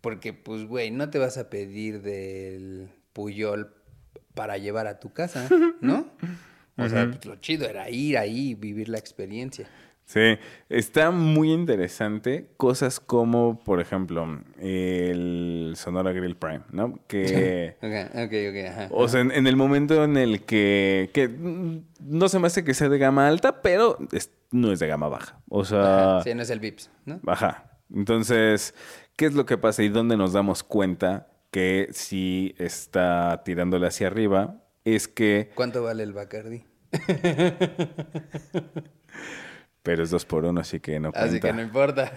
Porque, 0.00 0.32
pues, 0.34 0.66
güey, 0.66 0.90
no 0.90 1.08
te 1.10 1.18
vas 1.18 1.38
a 1.38 1.48
pedir 1.50 2.02
del 2.02 2.90
Puyol 3.12 3.72
para 4.34 4.58
llevar 4.58 4.86
a 4.86 5.00
tu 5.00 5.12
casa, 5.12 5.48
¿no? 5.80 6.12
O 6.76 6.88
sea, 6.88 7.06
pues, 7.08 7.24
lo 7.24 7.36
chido 7.36 7.68
era 7.68 7.88
ir 7.88 8.18
ahí 8.18 8.48
y 8.50 8.54
vivir 8.56 8.88
la 8.88 8.98
experiencia. 8.98 9.68
Sí, 10.06 10.36
está 10.68 11.10
muy 11.10 11.50
interesante 11.50 12.50
cosas 12.58 13.00
como, 13.00 13.58
por 13.64 13.80
ejemplo, 13.80 14.26
el 14.58 15.72
Sonora 15.76 16.12
Grill 16.12 16.36
Prime, 16.36 16.60
¿no? 16.72 16.98
Que... 17.08 17.76
Ok, 17.82 17.90
ok, 18.14 18.32
ok, 18.50 18.66
ajá. 18.70 18.88
O 18.90 19.08
sea, 19.08 19.20
en, 19.22 19.30
en 19.32 19.46
el 19.46 19.56
momento 19.56 20.04
en 20.04 20.16
el 20.18 20.42
que, 20.42 21.10
que 21.14 21.28
mm, 21.28 21.84
no 22.00 22.28
se 22.28 22.38
me 22.38 22.46
hace 22.48 22.64
que 22.64 22.74
sea 22.74 22.88
de 22.90 22.98
gama 22.98 23.26
alta, 23.28 23.62
pero 23.62 23.96
es- 24.12 24.30
no 24.50 24.70
es 24.72 24.78
de 24.78 24.86
gama 24.88 25.08
baja. 25.08 25.40
O 25.48 25.64
sea, 25.64 26.16
Ajá, 26.16 26.22
Sí, 26.24 26.34
no 26.34 26.42
es 26.42 26.50
el 26.50 26.60
Vips, 26.60 26.90
¿no? 27.06 27.20
Ajá. 27.26 27.70
Entonces, 27.92 28.74
¿qué 29.16 29.26
es 29.26 29.34
lo 29.34 29.46
que 29.46 29.56
pasa 29.58 29.82
y 29.82 29.88
dónde 29.88 30.16
nos 30.16 30.32
damos 30.34 30.62
cuenta 30.62 31.28
que 31.50 31.88
si 31.92 32.54
está 32.58 33.42
tirándole 33.44 33.86
hacia 33.86 34.06
arriba? 34.08 34.62
Es 34.84 35.08
que, 35.08 35.50
¿Cuánto 35.54 35.82
vale 35.82 36.02
el 36.02 36.12
Bacardi? 36.12 36.64
pero 39.84 40.02
es 40.02 40.10
dos 40.10 40.24
por 40.24 40.44
uno, 40.46 40.60
así 40.62 40.80
que 40.80 40.98
no 40.98 41.12
cuenta. 41.12 41.28
Así 41.28 41.40
que 41.40 41.52
no 41.52 41.60
importa. 41.62 42.10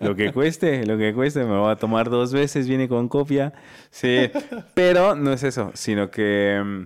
Lo 0.00 0.14
que 0.14 0.30
cueste, 0.30 0.84
lo 0.86 0.96
que 0.98 1.12
cueste, 1.14 1.42
me 1.42 1.56
voy 1.58 1.72
a 1.72 1.76
tomar 1.76 2.10
dos 2.10 2.32
veces, 2.34 2.68
viene 2.68 2.86
con 2.86 3.08
copia. 3.08 3.54
Sí, 3.90 4.30
pero 4.74 5.16
no 5.16 5.32
es 5.32 5.42
eso, 5.42 5.70
sino 5.74 6.10
que 6.10 6.62
mm, 6.62 6.82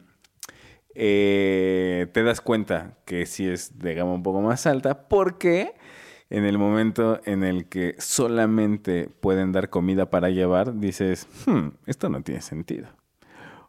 eh, 0.94 2.06
te 2.12 2.22
das 2.22 2.40
cuenta 2.40 2.98
que 3.04 3.26
sí 3.26 3.48
es 3.48 3.78
de 3.78 3.94
gama 3.94 4.12
un 4.14 4.22
poco 4.22 4.40
más 4.40 4.66
alta, 4.66 5.08
porque 5.08 5.74
en 6.30 6.44
el 6.44 6.56
momento 6.56 7.20
en 7.24 7.42
el 7.42 7.68
que 7.68 7.96
solamente 7.98 9.08
pueden 9.20 9.50
dar 9.50 9.70
comida 9.70 10.08
para 10.08 10.30
llevar, 10.30 10.78
dices, 10.78 11.26
"Hmm, 11.46 11.70
esto 11.86 12.08
no 12.08 12.22
tiene 12.22 12.42
sentido. 12.42 12.88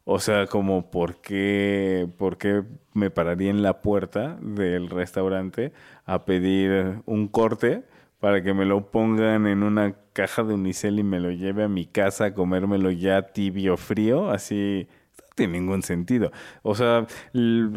O 0.05 0.19
sea, 0.19 0.47
como 0.47 0.89
por 0.89 1.21
qué, 1.21 2.07
por 2.17 2.37
qué 2.37 2.63
me 2.93 3.11
pararía 3.11 3.49
en 3.51 3.61
la 3.61 3.81
puerta 3.81 4.37
del 4.41 4.89
restaurante 4.89 5.71
a 6.05 6.25
pedir 6.25 7.01
un 7.05 7.27
corte 7.27 7.83
para 8.19 8.43
que 8.43 8.53
me 8.53 8.65
lo 8.65 8.91
pongan 8.91 9.47
en 9.47 9.63
una 9.63 9.95
caja 10.13 10.43
de 10.43 10.53
unicel 10.53 10.99
y 10.99 11.03
me 11.03 11.19
lo 11.19 11.31
lleve 11.31 11.63
a 11.63 11.67
mi 11.69 11.85
casa 11.85 12.25
a 12.25 12.33
comérmelo 12.33 12.91
ya 12.91 13.21
tibio 13.33 13.77
frío, 13.77 14.29
así 14.29 14.87
no 15.17 15.25
tiene 15.35 15.59
ningún 15.59 15.83
sentido. 15.83 16.31
O 16.63 16.75
sea, 16.75 17.07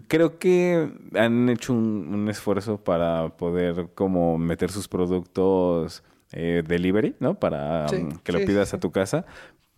creo 0.09 0.39
que 0.39 0.91
han 1.15 1.49
hecho 1.49 1.73
un, 1.75 2.13
un 2.13 2.29
esfuerzo 2.29 2.83
para 2.83 3.29
poder 3.37 3.91
como 3.95 4.39
meter 4.39 4.71
sus 4.71 4.89
productos 4.89 6.03
eh, 6.33 6.63
delivery, 6.67 7.15
¿no? 7.21 7.39
Para 7.39 7.89
Sí, 7.89 7.97
um, 7.97 8.11
que 8.25 8.33
lo 8.33 8.41
sí, 8.41 8.47
pidas 8.47 8.71
sí. 8.71 8.77
a 8.77 8.81
tu 8.81 8.91
casa. 8.91 9.27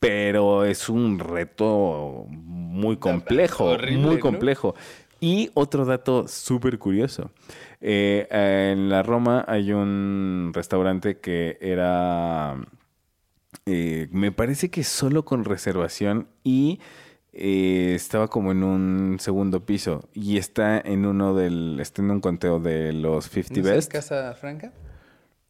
Pero 0.07 0.65
es 0.65 0.89
un 0.89 1.19
reto 1.19 2.27
muy 2.29 2.97
complejo, 2.99 3.65
horrible, 3.65 3.99
muy 3.99 4.15
¿no? 4.17 4.21
complejo. 4.21 4.75
Y 5.21 5.51
otro 5.55 5.85
dato 5.87 6.29
súper 6.29 6.79
curioso. 6.79 7.31
Eh, 7.81 8.27
en 8.31 8.89
la 8.91 9.03
Roma 9.03 9.45
hay 9.49 9.73
un 9.73 10.51
restaurante 10.55 11.19
que 11.19 11.57
era, 11.61 12.57
eh, 13.67 14.09
me 14.11 14.33
parece 14.33 14.71
que 14.71 14.85
solo 14.85 15.25
con 15.25 15.45
reservación 15.45 16.29
y 16.43 16.81
eh, 17.33 17.95
estaba 17.95 18.29
como 18.29 18.53
en 18.53 18.63
un 18.63 19.17
segundo 19.19 19.65
piso 19.65 20.09
y 20.13 20.37
está 20.37 20.79
en 20.79 21.07
uno 21.07 21.35
del, 21.35 21.79
está 21.81 22.03
en 22.03 22.11
un 22.11 22.21
conteo 22.21 22.61
de 22.61 22.93
los 22.93 23.29
50 23.31 23.61
¿No 23.61 23.75
Best. 23.75 23.93
Casa 23.93 24.35
Franca? 24.35 24.73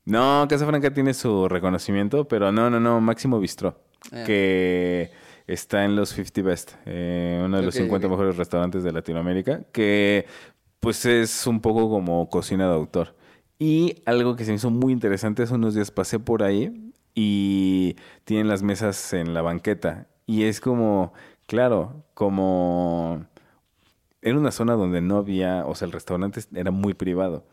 No, 0.05 0.47
Casa 0.49 0.67
Franca 0.67 0.93
tiene 0.93 1.15
su 1.15 1.49
reconocimiento, 1.49 2.29
pero 2.29 2.53
no, 2.53 2.71
no, 2.71 2.79
no, 2.79 3.01
Máximo 3.01 3.41
Bistró, 3.41 3.79
Ah. 4.13 4.25
que 4.25 5.11
está 5.47 5.85
en 5.85 5.97
los 5.97 6.11
50 6.11 6.43
Best, 6.43 6.73
eh, 6.87 7.43
uno 7.45 7.57
de 7.59 7.63
los 7.65 7.75
Ok, 7.75 7.83
50 7.83 8.07
ok. 8.07 8.11
mejores 8.11 8.37
restaurantes 8.37 8.83
de 8.85 8.93
Latinoamérica, 8.93 9.63
que 9.73 10.27
pues 10.81 11.05
es 11.07 11.47
un 11.47 11.61
poco 11.61 11.89
como 11.91 12.29
cocina 12.31 12.67
de 12.69 12.75
autor. 12.75 13.15
Y 13.59 14.03
algo 14.07 14.37
que 14.37 14.45
se 14.45 14.51
me 14.51 14.57
hizo 14.57 14.71
muy 14.71 14.93
interesante, 14.93 15.43
hace 15.43 15.55
unos 15.55 15.75
días 15.75 15.91
pasé 15.91 16.19
por 16.19 16.43
ahí 16.43 16.93
y 17.15 17.97
tienen 18.25 18.49
las 18.49 18.63
mesas 18.63 19.13
en 19.13 19.33
la 19.35 19.43
banqueta. 19.43 20.09
Y 20.27 20.45
es 20.45 20.61
como, 20.61 21.13
claro, 21.47 22.05
como 22.15 23.27
era 24.23 24.39
una 24.39 24.51
zona 24.51 24.75
donde 24.75 25.01
no 25.01 25.19
había, 25.19 25.67
o 25.67 25.75
sea, 25.75 25.87
el 25.87 25.93
restaurante 25.93 26.41
era 26.55 26.71
muy 26.71 26.95
privado. 26.95 27.47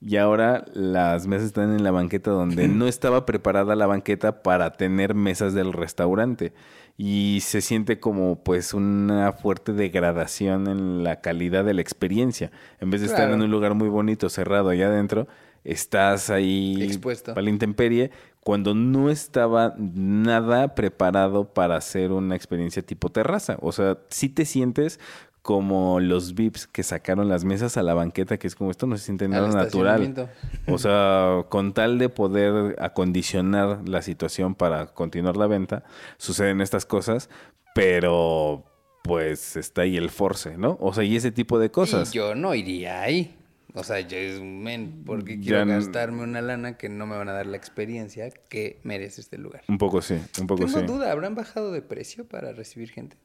Y 0.00 0.16
ahora 0.16 0.64
las 0.74 1.26
mesas 1.26 1.46
están 1.46 1.74
en 1.74 1.82
la 1.82 1.90
banqueta 1.90 2.30
donde 2.30 2.68
no 2.68 2.86
estaba 2.86 3.24
preparada 3.24 3.74
la 3.76 3.86
banqueta 3.86 4.42
para 4.42 4.72
tener 4.72 5.14
mesas 5.14 5.54
del 5.54 5.72
restaurante. 5.72 6.52
Y 6.98 7.40
se 7.42 7.60
siente 7.60 7.98
como 8.00 8.42
pues 8.42 8.72
una 8.72 9.32
fuerte 9.32 9.72
degradación 9.72 10.66
en 10.66 11.04
la 11.04 11.20
calidad 11.20 11.64
de 11.64 11.74
la 11.74 11.82
experiencia. 11.82 12.50
En 12.80 12.90
vez 12.90 13.00
de 13.02 13.08
estar 13.08 13.30
en 13.30 13.42
un 13.42 13.50
lugar 13.50 13.74
muy 13.74 13.88
bonito, 13.88 14.28
cerrado 14.28 14.70
allá 14.70 14.86
adentro, 14.86 15.26
estás 15.64 16.30
ahí 16.30 16.82
Expuesto. 16.82 17.34
para 17.34 17.42
la 17.42 17.50
intemperie 17.50 18.10
cuando 18.40 18.74
no 18.74 19.10
estaba 19.10 19.74
nada 19.76 20.76
preparado 20.76 21.52
para 21.52 21.76
hacer 21.76 22.12
una 22.12 22.36
experiencia 22.36 22.80
tipo 22.80 23.10
terraza. 23.10 23.56
O 23.60 23.72
sea, 23.72 23.98
sí 24.08 24.28
te 24.28 24.44
sientes 24.44 25.00
como 25.46 26.00
los 26.00 26.34
VIPs 26.34 26.66
que 26.66 26.82
sacaron 26.82 27.28
las 27.28 27.44
mesas 27.44 27.76
a 27.76 27.84
la 27.84 27.94
banqueta, 27.94 28.36
que 28.36 28.48
es 28.48 28.56
como 28.56 28.72
esto 28.72 28.88
no 28.88 28.98
se 28.98 29.04
siente 29.04 29.28
nada 29.28 29.46
natural. 29.46 30.28
O 30.66 30.76
sea, 30.76 31.44
con 31.48 31.72
tal 31.72 31.98
de 31.98 32.08
poder 32.08 32.74
acondicionar 32.80 33.88
la 33.88 34.02
situación 34.02 34.56
para 34.56 34.86
continuar 34.86 35.36
la 35.36 35.46
venta, 35.46 35.84
suceden 36.18 36.60
estas 36.60 36.84
cosas, 36.84 37.30
pero 37.76 38.64
pues 39.04 39.54
está 39.54 39.82
ahí 39.82 39.96
el 39.96 40.10
force, 40.10 40.58
¿no? 40.58 40.78
O 40.80 40.92
sea, 40.92 41.04
y 41.04 41.14
ese 41.14 41.30
tipo 41.30 41.60
de 41.60 41.70
cosas. 41.70 42.12
Y 42.12 42.16
yo 42.16 42.34
no 42.34 42.52
iría 42.52 43.02
ahí. 43.02 43.36
O 43.74 43.84
sea, 43.84 44.00
yo 44.00 44.16
es 44.16 44.40
un 44.40 44.64
men, 44.64 45.04
porque 45.06 45.38
quiero 45.38 45.64
gastarme 45.64 46.24
una 46.24 46.42
lana 46.42 46.76
que 46.76 46.88
no 46.88 47.06
me 47.06 47.16
van 47.16 47.28
a 47.28 47.32
dar 47.32 47.46
la 47.46 47.56
experiencia 47.56 48.30
que 48.30 48.80
merece 48.82 49.20
este 49.20 49.38
lugar. 49.38 49.62
Un 49.68 49.78
poco 49.78 50.02
sí, 50.02 50.20
un 50.40 50.48
poco 50.48 50.64
Tengo 50.64 50.80
sí. 50.80 50.86
duda, 50.86 51.12
¿habrán 51.12 51.36
bajado 51.36 51.70
de 51.70 51.82
precio 51.82 52.26
para 52.26 52.52
recibir 52.52 52.90
gente? 52.90 53.16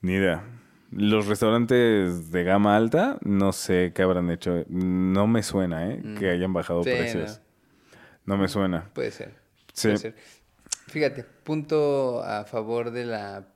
Ni 0.00 0.14
idea. 0.14 0.42
Los 0.96 1.26
restaurantes 1.26 2.30
de 2.30 2.44
gama 2.44 2.76
alta, 2.76 3.18
no 3.22 3.52
sé 3.52 3.92
qué 3.94 4.02
habrán 4.02 4.30
hecho. 4.30 4.64
No 4.68 5.26
me 5.26 5.42
suena, 5.42 5.90
¿eh? 5.90 6.02
Que 6.18 6.30
hayan 6.30 6.52
bajado 6.52 6.80
Mm. 6.80 6.84
Sí, 6.84 6.90
precios. 6.90 7.40
No. 8.24 8.36
me 8.38 8.48
suena. 8.48 8.90
Puede 8.94 9.10
ser. 9.10 9.34
Sí. 9.72 9.88
Puede 9.88 9.98
ser. 9.98 10.14
Fíjate, 10.88 11.24
punto 11.24 12.22
a 12.22 12.44
favor 12.44 12.90
de 12.92 13.04
la, 13.04 13.46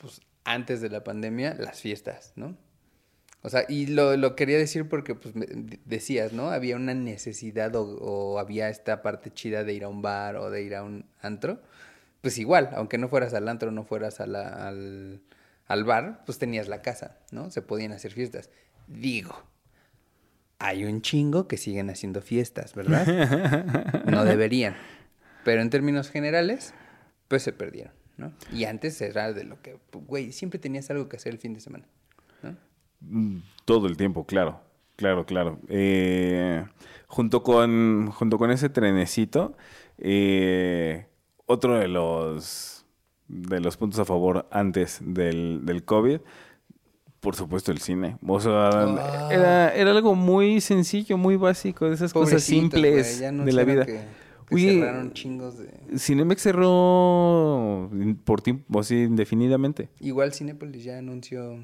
pues 0.00 0.20
antes 0.44 0.80
de 0.80 0.88
la 0.90 1.04
pandemia, 1.04 1.54
las 1.58 1.80
fiestas, 1.80 2.32
¿no? 2.36 2.56
O 3.42 3.48
sea, 3.48 3.64
y 3.68 3.86
lo, 3.86 4.16
lo 4.16 4.34
quería 4.36 4.58
decir 4.58 4.88
porque, 4.88 5.14
pues, 5.14 5.32
decías, 5.86 6.32
¿no? 6.32 6.50
Había 6.50 6.76
una 6.76 6.92
necesidad 6.94 7.74
o, 7.76 7.82
o 7.84 8.38
había 8.38 8.68
esta 8.68 9.00
parte 9.00 9.30
chida 9.32 9.64
de 9.64 9.72
ir 9.74 9.84
a 9.84 9.88
un 9.88 10.02
bar 10.02 10.36
o 10.36 10.50
de 10.50 10.62
ir 10.62 10.74
a 10.74 10.82
un 10.82 11.06
antro. 11.22 11.60
Pues 12.20 12.36
igual, 12.38 12.68
aunque 12.74 12.98
no 12.98 13.08
fueras 13.08 13.32
al 13.32 13.48
antro, 13.48 13.70
no 13.70 13.84
fueras 13.84 14.20
a 14.20 14.26
la- 14.26 14.68
al, 14.68 15.22
al 15.70 15.84
bar, 15.84 16.24
pues 16.26 16.38
tenías 16.38 16.66
la 16.66 16.82
casa, 16.82 17.16
¿no? 17.30 17.48
Se 17.52 17.62
podían 17.62 17.92
hacer 17.92 18.10
fiestas. 18.10 18.50
Digo, 18.88 19.40
hay 20.58 20.84
un 20.84 21.00
chingo 21.00 21.46
que 21.46 21.56
siguen 21.56 21.90
haciendo 21.90 22.22
fiestas, 22.22 22.74
¿verdad? 22.74 24.04
No 24.10 24.24
deberían. 24.24 24.74
Pero 25.44 25.62
en 25.62 25.70
términos 25.70 26.10
generales, 26.10 26.74
pues 27.28 27.44
se 27.44 27.52
perdieron, 27.52 27.92
¿no? 28.16 28.32
Y 28.52 28.64
antes 28.64 29.00
era 29.00 29.32
de 29.32 29.44
lo 29.44 29.62
que, 29.62 29.78
güey, 29.92 30.32
siempre 30.32 30.58
tenías 30.58 30.90
algo 30.90 31.08
que 31.08 31.18
hacer 31.18 31.32
el 31.32 31.38
fin 31.38 31.54
de 31.54 31.60
semana, 31.60 31.86
¿no? 32.42 32.56
Mm, 33.02 33.42
Todo 33.64 33.86
el 33.86 33.96
tiempo, 33.96 34.26
claro. 34.26 34.60
Claro, 34.96 35.24
claro. 35.24 35.60
Eh, 35.68 36.64
junto, 37.06 37.44
con, 37.44 38.10
junto 38.10 38.38
con 38.38 38.50
ese 38.50 38.70
trenecito, 38.70 39.56
eh, 39.98 41.06
otro 41.46 41.78
de 41.78 41.86
los, 41.86 42.79
de 43.32 43.60
los 43.60 43.76
puntos 43.76 44.00
a 44.00 44.04
favor 44.04 44.46
antes 44.50 44.98
del, 45.02 45.60
del 45.64 45.84
COVID, 45.84 46.20
por 47.20 47.36
supuesto 47.36 47.70
el 47.70 47.78
cine. 47.80 48.16
O 48.26 48.40
sea, 48.40 48.70
Ah. 48.70 49.28
era, 49.30 49.74
era 49.74 49.90
algo 49.92 50.14
muy 50.14 50.60
sencillo, 50.60 51.16
muy 51.16 51.36
básico, 51.36 51.88
de 51.88 51.94
esas 51.94 52.12
cosas 52.12 52.42
simples 52.42 53.20
de 53.20 53.52
la 53.52 53.64
vida. 53.64 53.86
Que, 53.86 54.00
que 54.48 54.54
Oye, 54.54 54.74
cerraron 54.80 55.12
chingos 55.12 55.58
de... 55.58 55.70
Cinemex 55.98 56.42
cerró 56.42 57.88
por 58.24 58.42
tiempo, 58.42 58.80
así 58.80 59.02
indefinidamente. 59.04 59.88
Igual 60.00 60.32
Cinépolis 60.34 60.82
ya 60.82 60.98
anunció... 60.98 61.62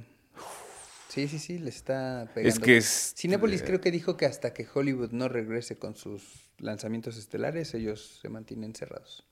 Sí, 1.08 1.26
sí, 1.28 1.38
sí, 1.38 1.58
le 1.58 1.70
está 1.70 2.30
pegando. 2.34 2.48
Es 2.48 2.60
que 2.60 2.76
es- 2.76 3.14
Cinépolis 3.16 3.62
creo 3.62 3.80
que 3.80 3.90
dijo 3.90 4.16
que 4.18 4.26
hasta 4.26 4.52
que 4.52 4.66
Hollywood 4.72 5.12
no 5.12 5.28
regrese 5.28 5.76
con 5.78 5.96
sus 5.96 6.50
lanzamientos 6.58 7.16
estelares, 7.16 7.72
ellos 7.74 8.18
se 8.20 8.28
mantienen 8.28 8.74
cerrados. 8.74 9.26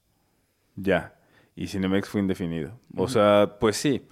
Ya. 0.76 1.14
Y 1.56 1.66
Cinemex 1.68 2.08
fue 2.08 2.20
indefinido. 2.20 2.78
O 2.96 3.08
sea, 3.08 3.56
pues 3.60 3.76
sí. 3.76 4.02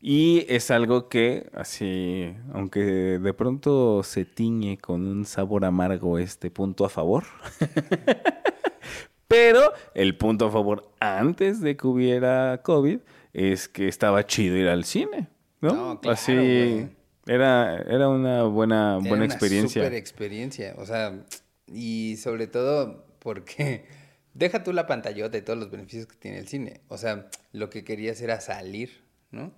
Y 0.00 0.44
es 0.48 0.70
algo 0.70 1.08
que, 1.08 1.48
así, 1.54 2.34
aunque 2.52 2.80
de 2.80 3.34
pronto 3.34 4.02
se 4.02 4.24
tiñe 4.24 4.76
con 4.78 5.06
un 5.06 5.24
sabor 5.24 5.64
amargo 5.64 6.18
este 6.18 6.50
punto 6.50 6.84
a 6.84 6.88
favor. 6.88 7.24
Pero 9.28 9.72
el 9.94 10.16
punto 10.18 10.46
a 10.46 10.50
favor 10.50 10.90
antes 11.00 11.60
de 11.60 11.76
que 11.76 11.86
hubiera 11.86 12.60
COVID 12.62 12.98
es 13.32 13.68
que 13.68 13.88
estaba 13.88 14.26
chido 14.26 14.56
ir 14.56 14.68
al 14.68 14.84
cine. 14.84 15.28
¿no? 15.60 15.72
No, 15.74 16.00
claro, 16.00 16.14
así 16.14 16.34
güey. 16.34 16.88
era, 17.26 17.76
era 17.82 18.08
una 18.08 18.42
buena, 18.42 18.98
Era 18.98 19.08
buena 19.08 19.14
una 19.14 19.24
experiencia. 19.24 19.82
super 19.84 19.96
experiencia. 19.96 20.74
O 20.78 20.84
sea, 20.84 21.24
y 21.66 22.16
sobre 22.16 22.46
todo 22.48 23.06
porque 23.20 23.86
deja 24.34 24.62
tú 24.62 24.72
la 24.72 24.86
pantallota 24.86 25.36
y 25.38 25.42
todos 25.42 25.58
los 25.58 25.70
beneficios 25.70 26.06
que 26.06 26.16
tiene 26.16 26.38
el 26.38 26.48
cine. 26.48 26.80
O 26.88 26.98
sea, 26.98 27.28
lo 27.52 27.70
que 27.70 27.84
querías 27.84 28.20
era 28.20 28.40
salir, 28.40 29.02
¿no? 29.30 29.52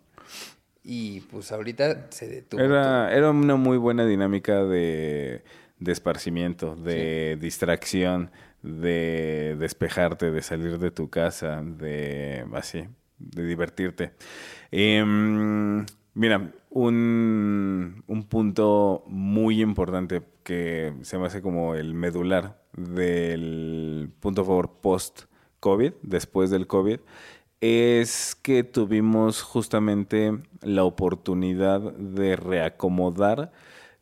Y 0.83 1.21
pues 1.21 1.51
ahorita 1.51 2.09
se 2.11 2.29
detuvo. 2.29 2.61
Era, 2.61 3.13
era 3.15 3.31
una 3.31 3.57
muy 3.57 3.79
buena 3.79 4.05
dinámica 4.05 4.65
de, 4.65 5.43
de 5.79 5.93
esparcimiento, 5.93 6.77
de 6.77 7.39
distracción, 7.41 8.31
de 8.63 9.57
despejarte, 9.59 10.31
de 10.31 10.43
salir 10.43 10.79
de 10.79 10.91
tu 10.91 11.09
casa, 11.11 11.63
de 11.63 12.47
así, 12.55 12.87
de 13.19 13.45
divertirte. 13.45 14.13
Em, 14.71 15.85
mira, 16.15 16.53
un, 16.71 18.03
un 18.07 18.23
punto 18.25 19.05
muy 19.07 19.61
importante 19.61 20.23
que 20.43 20.95
se 21.03 21.19
me 21.19 21.27
hace 21.27 21.43
como 21.43 21.75
el 21.75 21.95
medular 21.95 22.65
del 22.77 24.11
punto 24.21 24.43
a 24.43 24.45
favor 24.45 24.71
post-COVID, 24.81 25.93
después 26.03 26.51
del 26.51 26.67
COVID, 26.67 27.01
es 27.61 28.35
que 28.35 28.65
tuvimos 28.65 29.43
justamente 29.43 30.39
la 30.63 30.85
oportunidad 30.85 31.81
de 31.81 32.37
reacomodar 32.37 33.53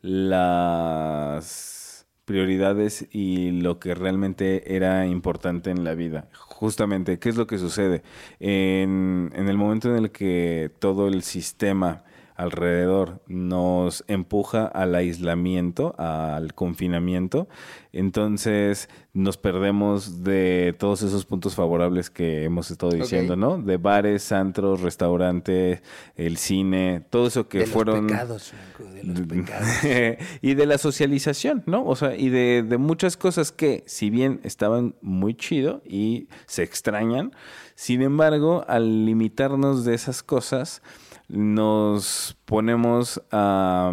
las 0.01 2.05
prioridades 2.25 3.07
y 3.11 3.51
lo 3.51 3.79
que 3.79 3.95
realmente 3.95 4.75
era 4.75 5.05
importante 5.07 5.71
en 5.71 5.83
la 5.83 5.93
vida. 5.93 6.29
Justamente, 6.63 7.19
¿qué 7.19 7.27
es 7.27 7.35
lo 7.35 7.45
que 7.45 7.57
sucede? 7.57 8.03
En, 8.39 9.31
en 9.35 9.49
el 9.49 9.57
momento 9.57 9.89
en 9.89 10.01
el 10.01 10.11
que 10.11 10.71
todo 10.79 11.09
el 11.09 11.21
sistema 11.21 12.05
alrededor 12.35 13.21
nos 13.27 14.03
empuja 14.07 14.65
al 14.65 14.95
aislamiento, 14.95 15.95
al 15.97 16.53
confinamiento, 16.53 17.47
entonces 17.91 18.89
nos 19.13 19.37
perdemos 19.37 20.23
de 20.23 20.75
todos 20.79 21.03
esos 21.03 21.25
puntos 21.25 21.53
favorables 21.53 22.09
que 22.09 22.43
hemos 22.43 22.71
estado 22.71 22.91
diciendo, 22.91 23.35
¿no? 23.35 23.59
De 23.59 23.77
bares, 23.77 24.31
antros, 24.31 24.81
restaurantes, 24.81 25.83
el 26.15 26.37
cine, 26.37 27.05
todo 27.09 27.27
eso 27.27 27.47
que 27.47 27.59
de 27.59 27.65
fueron... 27.67 28.07
Los 28.07 28.11
pecados, 28.11 28.53
de 28.79 29.03
los 29.03 29.21
pecados. 29.27 29.67
y 30.41 30.55
de 30.55 30.65
la 30.65 30.79
socialización, 30.79 31.63
¿no? 31.67 31.85
O 31.85 31.95
sea, 31.95 32.15
y 32.15 32.29
de, 32.29 32.63
de 32.67 32.77
muchas 32.77 33.15
cosas 33.15 33.51
que, 33.51 33.83
si 33.85 34.09
bien 34.09 34.39
estaban 34.43 34.95
muy 35.01 35.35
chido 35.35 35.83
y 35.85 36.27
se 36.47 36.63
extrañan, 36.63 37.33
sin 37.75 38.01
embargo, 38.01 38.63
al 38.67 39.05
limitarnos 39.05 39.85
de 39.85 39.95
esas 39.95 40.23
cosas, 40.23 40.81
nos 41.33 42.37
ponemos 42.45 43.21
a, 43.31 43.91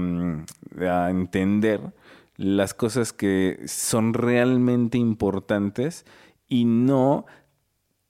a 0.78 1.10
entender 1.10 1.80
las 2.36 2.74
cosas 2.74 3.12
que 3.12 3.62
son 3.66 4.12
realmente 4.14 4.98
importantes 4.98 6.04
y 6.48 6.66
no 6.66 7.24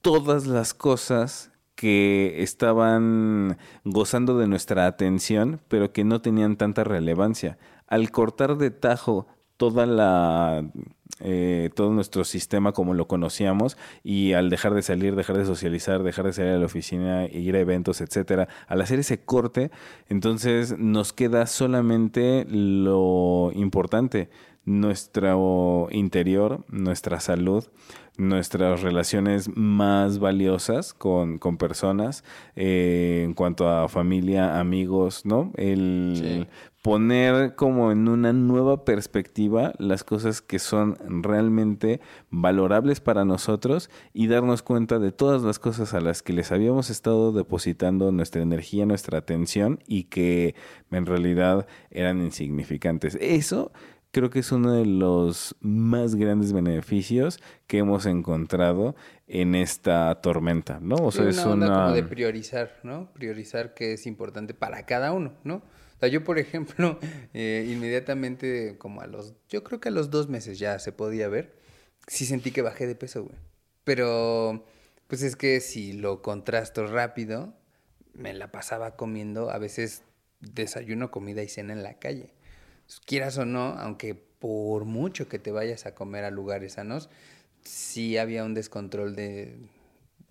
todas 0.02 0.46
las 0.46 0.74
cosas 0.74 1.52
que 1.76 2.42
estaban 2.42 3.56
gozando 3.84 4.36
de 4.36 4.48
nuestra 4.48 4.86
atención, 4.86 5.60
pero 5.68 5.92
que 5.92 6.04
no 6.04 6.20
tenían 6.20 6.56
tanta 6.56 6.84
relevancia. 6.84 7.56
Al 7.86 8.10
cortar 8.10 8.56
de 8.56 8.70
tajo 8.70 9.26
toda 9.60 9.84
la 9.84 10.64
eh, 11.22 11.68
todo 11.74 11.92
nuestro 11.92 12.24
sistema 12.24 12.72
como 12.72 12.94
lo 12.94 13.06
conocíamos 13.06 13.76
y 14.02 14.32
al 14.32 14.48
dejar 14.48 14.72
de 14.72 14.80
salir, 14.80 15.16
dejar 15.16 15.36
de 15.36 15.44
socializar, 15.44 16.02
dejar 16.02 16.24
de 16.24 16.32
salir 16.32 16.52
a 16.52 16.58
la 16.58 16.64
oficina, 16.64 17.26
ir 17.26 17.56
a 17.56 17.60
eventos, 17.60 18.00
etcétera, 18.00 18.48
al 18.68 18.80
hacer 18.80 19.00
ese 19.00 19.22
corte, 19.22 19.70
entonces 20.08 20.78
nos 20.78 21.12
queda 21.12 21.46
solamente 21.46 22.46
lo 22.48 23.52
importante, 23.54 24.30
nuestro 24.64 25.88
interior, 25.90 26.64
nuestra 26.70 27.20
salud, 27.20 27.66
nuestras 28.16 28.80
relaciones 28.80 29.50
más 29.54 30.20
valiosas 30.20 30.94
con, 30.94 31.38
con 31.38 31.58
personas 31.58 32.24
eh, 32.56 33.22
en 33.24 33.34
cuanto 33.34 33.68
a 33.68 33.88
familia, 33.88 34.58
amigos, 34.58 35.26
¿no? 35.26 35.52
El. 35.56 36.48
Poner 36.82 37.54
como 37.56 37.92
en 37.92 38.08
una 38.08 38.32
nueva 38.32 38.84
perspectiva 38.84 39.74
las 39.78 40.02
cosas 40.02 40.40
que 40.40 40.58
son 40.58 40.96
realmente 41.22 42.00
valorables 42.30 43.00
para 43.00 43.24
nosotros 43.24 43.90
y 44.14 44.28
darnos 44.28 44.62
cuenta 44.62 44.98
de 44.98 45.12
todas 45.12 45.42
las 45.42 45.58
cosas 45.58 45.92
a 45.92 46.00
las 46.00 46.22
que 46.22 46.32
les 46.32 46.52
habíamos 46.52 46.88
estado 46.88 47.32
depositando 47.32 48.10
nuestra 48.12 48.40
energía, 48.40 48.86
nuestra 48.86 49.18
atención 49.18 49.80
y 49.86 50.04
que 50.04 50.54
en 50.90 51.04
realidad 51.04 51.66
eran 51.90 52.20
insignificantes. 52.22 53.18
Eso 53.20 53.72
creo 54.10 54.30
que 54.30 54.38
es 54.38 54.50
uno 54.50 54.72
de 54.72 54.86
los 54.86 55.54
más 55.60 56.14
grandes 56.14 56.52
beneficios 56.52 57.40
que 57.66 57.78
hemos 57.78 58.06
encontrado 58.06 58.96
en 59.28 59.54
esta 59.54 60.20
tormenta, 60.22 60.80
¿no? 60.80 60.96
O 60.96 61.12
sea, 61.12 61.28
es 61.28 61.38
una 61.38 61.52
onda 61.52 61.66
una... 61.66 61.76
como 61.82 61.94
de 61.94 62.02
priorizar, 62.04 62.72
¿no? 62.82 63.12
Priorizar 63.12 63.74
qué 63.74 63.92
es 63.92 64.06
importante 64.06 64.54
para 64.54 64.86
cada 64.86 65.12
uno, 65.12 65.34
¿no? 65.44 65.62
O 66.00 66.04
sea, 66.04 66.08
yo, 66.08 66.24
por 66.24 66.38
ejemplo, 66.38 66.98
eh, 67.34 67.68
inmediatamente, 67.68 68.78
como 68.78 69.02
a 69.02 69.06
los, 69.06 69.34
yo 69.50 69.62
creo 69.62 69.80
que 69.80 69.90
a 69.90 69.92
los 69.92 70.10
dos 70.10 70.30
meses 70.30 70.58
ya 70.58 70.78
se 70.78 70.92
podía 70.92 71.28
ver, 71.28 71.54
sí 72.06 72.24
sentí 72.24 72.52
que 72.52 72.62
bajé 72.62 72.86
de 72.86 72.94
peso, 72.94 73.24
güey. 73.24 73.36
Pero, 73.84 74.64
pues 75.08 75.20
es 75.22 75.36
que 75.36 75.60
si 75.60 75.92
lo 75.92 76.22
contrasto 76.22 76.86
rápido, 76.86 77.52
me 78.14 78.32
la 78.32 78.50
pasaba 78.50 78.96
comiendo, 78.96 79.50
a 79.50 79.58
veces 79.58 80.02
desayuno, 80.40 81.10
comida 81.10 81.42
y 81.42 81.48
cena 81.50 81.74
en 81.74 81.82
la 81.82 81.98
calle. 81.98 82.32
Quieras 83.04 83.36
o 83.36 83.44
no, 83.44 83.74
aunque 83.78 84.14
por 84.14 84.86
mucho 84.86 85.28
que 85.28 85.38
te 85.38 85.52
vayas 85.52 85.84
a 85.84 85.94
comer 85.94 86.24
a 86.24 86.30
lugares 86.30 86.72
sanos, 86.74 87.10
sí 87.62 88.16
había 88.16 88.44
un 88.44 88.54
descontrol 88.54 89.14
de, 89.14 89.58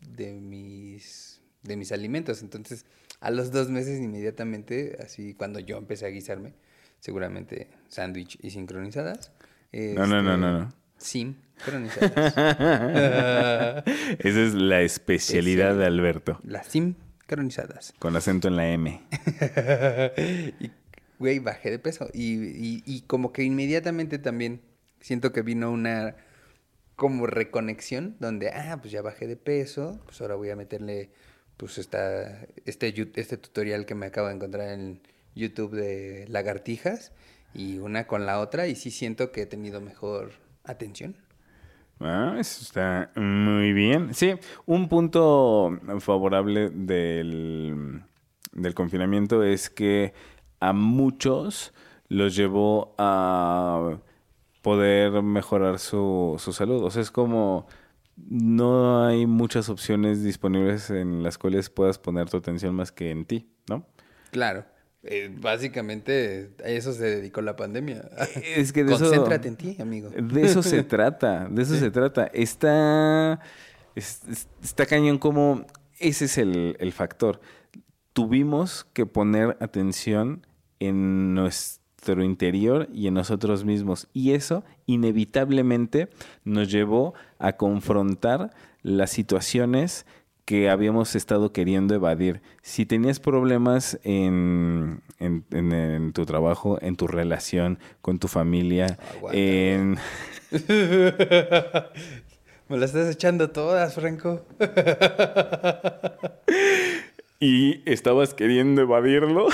de 0.02 0.34
mis, 0.34 1.42
de 1.62 1.78
mis 1.78 1.92
alimentos. 1.92 2.42
Entonces, 2.42 2.88
a 3.20 3.32
los 3.32 3.52
dos 3.52 3.70
meses 3.70 4.00
inmediatamente, 4.00 4.98
así 5.04 5.34
cuando 5.34 5.60
yo 5.60 5.78
empecé 5.78 6.06
a 6.06 6.10
guisarme, 6.10 6.54
seguramente 7.00 7.70
sándwich 7.88 8.38
y 8.42 8.52
sincronizadas. 8.52 9.32
No, 9.72 10.08
no, 10.08 10.22
no, 10.22 10.34
este, 10.34 10.42
no, 10.42 10.60
no. 10.60 10.74
Sincronizadas. 10.98 12.34
Esa 14.20 14.42
es 14.42 14.54
la 14.54 14.82
especialidad 14.82 15.76
de 15.76 15.86
Alberto, 15.86 16.40
Las 16.44 16.68
sincronizadas. 16.68 17.94
con 18.00 18.16
acento 18.16 18.48
en 18.48 18.56
la 18.56 18.70
M. 18.70 19.02
y, 20.60 20.72
güey, 21.20 21.40
bajé 21.40 21.72
de 21.72 21.80
peso. 21.80 22.10
Y, 22.14 22.34
y, 22.34 22.84
y 22.86 23.02
como 23.02 23.32
que 23.32 23.44
inmediatamente 23.44 24.18
también 24.20 24.62
siento 25.00 25.32
que 25.32 25.42
vino 25.42 25.72
una 25.72 26.16
como 26.96 27.28
reconexión 27.28 28.18
donde, 28.20 28.50
ah, 28.50 28.78
pues 28.82 28.92
ya 28.92 29.02
bajé 29.02 29.26
de 29.26 29.38
peso, 29.38 30.02
pues 30.06 30.20
ahora 30.20 30.36
voy 30.36 30.50
a 30.50 30.56
meterle, 30.58 31.12
pues 31.60 31.78
esta, 31.78 32.46
este, 32.66 32.94
este 33.16 33.38
tutorial 33.38 33.86
que 33.86 33.94
me 33.94 34.06
acabo 34.06 34.30
de 34.30 34.36
encontrar 34.36 34.70
en 34.70 35.02
YouTube 35.36 35.76
de 35.76 36.26
lagartijas 36.30 37.12
y 37.54 37.80
una 37.80 38.08
con 38.08 38.26
la 38.26 38.40
otra 38.40 38.68
y 38.68 38.76
sí 38.76 38.92
siento 38.92 39.34
que 39.34 39.42
he 39.42 39.46
tenido 39.46 39.82
mejor 39.82 40.32
atención. 40.64 41.18
Ah, 42.00 42.38
eso 42.40 42.64
está 42.64 43.12
muy 43.20 43.74
bien. 43.74 44.14
Sí, 44.14 44.36
un 44.66 44.88
punto 44.88 45.78
favorable 46.00 46.70
del, 46.70 48.04
del 48.54 48.74
confinamiento 48.74 49.44
es 49.44 49.70
que 49.70 50.14
a 50.62 50.72
muchos 50.72 51.74
los 52.08 52.38
llevó 52.38 52.96
a 52.98 53.98
poder 54.62 55.22
mejorar 55.22 55.78
su, 55.78 56.38
su 56.40 56.54
salud. 56.54 56.86
O 56.86 56.90
sea, 56.90 57.02
es 57.02 57.12
como 57.12 57.68
no 58.28 59.06
hay 59.06 59.26
muchas 59.26 59.70
opciones 59.70 60.24
disponibles 60.24 60.90
en 60.90 61.24
las 61.24 61.38
cuales 61.38 61.70
puedas 61.70 61.98
poner 62.00 62.30
tu 62.30 62.38
atención 62.38 62.76
más 62.76 62.92
que 62.92 63.12
en 63.12 63.26
ti, 63.26 63.50
¿no? 63.70 63.86
Claro. 64.32 64.66
eh, 65.04 65.34
básicamente 65.40 66.52
a 66.64 66.68
eso 66.68 66.92
se 66.92 67.06
dedicó 67.06 67.42
la 67.42 67.56
pandemia. 67.56 68.10
Es 68.44 68.74
que 68.74 68.84
de 68.84 68.94
eso- 68.96 69.06
Concéntrate 69.06 69.48
en 69.48 69.56
ti, 69.56 69.78
amigo. 69.80 70.10
De 70.10 70.42
eso 70.42 70.62
se 70.62 70.84
trata, 70.84 71.48
de 71.50 71.62
eso 71.62 71.76
se 71.76 71.90
trata. 71.90 72.26
Está, 72.34 73.40
es- 73.96 74.22
es- 74.30 74.48
está 74.62 74.86
cañón 74.86 75.18
como 75.18 75.66
ese 76.00 76.26
es 76.26 76.38
el, 76.38 76.76
el 76.80 76.92
factor. 76.92 77.40
Tuvimos 78.14 78.86
que 78.94 79.06
poner 79.06 79.56
atención 79.62 80.46
en 80.80 81.38
nuestro 82.00 82.24
interior 82.24 82.88
y 82.94 83.08
en 83.08 83.14
nosotros 83.16 83.66
mismos. 83.66 84.08
Y 84.14 84.32
eso 84.32 84.64
inevitablemente 84.86 86.08
nos 86.46 86.72
llevó 86.72 87.14
a 87.40 87.58
confrontar 87.58 88.52
las 88.84 89.10
situaciones 89.12 90.06
que 90.46 90.70
habíamos 90.70 91.14
estado 91.16 91.52
queriendo 91.52 91.94
evadir. 91.94 92.42
Si 92.62 92.86
tenías 92.86 93.20
problemas 93.20 94.00
en, 94.04 95.02
en- 95.20 95.44
en- 95.52 95.74
en 95.74 96.14
tu 96.14 96.26
trabajo, 96.26 96.78
en 96.82 96.96
tu 96.96 97.06
relación 97.06 97.80
con 98.02 98.18
tu 98.18 98.30
familia, 98.30 98.98
Aguanta, 99.18 99.38
en... 99.38 99.98
Me 102.70 102.78
la 102.78 102.86
estás 102.86 103.14
echando 103.14 103.50
todas, 103.50 103.94
Franco. 103.96 104.46
y 107.42 107.82
estabas 107.92 108.34
queriendo 108.34 108.82
evadirlo. 108.84 109.48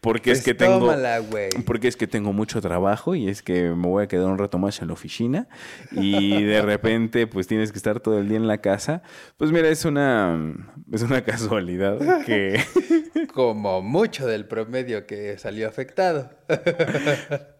Porque 0.00 0.30
es 0.30 0.38
Pues 0.38 0.44
que 0.44 0.54
tengo 0.54 0.80
tómala, 0.80 1.22
porque 1.66 1.88
es 1.88 1.96
que 1.96 2.06
tengo 2.06 2.32
mucho 2.32 2.60
trabajo 2.60 3.14
y 3.14 3.28
es 3.28 3.42
que 3.42 3.70
me 3.70 3.86
voy 3.86 4.04
a 4.04 4.08
quedar 4.08 4.26
un 4.26 4.38
rato 4.38 4.58
más 4.58 4.80
en 4.80 4.88
la 4.88 4.94
oficina 4.94 5.48
y 5.92 6.42
de 6.42 6.62
repente 6.62 7.26
pues 7.26 7.46
tienes 7.46 7.70
que 7.70 7.78
estar 7.78 8.00
todo 8.00 8.18
el 8.18 8.28
día 8.28 8.38
en 8.38 8.46
la 8.46 8.58
casa. 8.58 9.02
Pues 9.36 9.52
mira, 9.52 9.68
es 9.68 9.84
una 9.84 10.54
es 10.90 11.02
una 11.02 11.20
casualidad 11.24 12.24
que 12.24 12.60
Como 13.34 13.82
mucho 13.82 14.26
del 14.26 14.46
promedio 14.46 15.06
que 15.06 15.36
salió 15.38 15.68
afectado. 15.68 16.30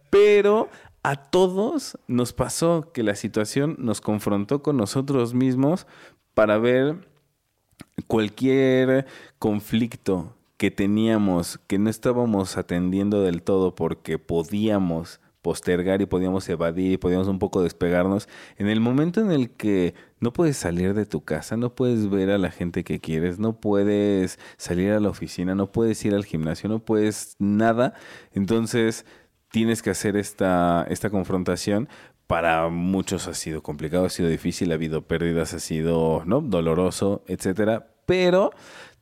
Pero 0.09 0.69
a 1.03 1.15
todos 1.15 1.97
nos 2.07 2.33
pasó 2.33 2.91
que 2.91 3.03
la 3.03 3.15
situación 3.15 3.75
nos 3.79 4.01
confrontó 4.01 4.63
con 4.63 4.77
nosotros 4.77 5.33
mismos 5.33 5.85
para 6.33 6.57
ver 6.57 7.07
cualquier 8.07 9.05
conflicto 9.37 10.35
que 10.61 10.69
teníamos, 10.69 11.59
que 11.65 11.79
no 11.79 11.89
estábamos 11.89 12.55
atendiendo 12.55 13.23
del 13.23 13.41
todo 13.41 13.73
porque 13.73 14.19
podíamos 14.19 15.19
postergar 15.41 16.03
y 16.03 16.05
podíamos 16.05 16.47
evadir 16.49 16.91
y 16.91 16.97
podíamos 16.97 17.27
un 17.29 17.39
poco 17.39 17.63
despegarnos. 17.63 18.29
En 18.57 18.67
el 18.67 18.79
momento 18.79 19.21
en 19.21 19.31
el 19.31 19.49
que 19.49 19.95
no 20.19 20.33
puedes 20.33 20.57
salir 20.57 20.93
de 20.93 21.07
tu 21.07 21.23
casa, 21.23 21.57
no 21.57 21.73
puedes 21.73 22.11
ver 22.11 22.29
a 22.29 22.37
la 22.37 22.51
gente 22.51 22.83
que 22.83 22.99
quieres, 22.99 23.39
no 23.39 23.59
puedes 23.59 24.37
salir 24.57 24.91
a 24.91 24.99
la 24.99 25.09
oficina, 25.09 25.55
no 25.55 25.71
puedes 25.71 26.05
ir 26.05 26.13
al 26.13 26.25
gimnasio, 26.25 26.69
no 26.69 26.77
puedes 26.77 27.35
nada, 27.39 27.95
entonces 28.31 29.07
tienes 29.49 29.81
que 29.81 29.89
hacer 29.89 30.15
esta, 30.15 30.85
esta 30.91 31.09
confrontación. 31.09 31.89
Para 32.27 32.69
muchos 32.69 33.27
ha 33.27 33.33
sido 33.33 33.63
complicado, 33.63 34.05
ha 34.05 34.09
sido 34.11 34.29
difícil, 34.29 34.69
ha 34.71 34.75
habido 34.75 35.07
pérdidas, 35.07 35.55
ha 35.55 35.59
sido 35.59 36.21
¿no? 36.27 36.39
doloroso, 36.39 37.23
etcétera. 37.25 37.95
Pero 38.05 38.51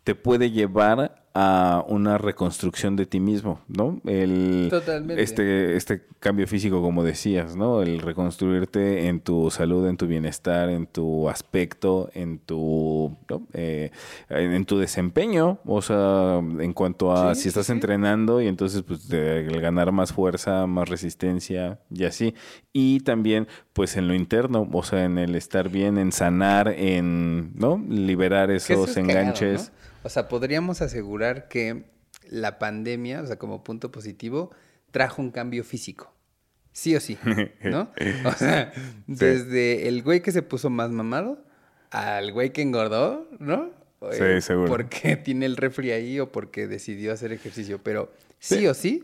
te 0.06 0.16
puede 0.16 0.52
llevar 0.52 1.19
a 1.34 1.86
una 1.88 2.18
reconstrucción 2.18 2.96
de 2.96 3.06
ti 3.06 3.20
mismo, 3.20 3.62
¿no? 3.68 4.02
El, 4.06 4.68
Totalmente. 4.70 5.22
Este, 5.22 5.76
este 5.78 6.04
cambio 6.20 6.48
físico, 6.48 6.82
como 6.82 7.04
decías, 7.04 7.56
¿no? 7.56 7.82
El 7.82 8.00
reconstruirte 8.00 9.08
en 9.08 9.20
tu 9.22 9.50
salud, 9.52 9.88
en 9.88 9.96
tu 9.96 10.08
bienestar, 10.08 10.70
en 10.70 10.88
tu 10.88 11.30
aspecto, 11.30 12.10
en 12.14 12.40
tu, 12.40 13.16
¿no? 13.30 13.44
Eh, 13.54 13.92
en 14.30 14.66
tu 14.66 14.80
desempeño, 14.80 15.60
o 15.66 15.82
sea, 15.82 16.40
en 16.40 16.74
cuanto 16.74 17.14
a 17.14 17.36
Sí, 17.36 17.44
si 17.44 17.48
estás 17.50 17.68
sí, 17.68 17.72
entrenando 17.74 18.42
y 18.42 18.48
entonces 18.48 18.82
pues 18.82 19.08
de- 19.08 19.46
el 19.46 19.62
ganar 19.62 19.92
más 19.92 20.12
fuerza, 20.12 20.66
más 20.68 20.90
resistencia 20.90 21.80
y 21.92 22.06
así. 22.06 22.34
Y 22.74 23.02
también 23.02 23.48
pues 23.74 23.96
en 23.98 24.08
lo 24.08 24.14
interno, 24.16 24.68
o 24.74 24.84
sea, 24.84 25.06
en 25.06 25.18
el 25.18 25.36
estar 25.36 25.70
bien, 25.70 25.98
en 25.98 26.12
sanar, 26.12 26.68
en, 26.76 27.54
¿no? 27.56 27.82
Liberar 27.88 28.52
esos 28.52 28.90
es 28.90 28.98
enganches. 28.98 29.72
¿no? 29.72 29.89
O 30.04 30.10
sea, 30.10 30.28
podríamos 30.28 30.82
asegurar 30.82 31.48
que 31.48 31.84
la 32.30 32.60
pandemia, 32.60 33.22
o 33.22 33.26
sea, 33.26 33.38
como 33.38 33.64
punto 33.64 33.92
positivo, 33.92 34.52
trajo 34.92 35.22
un 35.22 35.32
cambio 35.32 35.64
físico. 35.64 36.14
Sí 36.72 36.96
o 36.96 37.00
sí, 37.00 37.18
¿no? 37.64 37.92
O 38.26 38.32
sea, 38.32 38.72
desde 39.08 39.88
el 39.88 40.04
güey 40.04 40.22
que 40.22 40.32
se 40.32 40.42
puso 40.42 40.70
más 40.70 40.92
mamado 40.92 41.44
al 41.92 42.32
güey 42.32 42.52
que 42.52 42.62
engordó, 42.62 43.28
¿no? 43.40 43.72
Sí, 44.12 44.20
Eh, 44.22 44.42
seguro. 44.42 44.70
Porque 44.70 45.18
tiene 45.18 45.46
el 45.46 45.58
refri 45.58 45.92
ahí 45.92 46.20
o 46.20 46.32
porque 46.32 46.68
decidió 46.68 47.12
hacer 47.12 47.32
ejercicio. 47.34 47.80
Pero 47.84 48.12
sí 48.40 48.66
o 48.68 48.74
sí, 48.74 49.04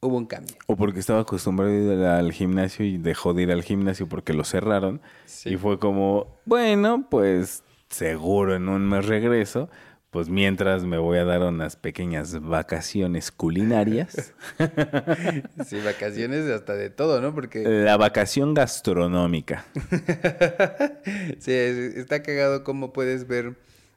hubo 0.00 0.16
un 0.16 0.26
cambio. 0.26 0.56
O 0.66 0.76
porque 0.76 1.00
estaba 1.00 1.20
acostumbrado 1.20 1.72
a 1.72 1.74
ir 1.74 2.04
al 2.04 2.32
gimnasio 2.32 2.84
y 2.84 2.98
dejó 2.98 3.32
de 3.32 3.44
ir 3.44 3.52
al 3.52 3.62
gimnasio 3.62 4.08
porque 4.08 4.34
lo 4.34 4.44
cerraron. 4.44 5.00
Sí. 5.24 5.54
Y 5.54 5.56
fue 5.56 5.78
como, 5.78 6.38
bueno, 6.44 7.06
pues 7.08 7.62
seguro 7.88 8.54
en 8.54 8.68
un 8.68 8.88
mes 8.88 9.06
regreso. 9.06 9.70
Pues 10.16 10.30
mientras 10.30 10.84
me 10.86 10.96
voy 10.96 11.18
a 11.18 11.26
dar 11.26 11.42
unas 11.42 11.76
pequeñas 11.76 12.40
vacaciones 12.40 13.30
culinarias. 13.30 14.32
Sí, 15.66 15.78
vacaciones 15.84 16.48
hasta 16.48 16.72
de 16.72 16.88
todo, 16.88 17.20
¿no? 17.20 17.34
Porque 17.34 17.62
La 17.62 17.98
vacación 17.98 18.54
gastronómica. 18.54 19.66
sí, 21.38 21.52
es- 21.52 21.96
está 21.96 22.22
cagado 22.22 22.64
cómo 22.64 22.94
puedes 22.94 23.26
ver 23.28 23.56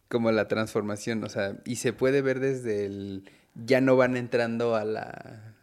como 0.10 0.30
la 0.34 0.50
transformación, 0.50 1.24
o 1.24 1.30
sea, 1.30 1.56
y 1.64 1.78
se 1.78 1.94
puede 1.94 2.22
ver 2.22 2.42
desde 2.42 2.86
el 2.86 3.30
ya 3.56 3.80
no 3.80 3.96
van 3.96 4.18
entrando 4.18 4.76
a 4.76 4.84
la 4.84 5.56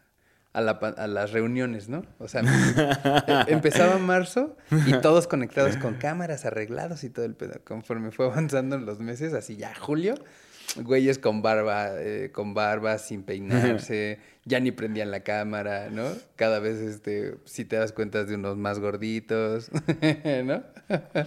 a, 0.55 0.63
la 0.63 0.71
a 0.71 1.07
las 1.07 1.33
reuniones, 1.33 1.91
¿no? 1.91 2.03
O 2.19 2.29
sea, 2.29 2.41
empezaba 3.49 3.99
marzo 3.99 4.57
y 4.87 4.95
todos 5.03 5.27
conectados 5.27 5.77
con 5.77 5.97
cámaras 5.97 6.47
arreglados 6.47 7.05
y 7.05 7.11
todo 7.11 7.27
el 7.27 7.35
pedo. 7.35 7.61
Conforme 7.63 8.11
fue 8.11 8.25
avanzando 8.25 8.77
en 8.77 8.87
los 8.87 9.01
meses, 9.01 9.35
así 9.35 9.57
ya 9.59 9.75
julio, 9.75 10.15
güeyes 10.83 11.19
con 11.19 11.43
barba, 11.43 11.89
eh, 11.99 12.31
con 12.33 12.55
barba, 12.55 12.99
sin 12.99 13.23
peinarse, 13.23 14.19
ya 14.45 14.61
ni 14.61 14.71
prendían 14.73 15.11
la 15.11 15.21
cámara, 15.21 15.89
¿no? 15.91 16.05
Cada 16.37 16.59
vez, 16.61 16.79
este, 16.81 17.37
si 17.45 17.65
te 17.65 17.77
das 17.77 17.93
cuenta 17.93 18.25
de 18.25 18.35
unos 18.35 18.57
más 18.57 18.79
gorditos, 18.79 19.71
¿no? 20.45 20.63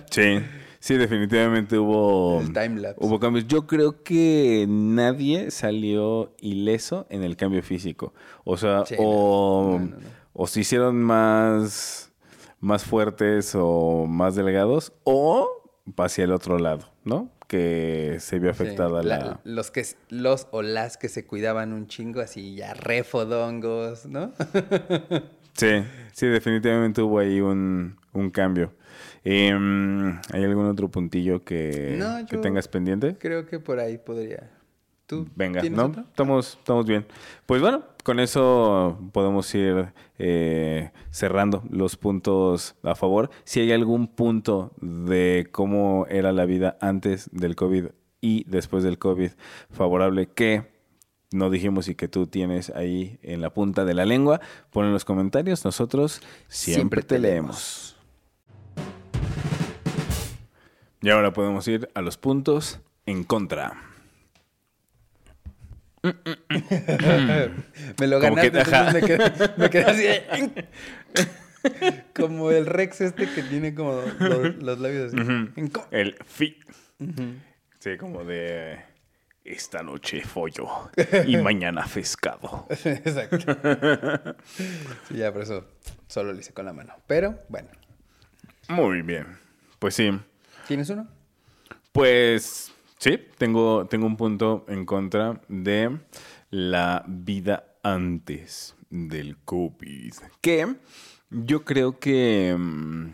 Sí, 0.09 0.39
sí, 0.79 0.97
definitivamente 0.97 1.77
hubo, 1.77 2.41
El 2.41 2.53
timelapse. 2.53 3.05
hubo 3.05 3.19
cambios. 3.19 3.47
Yo 3.47 3.67
creo 3.67 4.03
que 4.03 4.65
nadie 4.69 5.51
salió 5.51 6.33
ileso 6.39 7.07
en 7.09 7.23
el 7.23 7.35
cambio 7.35 7.61
físico. 7.63 8.13
O 8.45 8.55
sea, 8.57 8.85
Sí, 8.85 8.95
o, 8.97 9.77
no, 9.79 9.79
no, 9.79 9.85
no, 9.85 9.97
no. 9.97 10.07
o 10.33 10.47
se 10.47 10.61
hicieron 10.61 11.01
más, 11.01 12.11
más 12.61 12.83
fuertes 12.85 13.51
o 13.55 14.05
más 14.07 14.35
delgados, 14.35 14.93
o 15.03 15.49
hacia 15.97 16.23
el 16.23 16.31
otro 16.31 16.57
lado, 16.59 16.89
¿no? 17.03 17.29
Que 17.49 18.17
se 18.19 18.37
vio 18.37 18.53
Sí, 18.53 18.61
afectada 18.61 19.01
la- 19.03 19.17
la... 19.17 19.39
los 19.43 19.71
que 19.71 19.83
los 20.09 20.47
o 20.51 20.61
las 20.61 20.97
que 20.97 21.09
se 21.09 21.25
cuidaban 21.25 21.73
un 21.73 21.87
chingo 21.87 22.21
así 22.21 22.55
ya 22.55 22.73
refodongos, 22.75 24.05
¿no? 24.05 24.31
Sí, 25.53 25.83
sí, 26.13 26.27
definitivamente 26.27 27.01
hubo 27.01 27.19
ahí 27.19 27.41
un, 27.41 27.97
un 28.13 28.29
cambio. 28.29 28.71
Em, 29.25 30.17
¿Hay 30.31 30.43
algún 30.45 30.67
otro 30.67 30.89
puntillo 30.89 31.43
que, 31.43 31.95
No, 31.99 32.25
que 32.25 32.37
tengas 32.37 32.69
pendiente? 32.69 33.17
Creo 33.19 33.45
que 33.45 33.59
por 33.59 33.79
ahí 33.79 33.97
podría. 33.97 34.49
¿Tú 35.05 35.27
Venga, 35.35 35.61
¿no? 35.63 35.85
otro? 35.85 36.03
Estamos, 36.03 36.57
estamos 36.59 36.85
bien. 36.85 37.05
Pues 37.45 37.61
bueno, 37.61 37.83
con 38.09 38.19
eso 38.19 38.97
podemos 39.13 39.53
ir 39.53 39.93
eh, 40.17 40.89
cerrando 41.11 41.63
los 41.69 41.95
puntos 41.95 42.75
a 42.81 42.95
favor. 42.95 43.29
Si 43.43 43.59
hay 43.59 43.71
algún 43.71 44.07
punto 44.07 44.71
de 44.81 45.47
cómo 45.51 46.07
era 46.09 46.31
la 46.31 46.45
vida 46.45 46.75
antes 46.81 47.29
del 47.31 47.55
COVID 47.55 47.89
y 48.19 48.45
después 48.49 48.83
del 48.83 48.97
COVID 48.97 49.29
favorable 49.69 50.25
que 50.25 50.71
no 51.29 51.51
dijimos 51.51 51.87
y 51.87 51.93
que 51.93 52.07
tú 52.07 52.25
tienes 52.25 52.71
ahí 52.71 53.19
en 53.21 53.41
la 53.41 53.51
punta 53.51 53.85
de 53.85 53.93
la 53.93 54.07
lengua, 54.07 54.41
pon 54.71 54.87
en 54.87 54.91
los 54.91 55.05
comentarios. 55.05 55.63
Nosotros 55.63 56.19
siempre, 56.47 56.73
Siempre 56.73 57.01
te 57.03 57.07
te 57.09 57.19
leemos. 57.19 57.95
Y 61.03 61.09
ahora 61.11 61.31
podemos 61.31 61.67
ir 61.67 61.87
a 61.93 62.01
los 62.01 62.17
puntos 62.17 62.79
en 63.05 63.23
contra. 63.23 63.88
Me 67.99 68.07
lo 68.07 68.19
que- 68.19 68.29
ganaste, 68.29 68.47
entonces 68.47 68.93
me 68.93 69.01
quedé, 69.01 69.31
me 69.57 69.69
quedé 69.69 69.83
así. 69.85 70.03
de- 70.03 70.67
como 72.15 72.51
el 72.51 72.65
Rex 72.65 73.01
este 73.01 73.27
que 73.29 73.43
tiene 73.43 73.75
como 73.75 74.01
los, 74.19 74.55
los 74.57 74.79
labios 74.79 75.13
así. 75.13 75.21
El 75.91 76.15
fi. 76.25 76.57
Sí, 77.79 77.97
como 77.97 78.23
de 78.23 78.79
esta 79.43 79.83
noche 79.83 80.21
follo 80.23 80.67
y 81.27 81.35
mañana 81.37 81.85
pescado. 81.93 82.65
Exacto. 82.69 83.57
Sí, 85.07 85.15
ya 85.17 85.33
por 85.33 85.41
eso 85.41 85.65
solo 86.07 86.31
lo 86.33 86.39
hice 86.39 86.53
con 86.53 86.65
la 86.65 86.73
mano. 86.73 86.93
Pero 87.07 87.39
bueno, 87.49 87.67
Muy 88.69 89.01
bien. 89.01 89.27
Pues 89.79 89.95
sí. 89.95 90.11
¿tienes 90.67 90.89
uno? 90.89 91.07
Pues 91.91 92.71
sí, 92.99 93.19
tengo, 93.37 93.87
tengo 93.87 94.05
un 94.05 94.17
punto 94.17 94.65
en 94.67 94.85
contra 94.85 95.41
de 95.47 95.97
la 96.51 97.03
vida 97.07 97.63
antes 97.81 98.75
del 98.89 99.37
COVID. 99.37 100.13
Que 100.41 100.75
yo 101.29 101.63
creo 101.63 101.99
que 101.99 102.55
mm, 102.57 103.07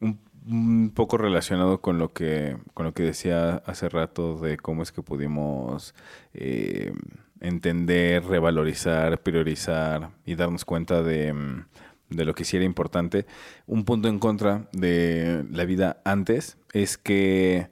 un, 0.00 0.92
poco 0.94 1.18
relacionado 1.18 1.80
con 1.80 1.98
lo 1.98 2.12
que 2.12 2.56
con 2.74 2.86
lo 2.86 2.94
que 2.94 3.02
decía 3.02 3.62
hace 3.66 3.88
rato 3.88 4.38
de 4.38 4.56
cómo 4.56 4.82
es 4.82 4.92
que 4.92 5.02
pudimos 5.02 5.94
eh, 6.34 6.92
entender, 7.40 8.24
revalorizar, 8.24 9.22
priorizar 9.22 10.10
y 10.24 10.34
darnos 10.34 10.64
cuenta 10.64 11.02
de, 11.02 11.32
mm, 11.32 11.64
de 12.10 12.24
lo 12.24 12.34
que 12.34 12.44
sí 12.44 12.56
era 12.56 12.64
importante. 12.64 13.26
Un 13.66 13.84
punto 13.84 14.08
en 14.08 14.18
contra 14.18 14.68
de 14.72 15.44
la 15.50 15.64
vida 15.64 16.00
antes 16.04 16.58
es 16.72 16.98
que 16.98 17.68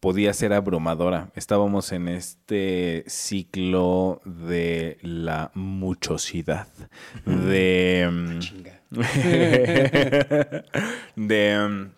podía 0.00 0.32
ser 0.32 0.52
abrumadora. 0.52 1.30
Estábamos 1.34 1.92
en 1.92 2.08
este 2.08 3.04
ciclo 3.06 4.20
de 4.24 4.98
la 5.02 5.50
muchosidad, 5.54 6.68
de... 7.24 8.36
Chinga. 8.38 8.82
de 11.16 11.88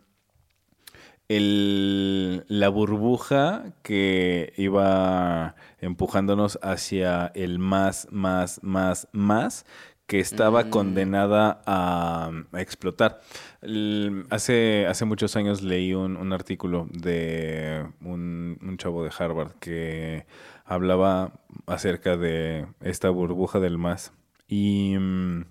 el- 1.28 2.44
la 2.48 2.68
burbuja 2.70 3.74
que 3.82 4.52
iba 4.56 5.54
empujándonos 5.80 6.58
hacia 6.62 7.30
el 7.34 7.58
más, 7.58 8.08
más, 8.10 8.60
más, 8.62 9.08
más, 9.12 9.66
que 10.08 10.20
estaba 10.20 10.70
condenada 10.70 11.62
a, 11.66 12.32
a 12.52 12.62
explotar. 12.62 13.20
El- 13.62 14.26
hace, 14.30 14.86
hace 14.88 15.06
muchos 15.06 15.36
años 15.36 15.62
leí 15.62 15.94
un, 15.94 16.16
un 16.16 16.32
artículo 16.34 16.88
de 16.92 17.86
un, 18.02 18.58
un 18.62 18.78
chavo 18.78 19.04
de 19.04 19.12
Harvard 19.16 19.52
que 19.60 20.26
hablaba 20.66 21.32
acerca 21.66 22.16
de 22.16 22.66
esta 22.80 23.10
burbuja 23.10 23.60
del 23.60 23.78
más. 23.78 24.12
Y 24.48 24.96
mm, 24.98 25.42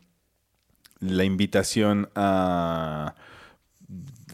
la 1.02 1.24
invitación 1.24 2.10
a 2.16 3.16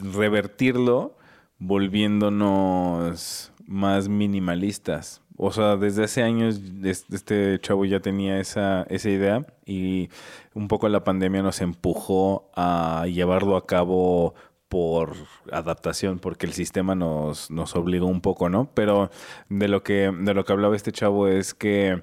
revertirlo 0.02 1.18
volviéndonos 1.60 3.52
más 3.68 4.10
minimalistas. 4.10 5.22
O 5.38 5.52
sea, 5.52 5.78
desde 5.78 6.04
hace 6.04 6.22
años 6.24 6.60
es- 6.84 7.06
este 7.12 7.60
chavo 7.60 7.86
ya 7.86 8.00
tenía 8.00 8.40
esa, 8.40 8.84
esa 8.90 9.10
idea 9.10 9.46
y 9.66 10.10
un 10.54 10.68
poco 10.68 10.88
la 10.90 11.04
pandemia 11.04 11.42
nos 11.42 11.62
empujó 11.62 12.50
a 12.56 13.06
llevarlo 13.08 13.56
a 13.58 13.66
cabo 13.66 14.36
por 14.70 15.14
adaptación, 15.52 16.20
porque 16.20 16.46
el 16.48 16.54
sistema 16.54 16.96
nos, 16.96 17.52
nos 17.52 17.76
obligó 17.76 18.08
un 18.08 18.22
poco, 18.22 18.50
¿no? 18.50 18.70
Pero 18.74 19.10
de 19.50 19.68
lo 19.68 19.84
que, 19.84 20.12
de 20.12 20.34
lo 20.34 20.46
que 20.46 20.54
hablaba 20.54 20.76
este 20.76 20.92
chavo 20.92 21.28
es 21.28 21.54
que 21.54 22.02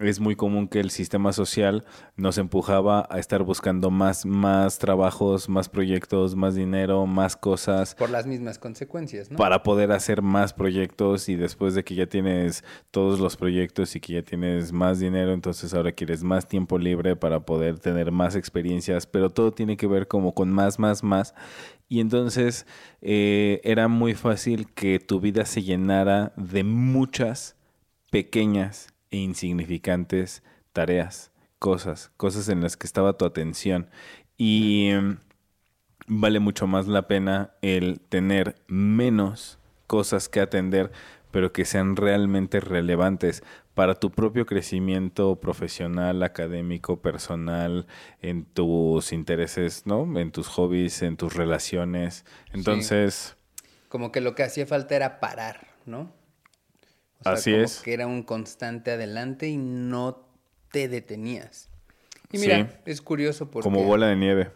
es 0.00 0.20
muy 0.20 0.36
común 0.36 0.68
que 0.68 0.80
el 0.80 0.90
sistema 0.90 1.32
social 1.32 1.84
nos 2.16 2.38
empujaba 2.38 3.06
a 3.10 3.18
estar 3.18 3.42
buscando 3.42 3.90
más, 3.90 4.26
más 4.26 4.78
trabajos, 4.78 5.48
más 5.48 5.68
proyectos, 5.68 6.34
más 6.34 6.54
dinero, 6.54 7.06
más 7.06 7.36
cosas. 7.36 7.94
Por 7.94 8.10
las 8.10 8.26
mismas 8.26 8.58
consecuencias, 8.58 9.30
¿no? 9.30 9.36
Para 9.36 9.62
poder 9.62 9.92
hacer 9.92 10.22
más 10.22 10.52
proyectos 10.52 11.28
y 11.28 11.36
después 11.36 11.74
de 11.74 11.84
que 11.84 11.94
ya 11.94 12.06
tienes 12.06 12.64
todos 12.90 13.20
los 13.20 13.36
proyectos 13.36 13.96
y 13.96 14.00
que 14.00 14.14
ya 14.14 14.22
tienes 14.22 14.72
más 14.72 14.98
dinero, 14.98 15.32
entonces 15.32 15.74
ahora 15.74 15.92
quieres 15.92 16.22
más 16.22 16.48
tiempo 16.48 16.78
libre 16.78 17.16
para 17.16 17.40
poder 17.40 17.78
tener 17.78 18.12
más 18.12 18.36
experiencias, 18.36 19.06
pero 19.06 19.30
todo 19.30 19.52
tiene 19.52 19.76
que 19.76 19.86
ver 19.86 20.08
como 20.08 20.34
con 20.34 20.50
más, 20.50 20.78
más, 20.78 21.02
más. 21.02 21.34
Y 21.88 22.00
entonces 22.00 22.66
eh, 23.00 23.60
era 23.64 23.88
muy 23.88 24.14
fácil 24.14 24.72
que 24.74 24.98
tu 24.98 25.20
vida 25.20 25.46
se 25.46 25.62
llenara 25.62 26.32
de 26.36 26.62
muchas 26.62 27.56
pequeñas 28.10 28.88
e 29.10 29.18
insignificantes 29.18 30.42
tareas, 30.72 31.32
cosas, 31.58 32.10
cosas 32.16 32.48
en 32.48 32.60
las 32.60 32.76
que 32.76 32.86
estaba 32.86 33.16
tu 33.16 33.24
atención. 33.24 33.88
Y 34.36 34.88
em, 34.88 35.18
vale 36.06 36.40
mucho 36.40 36.66
más 36.66 36.86
la 36.86 37.08
pena 37.08 37.54
el 37.62 38.00
tener 38.00 38.56
menos 38.66 39.58
cosas 39.86 40.28
que 40.28 40.40
atender, 40.40 40.92
pero 41.30 41.52
que 41.52 41.64
sean 41.64 41.96
realmente 41.96 42.60
relevantes 42.60 43.42
para 43.74 43.94
tu 43.94 44.10
propio 44.10 44.44
crecimiento 44.44 45.36
profesional, 45.36 46.22
académico, 46.22 47.00
personal, 47.00 47.86
en 48.22 48.44
tus 48.44 49.12
intereses, 49.12 49.86
¿no? 49.86 50.18
En 50.18 50.32
tus 50.32 50.48
hobbies, 50.48 51.02
en 51.02 51.16
tus 51.16 51.34
relaciones. 51.34 52.24
Entonces... 52.52 53.36
Como 53.88 54.10
que 54.10 54.20
lo 54.20 54.34
que 54.34 54.42
hacía 54.42 54.66
falta 54.66 54.96
era 54.96 55.20
parar, 55.20 55.68
¿no? 55.86 56.12
Así 57.24 57.54
es. 57.54 57.80
Que 57.80 57.94
era 57.94 58.06
un 58.06 58.22
constante 58.22 58.92
adelante 58.92 59.48
y 59.48 59.56
no 59.56 60.28
te 60.70 60.88
detenías. 60.88 61.68
Y 62.30 62.38
mira, 62.38 62.80
es 62.84 63.00
curioso 63.00 63.50
porque... 63.50 63.64
Como 63.64 63.84
bola 63.84 64.08
de 64.08 64.16
nieve. 64.16 64.50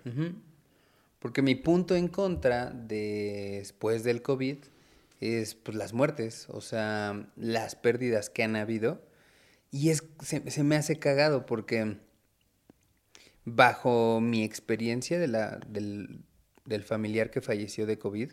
porque 1.18 1.42
mi 1.42 1.54
punto 1.54 1.96
en 1.96 2.08
contra 2.08 2.70
después 2.70 4.04
del 4.04 4.22
COVID 4.22 4.58
es 5.20 5.54
pues 5.54 5.76
las 5.76 5.92
muertes, 5.92 6.48
o 6.50 6.60
sea, 6.60 7.28
las 7.36 7.76
pérdidas 7.76 8.28
que 8.28 8.42
han 8.42 8.56
habido. 8.56 9.02
Y 9.70 9.90
es, 9.90 10.04
se, 10.20 10.62
me 10.62 10.76
hace 10.76 10.98
cagado 10.98 11.46
porque 11.46 11.96
bajo 13.44 14.20
mi 14.20 14.44
experiencia 14.44 15.18
de 15.18 15.28
la, 15.28 15.60
del, 15.66 16.24
del 16.66 16.82
familiar 16.82 17.30
que 17.30 17.40
falleció 17.40 17.86
de 17.86 17.98
COVID, 17.98 18.32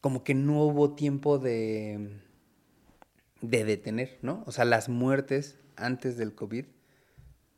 como 0.00 0.24
que 0.24 0.34
no 0.34 0.62
hubo 0.62 0.94
tiempo 0.94 1.38
de 1.38 2.20
de 3.40 3.64
detener, 3.64 4.18
¿no? 4.22 4.42
O 4.46 4.52
sea, 4.52 4.64
las 4.64 4.88
muertes 4.88 5.58
antes 5.76 6.16
del 6.16 6.34
COVID, 6.34 6.66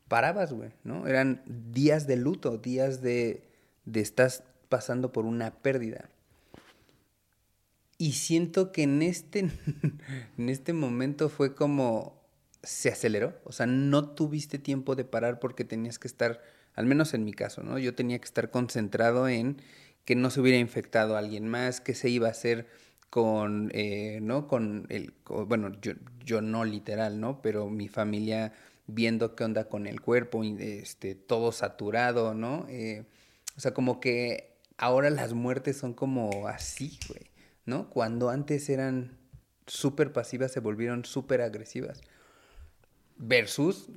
parabas, 0.07 0.53
güey, 0.53 0.71
¿no? 0.83 1.07
Eran 1.07 1.41
días 1.45 2.07
de 2.07 2.17
luto, 2.17 2.57
días 2.57 3.01
de, 3.01 3.43
de 3.85 4.01
estás 4.01 4.43
pasando 4.67 5.11
por 5.11 5.25
una 5.25 5.51
pérdida. 5.61 6.09
Y 7.97 8.13
siento 8.13 8.71
que 8.71 8.83
en 8.83 9.01
este, 9.01 9.49
en 10.37 10.49
este 10.49 10.73
momento 10.73 11.29
fue 11.29 11.55
como 11.55 12.19
se 12.63 12.89
aceleró, 12.89 13.39
o 13.45 13.51
sea, 13.51 13.65
no 13.65 14.09
tuviste 14.09 14.59
tiempo 14.59 14.95
de 14.95 15.05
parar 15.05 15.39
porque 15.39 15.63
tenías 15.63 15.97
que 15.97 16.07
estar, 16.07 16.41
al 16.75 16.85
menos 16.85 17.13
en 17.13 17.23
mi 17.23 17.33
caso, 17.33 17.63
¿no? 17.63 17.77
Yo 17.79 17.95
tenía 17.95 18.19
que 18.19 18.25
estar 18.25 18.51
concentrado 18.51 19.29
en 19.29 19.61
que 20.03 20.15
no 20.15 20.29
se 20.29 20.41
hubiera 20.41 20.57
infectado 20.57 21.15
a 21.15 21.19
alguien 21.19 21.47
más, 21.47 21.81
que 21.81 21.93
se 21.93 22.09
iba 22.09 22.27
a 22.27 22.31
hacer 22.31 22.67
con, 23.09 23.71
eh, 23.73 24.19
¿no? 24.21 24.47
Con 24.47 24.85
el, 24.89 25.13
bueno, 25.27 25.71
yo, 25.81 25.93
yo 26.23 26.41
no 26.41 26.65
literal, 26.65 27.19
¿no? 27.19 27.41
Pero 27.41 27.69
mi 27.69 27.87
familia 27.87 28.53
viendo 28.87 29.35
qué 29.35 29.43
onda 29.43 29.65
con 29.65 29.87
el 29.87 30.01
cuerpo, 30.01 30.43
este, 30.43 31.15
todo 31.15 31.51
saturado, 31.51 32.33
¿no? 32.33 32.65
Eh, 32.69 33.05
o 33.57 33.59
sea, 33.59 33.73
como 33.73 33.99
que 33.99 34.55
ahora 34.77 35.09
las 35.09 35.33
muertes 35.33 35.77
son 35.77 35.93
como 35.93 36.47
así, 36.47 36.99
güey, 37.07 37.29
¿no? 37.65 37.89
Cuando 37.89 38.29
antes 38.29 38.69
eran 38.69 39.17
súper 39.67 40.11
pasivas, 40.11 40.51
se 40.51 40.59
volvieron 40.59 41.05
súper 41.05 41.41
agresivas. 41.41 42.01
Versus, 43.17 43.89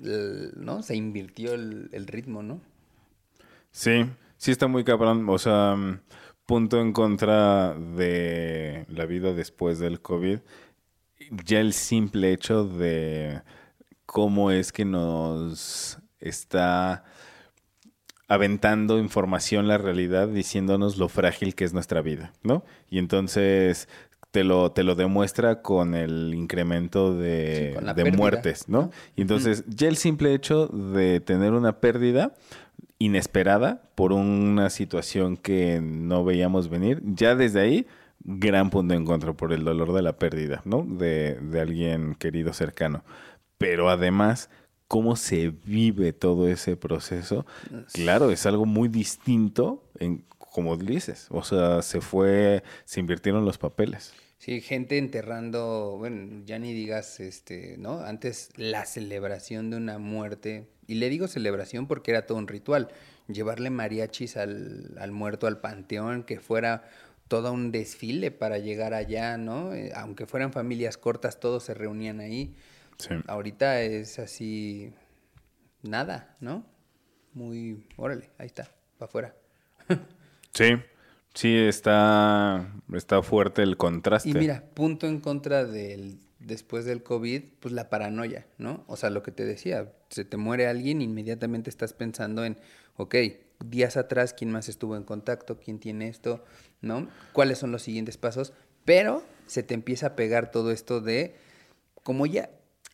¿no? 0.56 0.82
Se 0.82 0.96
invirtió 0.96 1.54
el, 1.54 1.88
el 1.92 2.06
ritmo, 2.08 2.42
¿no? 2.42 2.60
Sí, 3.70 4.04
sí 4.36 4.50
está 4.50 4.66
muy 4.66 4.82
cabrón. 4.82 5.28
O 5.28 5.38
sea, 5.38 5.76
punto 6.46 6.80
en 6.80 6.92
contra 6.92 7.74
de 7.74 8.84
la 8.88 9.06
vida 9.06 9.32
después 9.32 9.78
del 9.78 10.00
COVID, 10.00 10.38
ya 11.44 11.60
el 11.60 11.72
simple 11.72 12.32
hecho 12.32 12.64
de 12.64 13.42
cómo 14.06 14.50
es 14.50 14.72
que 14.72 14.84
nos 14.84 15.98
está 16.18 17.04
aventando 18.28 18.98
información 18.98 19.68
la 19.68 19.78
realidad 19.78 20.28
diciéndonos 20.28 20.96
lo 20.96 21.08
frágil 21.08 21.54
que 21.54 21.64
es 21.64 21.74
nuestra 21.74 22.00
vida, 22.00 22.32
¿no? 22.42 22.64
Y 22.88 22.98
entonces 22.98 23.88
te 24.30 24.44
lo, 24.44 24.72
te 24.72 24.82
lo 24.82 24.94
demuestra 24.94 25.60
con 25.60 25.94
el 25.94 26.32
incremento 26.34 27.14
de, 27.14 27.78
muertes, 28.16 28.68
¿no? 28.68 28.90
Y 29.14 29.20
entonces 29.20 29.64
ya 29.68 29.88
el 29.88 29.98
simple 29.98 30.32
hecho 30.32 30.68
de 30.68 31.20
tener 31.20 31.52
una 31.52 31.80
pérdida 31.80 32.34
inesperada 33.04 33.82
por 33.94 34.12
una 34.12 34.70
situación 34.70 35.36
que 35.36 35.80
no 35.82 36.24
veíamos 36.24 36.68
venir. 36.68 37.02
Ya 37.04 37.34
desde 37.34 37.60
ahí, 37.60 37.86
gran 38.20 38.70
punto 38.70 38.94
en 38.94 39.04
contra 39.04 39.32
por 39.32 39.52
el 39.52 39.64
dolor 39.64 39.92
de 39.92 40.02
la 40.02 40.16
pérdida, 40.18 40.62
¿no? 40.64 40.84
De, 40.84 41.34
de 41.40 41.60
alguien 41.60 42.14
querido 42.14 42.52
cercano. 42.52 43.04
Pero 43.58 43.90
además, 43.90 44.50
cómo 44.88 45.16
se 45.16 45.48
vive 45.48 46.12
todo 46.12 46.48
ese 46.48 46.76
proceso, 46.76 47.46
claro, 47.92 48.30
es 48.30 48.46
algo 48.46 48.66
muy 48.66 48.88
distinto 48.88 49.84
en 49.98 50.24
como 50.52 50.76
dices, 50.76 51.28
o 51.30 51.42
sea, 51.42 51.80
se 51.80 52.02
fue, 52.02 52.62
se 52.84 53.00
invirtieron 53.00 53.46
los 53.46 53.56
papeles. 53.56 54.12
Sí, 54.42 54.60
gente 54.60 54.98
enterrando, 54.98 55.94
bueno, 55.98 56.42
ya 56.44 56.58
ni 56.58 56.72
digas, 56.72 57.20
este, 57.20 57.76
¿no? 57.78 58.00
Antes 58.00 58.48
la 58.56 58.86
celebración 58.86 59.70
de 59.70 59.76
una 59.76 59.98
muerte, 59.98 60.66
y 60.88 60.94
le 60.96 61.08
digo 61.10 61.28
celebración 61.28 61.86
porque 61.86 62.10
era 62.10 62.26
todo 62.26 62.38
un 62.38 62.48
ritual, 62.48 62.88
llevarle 63.28 63.70
mariachis 63.70 64.36
al, 64.36 64.96
al 64.98 65.12
muerto 65.12 65.46
al 65.46 65.60
panteón, 65.60 66.24
que 66.24 66.40
fuera 66.40 66.90
todo 67.28 67.52
un 67.52 67.70
desfile 67.70 68.32
para 68.32 68.58
llegar 68.58 68.94
allá, 68.94 69.36
¿no? 69.36 69.74
Eh, 69.74 69.92
aunque 69.94 70.26
fueran 70.26 70.52
familias 70.52 70.96
cortas, 70.96 71.38
todos 71.38 71.62
se 71.62 71.74
reunían 71.74 72.18
ahí. 72.18 72.56
Sí. 72.96 73.14
Ahorita 73.28 73.80
es 73.82 74.18
así, 74.18 74.92
nada, 75.82 76.36
¿no? 76.40 76.66
Muy, 77.32 77.86
órale, 77.96 78.30
ahí 78.38 78.46
está, 78.46 78.72
para 78.98 79.08
afuera. 79.08 79.36
sí, 80.52 80.74
Sí, 81.34 81.56
está, 81.56 82.72
está 82.92 83.22
fuerte 83.22 83.62
el 83.62 83.76
contraste. 83.76 84.28
Y 84.28 84.34
mira, 84.34 84.64
punto 84.74 85.06
en 85.06 85.20
contra 85.20 85.64
del 85.64 86.18
después 86.46 86.84
del 86.84 87.02
COVID, 87.02 87.42
pues 87.60 87.72
la 87.72 87.88
paranoia, 87.88 88.46
¿no? 88.58 88.84
O 88.86 88.96
sea, 88.96 89.10
lo 89.10 89.22
que 89.22 89.32
te 89.32 89.44
decía, 89.44 89.92
se 90.10 90.24
te 90.24 90.36
muere 90.36 90.66
alguien, 90.66 91.00
inmediatamente 91.00 91.70
estás 91.70 91.92
pensando 91.92 92.44
en, 92.44 92.58
ok, 92.96 93.14
días 93.64 93.96
atrás, 93.96 94.34
¿quién 94.34 94.50
más 94.50 94.68
estuvo 94.68 94.96
en 94.96 95.04
contacto? 95.04 95.58
¿Quién 95.58 95.78
tiene 95.78 96.08
esto? 96.08 96.44
¿No? 96.80 97.08
¿Cuáles 97.32 97.58
son 97.58 97.72
los 97.72 97.82
siguientes 97.82 98.16
pasos? 98.16 98.52
Pero 98.84 99.22
se 99.46 99.62
te 99.62 99.74
empieza 99.74 100.08
a 100.08 100.16
pegar 100.16 100.50
todo 100.50 100.72
esto 100.72 101.00
de, 101.00 101.36
como 102.02 102.26
ya, 102.26 102.50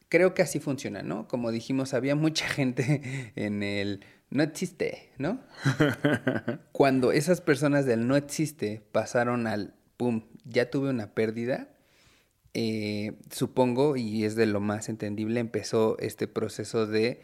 creo 0.09 0.35
que 0.35 0.43
así 0.43 0.61
funciona, 0.61 1.03
¿no? 1.03 1.27
Como 1.29 1.51
dijimos, 1.51 1.95
había 1.95 2.15
mucha 2.15 2.47
gente 2.49 3.33
en 3.35 3.63
el 3.63 4.05
no 4.31 4.43
existe, 4.43 5.11
¿no? 5.19 5.41
Cuando 6.73 7.13
esas 7.13 7.41
personas 7.41 7.87
del 7.87 8.07
no 8.07 8.17
existe 8.17 8.83
pasaron 8.93 9.47
al, 9.47 9.75
pum, 9.97 10.25
ya 10.45 10.71
tuve 10.71 10.91
una 10.91 11.15
pérdida, 11.15 11.69
eh, 12.55 13.19
supongo, 13.31 13.97
y 13.97 14.25
es 14.25 14.35
de 14.35 14.47
lo 14.47 14.61
más 14.61 14.89
entendible, 14.89 15.41
empezó 15.41 15.99
este 15.99 16.27
proceso 16.27 16.87
de 16.87 17.21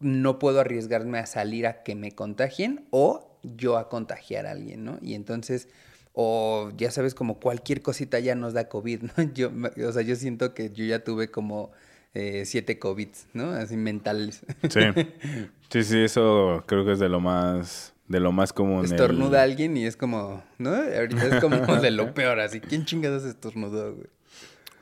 no 0.00 0.38
puedo 0.38 0.60
arriesgarme 0.60 1.18
a 1.18 1.26
salir 1.26 1.66
a 1.66 1.82
que 1.82 1.94
me 1.94 2.12
contagien 2.12 2.86
o 2.90 3.38
yo 3.42 3.78
a 3.78 3.88
contagiar 3.88 4.46
a 4.46 4.52
alguien, 4.52 4.84
¿no? 4.84 4.98
Y 5.00 5.14
entonces, 5.14 5.68
o 6.12 6.70
ya 6.76 6.90
sabes, 6.90 7.14
como 7.14 7.38
cualquier 7.40 7.82
cosita 7.82 8.18
ya 8.18 8.34
nos 8.34 8.52
da 8.52 8.68
COVID, 8.68 9.02
¿no? 9.02 9.22
Yo, 9.34 9.50
o 9.88 9.92
sea, 9.92 10.02
yo 10.02 10.16
siento 10.16 10.54
que 10.54 10.70
yo 10.70 10.84
ya 10.84 11.04
tuve 11.04 11.28
como 11.30 11.72
eh, 12.14 12.44
siete 12.44 12.78
COVID, 12.78 13.08
¿no? 13.32 13.50
Así 13.50 13.76
mentales. 13.76 14.44
Sí. 14.68 14.80
Sí, 15.72 15.84
sí, 15.84 16.00
eso 16.00 16.62
creo 16.66 16.84
que 16.84 16.92
es 16.92 16.98
de 16.98 17.08
lo 17.08 17.18
más, 17.18 17.94
de 18.06 18.20
lo 18.20 18.30
más 18.30 18.52
común. 18.52 18.84
Estornuda 18.84 19.40
a 19.40 19.44
alguien 19.44 19.74
y 19.74 19.86
es 19.86 19.96
como, 19.96 20.44
¿no? 20.58 20.68
Ahorita 20.74 21.28
es 21.28 21.40
como 21.40 21.56
de 21.80 21.90
lo 21.90 22.12
peor, 22.12 22.40
así. 22.40 22.60
¿Quién 22.60 22.84
chingados 22.84 23.24
estornudó, 23.24 23.94
güey? 23.94 24.06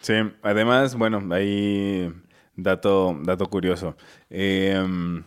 Sí, 0.00 0.14
además, 0.42 0.96
bueno, 0.96 1.22
ahí 1.32 2.12
dato, 2.56 3.16
dato 3.22 3.48
curioso. 3.48 3.96
Em, 4.30 5.22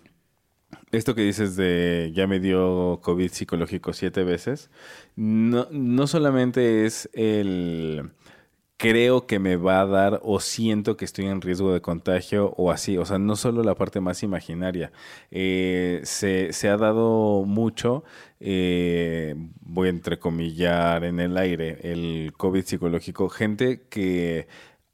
esto 0.92 1.16
que 1.16 1.22
dices 1.22 1.56
de 1.56 2.12
ya 2.14 2.28
me 2.28 2.42
dio 2.42 3.00
COVID 3.02 3.32
psicológico 3.32 3.94
siete 3.94 4.26
veces, 4.26 4.70
no, 5.16 5.70
no 5.72 6.08
solamente 6.08 6.86
es 6.86 7.10
el 7.14 8.12
creo 8.84 9.28
que 9.28 9.40
me 9.40 9.56
va 9.56 9.80
a 9.80 9.86
dar 9.86 10.20
o 10.24 10.42
siento 10.42 10.98
que 10.98 11.06
estoy 11.06 11.28
en 11.28 11.40
riesgo 11.40 11.74
de 11.74 11.80
contagio 11.82 12.54
o 12.58 12.70
así. 12.70 12.98
O 12.98 13.06
sea, 13.06 13.18
no 13.18 13.38
solo 13.38 13.64
la 13.64 13.76
parte 13.76 14.02
más 14.02 14.24
imaginaria. 14.24 14.92
Eh, 15.32 16.02
se, 16.04 16.52
se, 16.52 16.68
ha 16.68 16.76
dado 16.76 17.46
mucho, 17.46 18.04
eh, 18.42 19.36
voy 19.62 19.88
a 19.88 19.92
entrecomillar 19.92 21.06
en 21.06 21.22
el 21.22 21.38
aire, 21.38 21.80
el 21.84 22.34
COVID 22.36 22.66
psicológico, 22.66 23.30
gente 23.30 23.84
que 23.90 24.48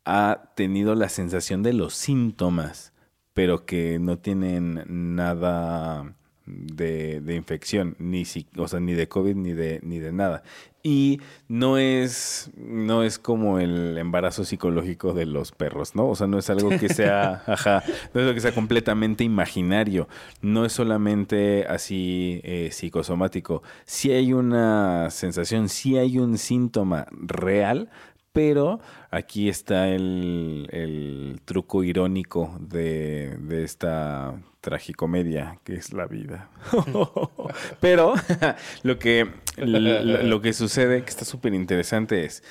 ha 0.05 0.51
tenido 0.55 0.93
la 0.93 1.09
sensación 1.09 1.63
de 1.63 1.73
los 1.73 1.95
síntomas, 1.95 2.93
pero 3.33 3.65
que 3.65 3.97
no 3.99 4.19
tienen 4.19 4.83
nada 5.15 6.15
de, 6.45 7.21
de 7.21 7.35
infección, 7.35 7.95
ni, 7.99 8.23
o 8.57 8.67
sea, 8.67 8.79
ni 8.79 8.93
de 8.93 9.07
COVID 9.07 9.35
ni 9.35 9.53
de, 9.53 9.79
ni 9.83 9.99
de 9.99 10.11
nada. 10.11 10.43
Y 10.81 11.19
no 11.49 11.77
es, 11.77 12.51
no 12.55 13.03
es 13.03 13.19
como 13.19 13.59
el 13.59 13.97
embarazo 13.97 14.45
psicológico 14.45 15.13
de 15.13 15.25
los 15.25 15.51
perros, 15.51 15.93
¿no? 15.95 16.07
O 16.07 16.15
sea, 16.15 16.27
no 16.27 16.37
es 16.37 16.49
algo 16.49 16.69
que 16.69 16.87
sea, 16.87 17.43
ajá, 17.47 17.83
no 18.13 18.21
es 18.21 18.23
algo 18.23 18.33
que 18.33 18.39
sea 18.39 18.53
completamente 18.53 19.23
imaginario. 19.23 20.07
No 20.41 20.65
es 20.65 20.71
solamente 20.71 21.65
así 21.67 22.39
eh, 22.43 22.69
psicosomático. 22.71 23.61
Sí 23.85 24.11
hay 24.11 24.31
una 24.31 25.09
sensación, 25.09 25.67
sí 25.67 25.97
hay 25.97 26.17
un 26.17 26.37
síntoma 26.37 27.07
real, 27.11 27.89
pero 28.31 28.79
aquí 29.11 29.49
está 29.49 29.89
el, 29.89 30.67
el 30.71 31.41
truco 31.43 31.83
irónico 31.83 32.55
de, 32.61 33.37
de 33.39 33.63
esta 33.63 34.39
tragicomedia 34.61 35.59
que 35.63 35.75
es 35.75 35.93
la 35.93 36.05
vida. 36.07 36.49
Pero 37.79 38.13
lo 38.83 38.99
que, 38.99 39.29
lo, 39.57 40.41
que 40.41 40.53
sucede, 40.53 41.03
que 41.03 41.09
está 41.09 41.25
súper 41.25 41.53
interesante, 41.53 42.25
es 42.25 42.43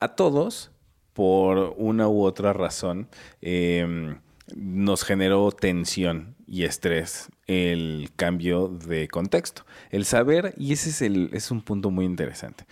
a 0.00 0.08
todos, 0.08 0.70
por 1.12 1.74
una 1.76 2.08
u 2.08 2.22
otra 2.22 2.52
razón, 2.52 3.08
em, 3.40 4.20
nos 4.56 5.04
generó 5.04 5.52
tensión 5.52 6.34
y 6.46 6.64
estrés 6.64 7.28
el 7.46 8.10
cambio 8.16 8.68
de 8.68 9.08
contexto. 9.08 9.64
El 9.90 10.04
saber, 10.04 10.54
y 10.56 10.72
ese 10.72 10.90
es, 10.90 11.02
el, 11.02 11.30
es 11.32 11.50
un 11.50 11.62
punto 11.62 11.90
muy 11.90 12.04
interesante, 12.04 12.64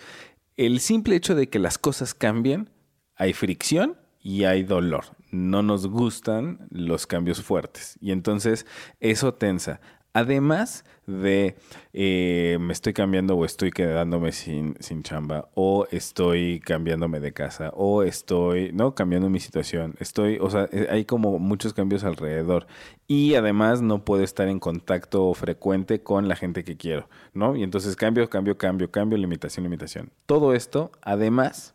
el 0.56 0.80
simple 0.80 1.14
hecho 1.14 1.34
de 1.34 1.48
que 1.48 1.58
las 1.58 1.78
cosas 1.78 2.14
cambien, 2.14 2.70
hay 3.14 3.32
fricción 3.32 3.96
y 4.20 4.44
hay 4.44 4.64
dolor. 4.64 5.04
No 5.30 5.62
nos 5.62 5.86
gustan 5.86 6.66
los 6.70 7.06
cambios 7.06 7.42
fuertes. 7.42 7.98
Y 8.00 8.12
entonces 8.12 8.66
eso 9.00 9.34
tensa. 9.34 9.80
Además 10.14 10.84
de 11.06 11.56
eh, 11.92 12.58
me 12.60 12.72
estoy 12.72 12.92
cambiando 12.92 13.36
o 13.36 13.44
estoy 13.44 13.70
quedándome 13.70 14.32
sin, 14.32 14.74
sin 14.80 15.02
chamba 15.02 15.48
o 15.54 15.86
estoy 15.90 16.60
cambiándome 16.60 17.20
de 17.20 17.32
casa 17.32 17.70
o 17.74 18.02
estoy, 18.02 18.72
¿no? 18.72 18.94
Cambiando 18.94 19.30
mi 19.30 19.38
situación. 19.38 19.94
Estoy, 20.00 20.38
o 20.40 20.50
sea, 20.50 20.68
eh, 20.72 20.88
hay 20.90 21.04
como 21.04 21.38
muchos 21.38 21.72
cambios 21.72 22.04
alrededor. 22.04 22.66
Y 23.06 23.34
además 23.34 23.80
no 23.80 24.04
puedo 24.04 24.24
estar 24.24 24.48
en 24.48 24.58
contacto 24.58 25.32
frecuente 25.34 26.02
con 26.02 26.26
la 26.26 26.36
gente 26.36 26.64
que 26.64 26.76
quiero, 26.76 27.08
¿no? 27.32 27.54
Y 27.54 27.62
entonces 27.62 27.94
cambio, 27.94 28.28
cambio, 28.28 28.58
cambio, 28.58 28.90
cambio, 28.90 29.18
limitación, 29.18 29.64
limitación. 29.64 30.10
Todo 30.26 30.52
esto, 30.52 30.90
además, 31.02 31.74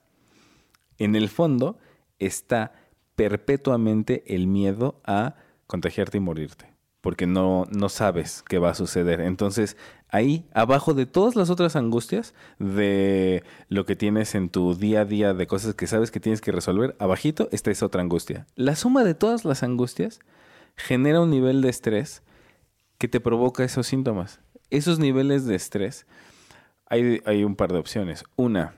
en 0.97 1.15
el 1.15 1.29
fondo, 1.29 1.77
está 2.19 2.73
perpetuamente 3.15 4.23
el 4.33 4.47
miedo 4.47 5.01
a 5.03 5.35
contagiarte 5.67 6.17
y 6.17 6.21
morirte, 6.21 6.73
porque 7.01 7.27
no, 7.27 7.65
no 7.71 7.89
sabes 7.89 8.43
qué 8.47 8.59
va 8.59 8.71
a 8.71 8.75
suceder. 8.75 9.21
Entonces, 9.21 9.77
ahí, 10.09 10.45
abajo 10.53 10.93
de 10.93 11.05
todas 11.05 11.35
las 11.35 11.49
otras 11.49 11.75
angustias 11.75 12.33
de 12.59 13.43
lo 13.69 13.85
que 13.85 13.95
tienes 13.95 14.35
en 14.35 14.49
tu 14.49 14.75
día 14.75 15.01
a 15.01 15.05
día, 15.05 15.33
de 15.33 15.47
cosas 15.47 15.73
que 15.75 15.87
sabes 15.87 16.11
que 16.11 16.19
tienes 16.19 16.41
que 16.41 16.51
resolver, 16.51 16.95
abajito 16.99 17.49
está 17.51 17.71
esa 17.71 17.85
otra 17.85 18.01
angustia. 18.01 18.45
La 18.55 18.75
suma 18.75 19.03
de 19.03 19.15
todas 19.15 19.45
las 19.45 19.63
angustias 19.63 20.19
genera 20.75 21.21
un 21.21 21.29
nivel 21.29 21.61
de 21.61 21.69
estrés 21.69 22.23
que 22.97 23.07
te 23.07 23.19
provoca 23.19 23.63
esos 23.63 23.87
síntomas. 23.87 24.39
Esos 24.69 24.97
niveles 24.97 25.45
de 25.45 25.55
estrés, 25.55 26.07
hay, 26.87 27.21
hay 27.25 27.43
un 27.43 27.55
par 27.55 27.71
de 27.71 27.79
opciones. 27.79 28.23
Una, 28.35 28.75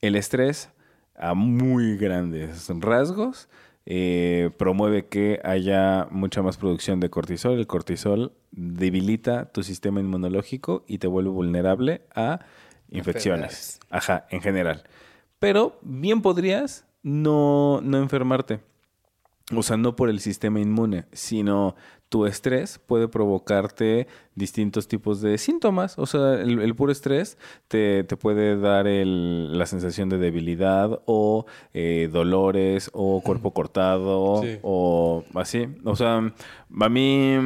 el 0.00 0.16
estrés 0.16 0.70
a 1.16 1.34
muy 1.34 1.96
grandes 1.96 2.68
rasgos, 2.80 3.48
eh, 3.86 4.50
promueve 4.56 5.06
que 5.06 5.40
haya 5.44 6.08
mucha 6.10 6.42
más 6.42 6.56
producción 6.56 7.00
de 7.00 7.10
cortisol. 7.10 7.58
El 7.58 7.66
cortisol 7.66 8.32
debilita 8.50 9.52
tu 9.52 9.62
sistema 9.62 10.00
inmunológico 10.00 10.84
y 10.86 10.98
te 10.98 11.06
vuelve 11.06 11.30
vulnerable 11.30 12.02
a 12.14 12.40
infecciones. 12.90 13.80
Ajá, 13.90 14.26
en 14.30 14.40
general. 14.40 14.84
Pero 15.38 15.78
bien 15.82 16.22
podrías 16.22 16.86
no, 17.02 17.80
no 17.82 17.98
enfermarte. 17.98 18.60
O 19.54 19.62
sea, 19.62 19.76
no 19.76 19.94
por 19.94 20.08
el 20.08 20.20
sistema 20.20 20.60
inmune, 20.60 21.04
sino 21.12 21.76
tu 22.14 22.26
estrés 22.26 22.78
puede 22.78 23.08
provocarte 23.08 24.06
distintos 24.36 24.86
tipos 24.86 25.20
de 25.20 25.36
síntomas. 25.36 25.98
O 25.98 26.06
sea, 26.06 26.34
el, 26.34 26.72
puro 26.76 26.92
estrés 26.92 27.38
te, 27.66 28.04
puede 28.04 28.56
dar 28.56 28.86
la 28.86 29.66
sensación 29.66 30.08
de 30.10 30.18
debilidad 30.18 31.00
o 31.06 31.46
eh, 31.72 32.08
dolores 32.12 32.88
o 32.92 33.20
cuerpo 33.20 33.52
cortado 33.52 34.44
o 34.62 35.24
así. 35.34 35.66
O 35.82 35.96
sea, 35.96 36.18
a 36.18 36.88
mí 36.88 37.36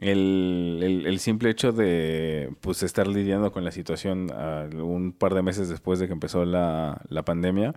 mm, 0.00 1.06
el, 1.06 1.18
simple 1.20 1.50
hecho 1.50 1.72
de 1.72 2.50
pues 2.60 2.82
estar 2.82 3.06
lidiando 3.06 3.52
con 3.52 3.64
la 3.64 3.70
situación 3.70 4.30
un 4.74 5.12
par 5.12 5.34
de 5.34 5.42
meses 5.42 5.68
después 5.68 5.98
de 5.98 6.06
que 6.06 6.12
empezó 6.12 6.44
la, 6.44 7.00
la 7.08 7.24
pandemia, 7.24 7.74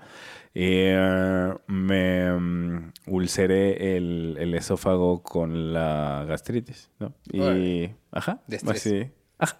eh, 0.55 1.53
me 1.67 2.32
um, 2.32 2.91
ulceré 3.07 3.97
el, 3.97 4.38
el, 4.39 4.53
esófago 4.53 5.24
con 5.24 5.74
la 5.74 6.26
gastritis, 6.28 6.91
¿no? 6.99 7.15
Y, 7.32 7.89
ajá, 8.11 8.41
así, 8.67 9.09
ajá. 9.38 9.59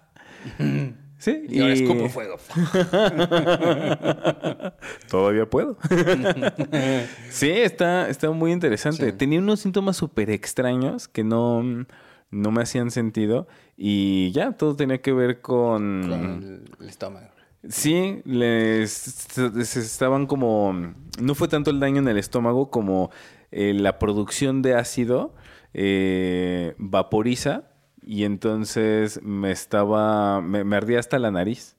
Sí, 1.16 1.44
y, 1.48 1.60
ahora 1.60 1.72
escupo 1.72 2.08
fuego. 2.10 2.36
Todavía 5.08 5.48
puedo. 5.48 5.78
sí, 7.30 7.50
está, 7.50 8.10
está 8.10 8.30
muy 8.30 8.52
interesante. 8.52 9.10
Tenía 9.12 9.38
unos 9.38 9.60
síntomas 9.60 9.96
súper 9.96 10.28
extraños 10.28 11.08
que 11.08 11.24
no 11.24 11.86
no 12.34 12.50
me 12.50 12.62
hacían 12.62 12.90
sentido 12.90 13.46
y 13.76 14.32
ya, 14.32 14.52
todo 14.52 14.76
tenía 14.76 15.00
que 15.00 15.12
ver 15.12 15.40
con... 15.40 16.08
Con 16.08 16.64
el 16.80 16.88
estómago. 16.88 17.28
Sí, 17.68 18.20
les, 18.24 19.38
estaban 19.76 20.26
como... 20.26 20.94
No 21.20 21.34
fue 21.34 21.48
tanto 21.48 21.70
el 21.70 21.80
daño 21.80 21.98
en 21.98 22.08
el 22.08 22.18
estómago 22.18 22.70
como 22.70 23.10
eh, 23.50 23.72
la 23.72 23.98
producción 23.98 24.60
de 24.60 24.74
ácido 24.74 25.34
eh, 25.72 26.74
vaporiza 26.78 27.70
y 28.02 28.24
entonces 28.24 29.22
me 29.22 29.50
estaba... 29.50 30.42
Me, 30.42 30.76
ardía 30.76 30.98
hasta 30.98 31.18
la 31.18 31.30
nariz. 31.30 31.76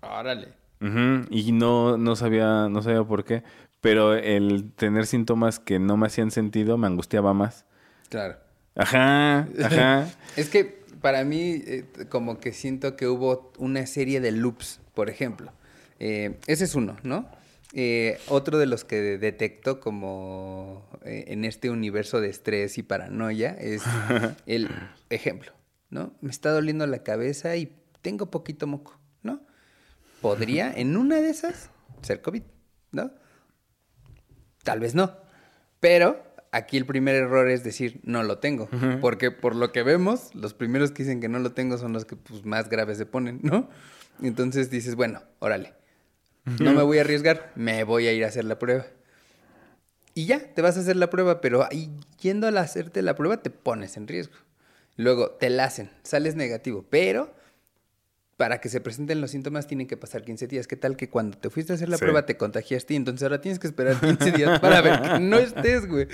Órale. 0.00 0.54
Y 1.30 1.52
no, 1.52 1.98
no, 1.98 2.16
sabía, 2.16 2.68
no 2.70 2.80
sabía 2.80 3.04
por 3.04 3.24
qué. 3.24 3.42
Pero 3.82 4.14
el 4.14 4.72
tener 4.72 5.06
síntomas 5.06 5.58
que 5.58 5.78
no 5.78 5.98
me 5.98 6.06
hacían 6.06 6.30
sentido 6.30 6.78
me 6.78 6.86
angustiaba 6.86 7.34
más. 7.34 7.66
Claro. 8.08 8.36
Ajá, 8.80 9.48
ajá. 9.62 10.10
es 10.36 10.48
que 10.48 10.80
para 11.00 11.24
mí 11.24 11.62
eh, 11.66 11.84
como 12.08 12.38
que 12.38 12.52
siento 12.52 12.96
que 12.96 13.06
hubo 13.08 13.52
una 13.58 13.86
serie 13.86 14.20
de 14.20 14.32
loops, 14.32 14.80
por 14.94 15.10
ejemplo. 15.10 15.52
Eh, 15.98 16.38
ese 16.46 16.64
es 16.64 16.74
uno, 16.74 16.96
¿no? 17.02 17.28
Eh, 17.72 18.18
otro 18.28 18.58
de 18.58 18.66
los 18.66 18.84
que 18.84 19.18
detecto 19.18 19.80
como 19.80 20.88
en 21.04 21.44
este 21.44 21.70
universo 21.70 22.20
de 22.20 22.28
estrés 22.28 22.78
y 22.78 22.82
paranoia 22.82 23.50
es 23.50 23.82
el 24.46 24.70
ejemplo, 25.10 25.52
¿no? 25.90 26.14
Me 26.20 26.30
está 26.30 26.50
doliendo 26.50 26.86
la 26.86 27.02
cabeza 27.02 27.56
y 27.56 27.76
tengo 28.00 28.30
poquito 28.30 28.66
moco, 28.66 28.98
¿no? 29.22 29.42
Podría 30.22 30.72
en 30.72 30.96
una 30.96 31.20
de 31.20 31.30
esas 31.30 31.70
ser 32.02 32.22
COVID, 32.22 32.42
¿no? 32.92 33.12
Tal 34.64 34.80
vez 34.80 34.94
no, 34.94 35.16
pero 35.80 36.29
aquí 36.52 36.76
el 36.76 36.86
primer 36.86 37.14
error 37.14 37.48
es 37.48 37.64
decir, 37.64 38.00
no 38.02 38.22
lo 38.22 38.38
tengo. 38.38 38.68
Porque 39.00 39.30
por 39.30 39.54
lo 39.54 39.72
que 39.72 39.82
vemos, 39.82 40.34
los 40.34 40.54
primeros 40.54 40.92
que 40.92 41.02
dicen 41.02 41.20
que 41.20 41.28
no 41.28 41.38
lo 41.38 41.52
tengo 41.52 41.78
son 41.78 41.92
los 41.92 42.04
que 42.04 42.16
pues, 42.16 42.44
más 42.44 42.68
graves 42.68 42.98
se 42.98 43.06
ponen, 43.06 43.40
¿no? 43.42 43.68
Entonces 44.22 44.70
dices, 44.70 44.94
bueno, 44.96 45.22
órale, 45.38 45.74
no 46.58 46.72
me 46.72 46.82
voy 46.82 46.98
a 46.98 47.02
arriesgar, 47.02 47.52
me 47.54 47.84
voy 47.84 48.06
a 48.06 48.12
ir 48.12 48.24
a 48.24 48.28
hacer 48.28 48.44
la 48.44 48.58
prueba. 48.58 48.86
Y 50.14 50.26
ya, 50.26 50.40
te 50.40 50.60
vas 50.60 50.76
a 50.76 50.80
hacer 50.80 50.96
la 50.96 51.08
prueba, 51.08 51.40
pero 51.40 51.64
ahí, 51.64 51.90
yendo 52.20 52.48
a 52.48 52.60
hacerte 52.60 53.02
la 53.02 53.14
prueba 53.14 53.42
te 53.42 53.50
pones 53.50 53.96
en 53.96 54.08
riesgo. 54.08 54.34
Luego 54.96 55.30
te 55.30 55.48
la 55.48 55.64
hacen, 55.64 55.90
sales 56.02 56.34
negativo, 56.34 56.84
pero 56.90 57.32
para 58.40 58.58
que 58.58 58.70
se 58.70 58.80
presenten 58.80 59.20
los 59.20 59.32
síntomas 59.32 59.66
tienen 59.66 59.86
que 59.86 59.98
pasar 59.98 60.22
15 60.22 60.46
días. 60.46 60.66
¿Qué 60.66 60.74
tal 60.74 60.96
que 60.96 61.10
cuando 61.10 61.36
te 61.36 61.50
fuiste 61.50 61.74
a 61.74 61.76
hacer 61.76 61.90
la 61.90 61.98
Sí. 61.98 62.04
prueba 62.04 62.24
te 62.24 62.38
contagiaste 62.38 62.94
y 62.94 62.96
entonces 62.96 63.22
ahora 63.22 63.42
tienes 63.42 63.58
que 63.58 63.66
esperar 63.66 64.00
15 64.00 64.32
días 64.32 64.58
para 64.60 64.80
ver 64.80 65.02
que 65.02 65.20
no 65.20 65.36
estés, 65.36 65.86
güey? 65.86 66.06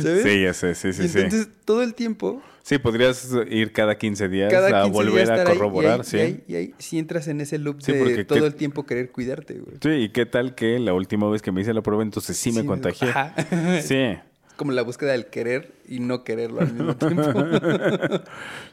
¿Sabes? 0.00 0.22
Sí, 0.22 0.40
ya 0.40 0.54
sé, 0.54 0.76
sí, 0.76 0.92
sí, 0.92 1.02
y 1.02 1.08
sí. 1.08 1.18
entonces 1.18 1.48
todo 1.64 1.82
el 1.82 1.94
tiempo, 1.94 2.40
Sí, 2.62 2.78
podrías 2.78 3.28
ir 3.50 3.72
cada 3.72 3.98
15 3.98 4.28
días 4.28 4.52
cada 4.52 4.68
15 4.68 4.76
a 4.78 4.82
días 4.84 4.92
volver 4.92 5.30
a 5.32 5.34
ahí, 5.34 5.40
y 5.40 5.44
corroborar, 5.44 6.00
ahí, 6.00 6.06
sí. 6.06 6.44
Y 6.46 6.54
ahí, 6.54 6.74
y 6.78 6.82
si 6.82 6.98
entras 7.00 7.26
en 7.26 7.40
ese 7.40 7.58
loop 7.58 7.80
Sí, 7.82 7.90
de 7.90 8.24
todo 8.24 8.38
qué- 8.38 8.46
el 8.46 8.54
tiempo 8.54 8.86
querer 8.86 9.10
cuidarte, 9.10 9.54
güey. 9.54 9.76
Sí, 9.82 9.88
y 10.04 10.08
qué 10.10 10.26
tal 10.26 10.54
que 10.54 10.78
la 10.78 10.94
última 10.94 11.28
vez 11.28 11.42
que 11.42 11.50
me 11.50 11.60
hice 11.60 11.74
la 11.74 11.82
prueba, 11.82 12.04
entonces 12.04 12.36
sí, 12.36 12.52
me 12.52 12.64
contagié. 12.64 13.08
ajá. 13.08 13.34
Sí, 13.82 14.14
Como 14.54 14.70
la 14.70 14.82
búsqueda 14.82 15.10
del 15.10 15.26
querer 15.26 15.72
y 15.88 15.98
no 15.98 16.22
quererlo 16.22 16.60
al 16.60 16.72
mismo 16.72 16.96
tiempo. 16.98 17.32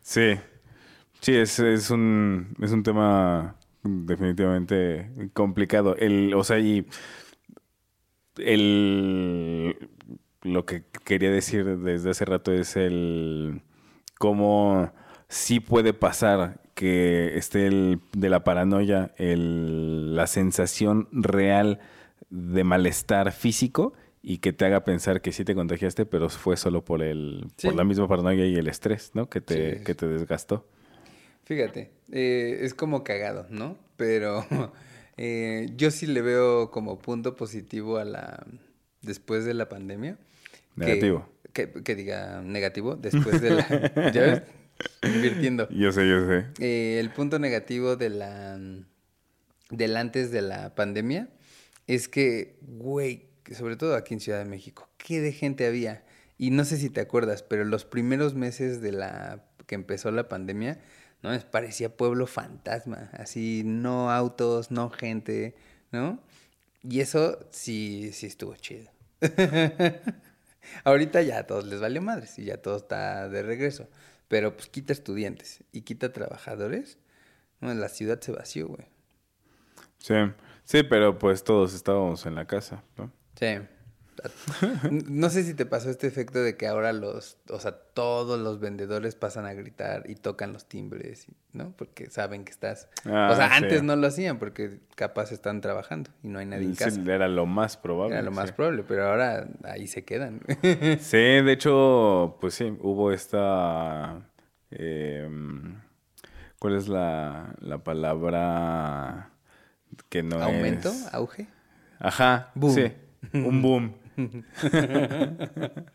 sí. 0.04 0.36
Sí, 1.22 1.36
es, 1.36 1.60
es 1.60 1.92
un, 1.92 2.56
es 2.62 2.72
un 2.72 2.84
tema 2.84 3.56
definitivamente 3.84 5.10
complicado. 5.34 5.96
El, 5.96 6.34
o 6.34 6.44
sea, 6.44 6.60
y 6.60 6.86
el, 8.38 9.90
lo 10.42 10.66
que 10.66 10.84
quería 11.04 11.32
decir 11.32 11.78
desde 11.80 12.10
hace 12.12 12.26
rato 12.26 12.52
es 12.52 12.76
el 12.76 13.62
cómo 14.18 14.92
sí 15.28 15.60
puede 15.60 15.94
pasar 15.94 16.62
que 16.74 17.38
esté 17.38 17.68
el, 17.68 18.00
de 18.14 18.30
la 18.30 18.44
paranoia 18.44 19.14
el, 19.18 20.16
la 20.16 20.28
sensación 20.28 21.08
real 21.12 21.80
de 22.30 22.64
malestar 22.64 23.32
físico 23.32 23.94
y 24.24 24.38
que 24.38 24.54
te 24.54 24.66
haga 24.66 24.84
pensar 24.84 25.22
que 25.22 25.32
sí 25.32 25.44
te 25.44 25.56
contagiaste, 25.56 26.06
pero 26.06 26.30
fue 26.30 26.56
solo 26.56 26.84
por 26.86 27.02
el 27.02 27.46
Sí. 27.58 27.68
por 27.68 27.76
la 27.76 27.84
misma 27.84 28.08
paranoia 28.08 28.46
y 28.46 28.56
el 28.56 28.68
estrés, 28.68 29.12
¿no? 29.14 29.30
Que 29.30 29.42
te, 29.42 29.78
Sí. 29.80 29.84
que 29.84 29.96
te 29.96 30.08
desgastó. 30.08 30.68
Fíjate, 31.44 31.92
eh, 32.12 32.60
es 32.62 32.74
como 32.74 33.04
cagado, 33.04 33.48
¿no? 33.50 33.78
Pero 33.98 34.46
eh, 35.18 35.70
yo 35.76 35.92
sí 35.92 36.08
le 36.08 36.22
veo 36.22 36.72
como 36.72 37.00
punto 37.00 37.36
positivo 37.36 37.98
a 37.98 38.06
la... 38.06 38.46
después 39.02 39.46
de 39.46 39.54
la 39.54 39.70
pandemia. 39.70 40.18
Negativo. 40.76 41.28
Que, 41.54 41.72
que 41.72 41.96
diga 41.96 42.42
negativo 42.42 42.96
después 42.96 43.42
de 43.42 43.50
la... 43.52 44.12
¿Ya 44.14 44.22
ves? 44.22 44.42
Invirtiendo. 45.04 45.68
Yo 45.70 45.92
sé, 45.92 46.08
yo 46.08 46.26
sé. 46.26 46.46
Eh, 46.60 47.00
el 47.00 47.12
punto 47.12 47.40
negativo 47.40 47.96
de 47.96 48.10
la... 48.10 48.60
del 49.70 49.98
antes 49.98 50.32
de 50.32 50.42
la 50.42 50.76
pandemia 50.76 51.30
es 51.88 52.08
que, 52.08 52.58
güey, 52.62 53.28
sobre 53.54 53.76
todo 53.76 53.96
aquí 53.96 54.14
en 54.14 54.20
Ciudad 54.20 54.40
de 54.40 54.46
México, 54.46 54.90
qué 54.98 55.20
de 55.20 55.34
gente 55.34 55.66
había. 55.66 56.04
Y 56.38 56.52
no 56.52 56.66
sé 56.66 56.78
si 56.78 56.90
te 56.90 57.02
acuerdas, 57.02 57.44
pero 57.44 57.66
los 57.66 57.86
primeros 57.86 58.34
meses 58.34 58.82
de 58.82 58.92
la 58.92 59.44
que 59.68 59.76
empezó 59.76 60.12
la 60.12 60.28
pandemia, 60.28 60.80
¿no? 61.22 61.38
Parecía 61.52 61.96
pueblo 61.96 62.28
fantasma, 62.28 63.10
así, 63.14 63.64
no 63.66 64.12
autos, 64.12 64.72
no 64.72 64.90
gente, 64.90 65.56
¿no? 65.92 66.20
Y 66.84 67.00
eso 67.00 67.40
sí, 67.52 68.12
sí 68.14 68.28
estuvo 68.28 68.56
chido. 68.56 68.90
Ahorita 70.84 71.22
ya 71.22 71.40
a 71.40 71.48
todos 71.48 71.66
les 71.66 71.80
valió 71.80 72.02
madres 72.02 72.38
y 72.40 72.46
ya 72.46 72.58
todo 72.58 72.78
está 72.78 73.30
de 73.30 73.44
regreso. 73.44 73.88
Pero 74.28 74.56
pues 74.56 74.70
quita 74.70 74.94
estudiantes 74.94 75.64
y 75.72 75.82
quita 75.82 76.14
trabajadores, 76.14 76.98
¿no? 77.60 77.74
La 77.74 77.90
ciudad 77.90 78.20
se 78.22 78.32
vació, 78.32 78.68
güey. 78.68 78.88
Sí, 79.98 80.16
sí, 80.64 80.84
pero 80.84 81.20
pues 81.20 81.44
todos 81.44 81.74
estábamos 81.74 82.26
en 82.26 82.36
la 82.36 82.46
casa, 82.46 82.84
¿no? 82.98 83.12
Sí. 83.36 83.60
No 84.92 85.30
sé 85.30 85.44
si 85.44 85.54
te 85.54 85.66
pasó 85.66 85.90
este 85.90 86.08
efecto 86.08 86.40
de 86.42 86.58
que 86.58 86.68
ahora 86.68 86.94
los, 86.94 87.38
o 87.50 87.60
sea, 87.60 87.72
todos 87.72 88.40
los 88.40 88.60
vendedores 88.60 89.16
pasan 89.16 89.46
a 89.46 89.54
gritar 89.54 90.04
y 90.10 90.16
tocan 90.16 90.54
los 90.54 90.66
timbres, 90.68 91.28
¿no? 91.54 91.74
Porque 91.78 92.10
saben 92.10 92.44
que 92.46 92.52
estás. 92.52 92.88
Ah, 93.06 93.30
o 93.32 93.36
sea, 93.36 93.48
sí. 93.50 93.56
antes 93.56 93.84
no 93.84 93.96
lo 93.96 94.08
hacían 94.08 94.40
porque 94.40 94.80
capaz 94.96 95.32
están 95.32 95.62
trabajando 95.62 96.12
y 96.24 96.28
no 96.30 96.40
hay 96.40 96.46
nadie 96.46 96.66
en 96.66 96.76
Sí, 96.76 96.84
casa. 96.84 97.02
era 97.08 97.28
lo 97.28 97.46
más 97.46 97.78
probable. 97.78 98.16
Era 98.16 98.24
lo 98.24 98.32
más 98.32 98.52
probable, 98.52 98.84
pero 98.88 99.08
ahora 99.08 99.48
ahí 99.64 99.88
se 99.88 100.04
quedan. 100.04 100.42
Sí, 101.00 101.18
de 101.18 101.52
hecho, 101.52 102.38
pues 102.42 102.54
sí, 102.56 102.76
hubo 102.82 103.12
esta... 103.12 104.22
eh, 104.72 105.28
¿Cuál 106.60 106.76
es 106.76 106.88
la, 106.88 107.56
la 107.60 107.84
palabra 107.84 109.32
que 110.10 110.22
no 110.24 110.42
¿Aumento? 110.42 110.90
es? 110.90 111.12
¿Auge? 111.14 111.48
Ajá, 112.00 112.52
Boom. 112.56 112.74
sí, 112.76 112.92
un 113.34 113.62
boom. 113.62 113.96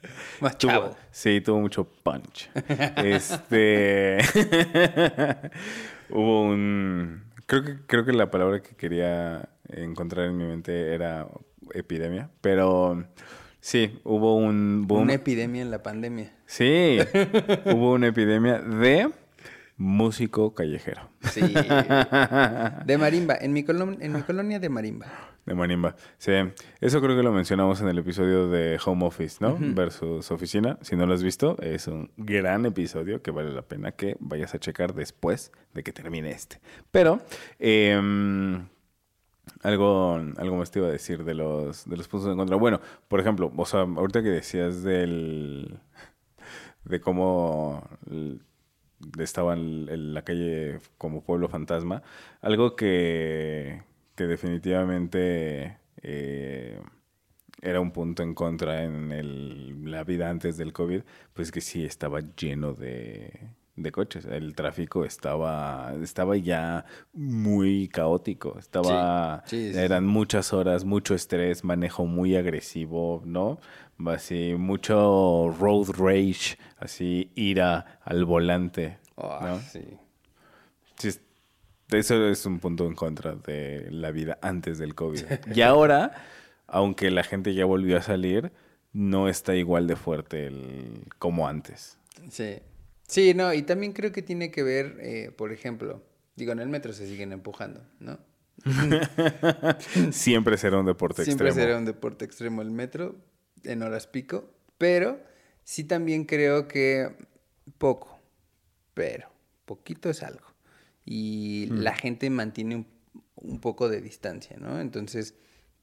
Más 0.40 0.58
Tuvo- 0.58 0.70
chavo. 0.70 0.96
sí, 1.10 1.40
tuvo 1.40 1.60
mucho 1.60 1.84
punch. 2.02 2.50
este. 2.96 4.18
Hubo 6.10 6.42
un. 6.42 7.24
Creo 7.46 7.62
que, 7.64 7.76
creo 7.86 8.04
que 8.04 8.12
la 8.12 8.30
palabra 8.30 8.60
que 8.60 8.74
quería 8.76 9.48
encontrar 9.68 10.26
en 10.26 10.36
mi 10.36 10.44
mente 10.44 10.94
era 10.94 11.26
epidemia. 11.74 12.30
Pero 12.40 13.04
sí, 13.60 14.00
hubo 14.04 14.36
un 14.36 14.86
boom. 14.86 15.02
Una 15.02 15.14
epidemia 15.14 15.62
en 15.62 15.70
la 15.70 15.82
pandemia. 15.82 16.32
Sí, 16.46 16.98
hubo 17.66 17.92
una 17.92 18.08
epidemia 18.08 18.58
de 18.60 19.10
músico 19.78 20.54
callejero. 20.54 21.10
Sí. 21.30 21.40
De 22.84 22.98
marimba. 22.98 23.34
En 23.40 23.52
mi, 23.52 23.62
colon- 23.64 23.98
en 24.00 24.12
mi 24.12 24.22
colonia 24.22 24.58
de 24.58 24.68
marimba. 24.68 25.06
De 25.44 25.54
marimba. 25.54 25.94
Sí, 26.18 26.32
eso 26.80 27.00
creo 27.00 27.16
que 27.16 27.22
lo 27.22 27.30
mencionamos 27.32 27.80
en 27.80 27.88
el 27.88 27.98
episodio 27.98 28.48
de 28.48 28.78
Home 28.84 29.04
Office, 29.06 29.36
¿no? 29.40 29.56
Versus 29.60 30.30
oficina. 30.30 30.78
Si 30.80 30.96
no 30.96 31.06
lo 31.06 31.14
has 31.14 31.22
visto, 31.22 31.56
es 31.60 31.86
un 31.88 32.10
gran 32.16 32.66
episodio 32.66 33.22
que 33.22 33.30
vale 33.30 33.52
la 33.52 33.62
pena 33.62 33.92
que 33.92 34.16
vayas 34.18 34.54
a 34.54 34.58
checar 34.58 34.94
después 34.94 35.52
de 35.74 35.82
que 35.84 35.92
termine 35.92 36.30
este. 36.32 36.58
Pero, 36.90 37.20
em, 37.58 38.66
algo, 39.62 40.14
algo 40.36 40.56
más 40.56 40.70
te 40.70 40.80
iba 40.80 40.88
a 40.88 40.92
decir 40.92 41.22
de 41.22 41.34
los, 41.34 41.88
de 41.88 41.96
los 41.96 42.08
puntos 42.08 42.26
de 42.26 42.32
encuentro. 42.32 42.58
Bueno, 42.58 42.80
por 43.08 43.20
ejemplo, 43.20 43.52
o 43.56 43.66
sea, 43.66 43.80
ahorita 43.82 44.22
que 44.22 44.30
decías 44.30 44.82
del 44.82 45.78
de 46.84 47.00
cómo 47.00 47.88
estaba 49.18 49.54
en, 49.54 50.14
la 50.14 50.22
calle 50.22 50.78
como 50.98 51.22
pueblo 51.22 51.48
fantasma, 51.48 52.02
algo 52.40 52.76
que, 52.76 53.82
que 54.14 54.26
definitivamente 54.26 55.78
eh, 56.02 56.80
era 57.62 57.80
un 57.80 57.92
punto 57.92 58.22
en 58.22 58.34
contra 58.34 58.84
en 58.84 59.90
la 59.90 60.04
vida 60.04 60.30
antes 60.30 60.56
del 60.56 60.72
COVID, 60.72 61.02
pues 61.34 61.52
que 61.52 61.60
sí 61.60 61.84
estaba 61.84 62.20
lleno 62.20 62.72
de, 62.74 63.32
de 63.76 63.92
coches. 63.92 64.24
El 64.24 64.54
tráfico 64.54 65.04
estaba, 65.04 65.94
estaba 66.02 66.36
ya 66.36 66.84
muy 67.12 67.88
caótico. 67.88 68.58
Estaba, 68.58 69.42
Sí, 69.46 69.68
sí, 69.68 69.72
sí, 69.74 69.78
eran 69.78 70.06
muchas 70.06 70.52
horas, 70.52 70.84
mucho 70.84 71.14
estrés, 71.14 71.62
manejo 71.64 72.06
muy 72.06 72.36
agresivo, 72.36 73.22
¿no? 73.24 73.58
Así, 74.06 74.54
mucho 74.58 75.54
road 75.58 75.90
rage, 75.96 76.58
así, 76.78 77.30
ira 77.34 77.98
al 78.04 78.24
volante, 78.24 78.98
¿no? 79.16 79.58
sí. 79.60 79.80
Sí, 80.98 81.08
es- 81.08 81.20
eso 81.92 82.26
es 82.28 82.44
un 82.46 82.58
punto 82.58 82.86
en 82.86 82.94
contra 82.94 83.36
de 83.36 83.88
la 83.90 84.10
vida 84.10 84.38
antes 84.42 84.78
del 84.78 84.94
COVID. 84.94 85.20
Y 85.54 85.60
ahora, 85.62 86.12
aunque 86.66 87.10
la 87.10 87.22
gente 87.22 87.54
ya 87.54 87.64
volvió 87.64 87.96
a 87.98 88.02
salir, 88.02 88.50
no 88.92 89.28
está 89.28 89.54
igual 89.54 89.86
de 89.86 89.96
fuerte 89.96 90.46
el, 90.46 91.04
como 91.18 91.46
antes. 91.48 91.98
Sí. 92.30 92.56
Sí, 93.06 93.34
no, 93.34 93.52
y 93.54 93.62
también 93.62 93.92
creo 93.92 94.12
que 94.12 94.22
tiene 94.22 94.50
que 94.50 94.62
ver, 94.62 94.98
eh, 95.00 95.30
por 95.36 95.52
ejemplo, 95.52 96.02
digo, 96.34 96.52
en 96.52 96.58
el 96.58 96.68
metro 96.68 96.92
se 96.92 97.06
siguen 97.06 97.32
empujando, 97.32 97.86
¿no? 98.00 98.18
Siempre 100.12 100.56
será 100.58 100.78
un 100.78 100.86
deporte 100.86 101.24
Siempre 101.24 101.48
extremo. 101.48 101.66
será 101.68 101.78
un 101.78 101.84
deporte 101.84 102.24
extremo 102.24 102.62
el 102.62 102.70
metro, 102.70 103.16
en 103.64 103.82
horas 103.82 104.06
pico, 104.06 104.50
pero 104.78 105.20
sí 105.64 105.84
también 105.84 106.24
creo 106.24 106.66
que 106.68 107.16
poco, 107.78 108.18
pero 108.94 109.28
poquito 109.64 110.10
es 110.10 110.22
algo. 110.22 110.46
Y 111.04 111.68
Mm. 111.70 111.78
la 111.78 111.94
gente 111.94 112.28
mantiene 112.30 112.76
un, 112.76 112.86
un 113.36 113.60
poco 113.60 113.88
de 113.88 114.00
distancia, 114.00 114.56
¿no? 114.58 114.80
Entonces 114.80 115.34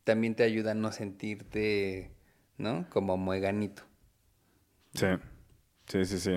también 0.03 0.35
te 0.35 0.43
ayuda 0.43 0.71
a 0.71 0.75
no 0.75 0.91
sentirte, 0.91 2.11
¿no? 2.57 2.85
Como 2.89 3.15
mueganito. 3.17 3.83
Sí, 4.93 5.07
sí, 5.87 6.05
sí, 6.05 6.19
sí. 6.19 6.31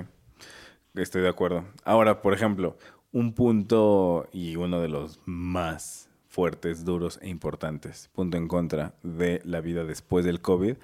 Estoy 0.97 1.23
de 1.23 1.29
acuerdo. 1.29 1.65
Ahora, 1.85 2.23
por 2.23 2.33
ejemplo, 2.35 2.77
un 3.13 3.33
punto 3.35 4.29
y 4.33 4.57
uno 4.57 4.81
de 4.81 4.89
los 4.89 5.21
más 5.27 6.09
fuertes, 6.29 6.85
duros 6.85 7.19
e 7.23 7.29
importantes, 7.29 8.09
punto 8.13 8.37
en 8.37 8.49
contra 8.49 8.95
de 9.03 9.41
la 9.45 9.61
vida 9.61 9.85
después 9.85 10.25
del 10.25 10.41
COVID, 10.41 10.77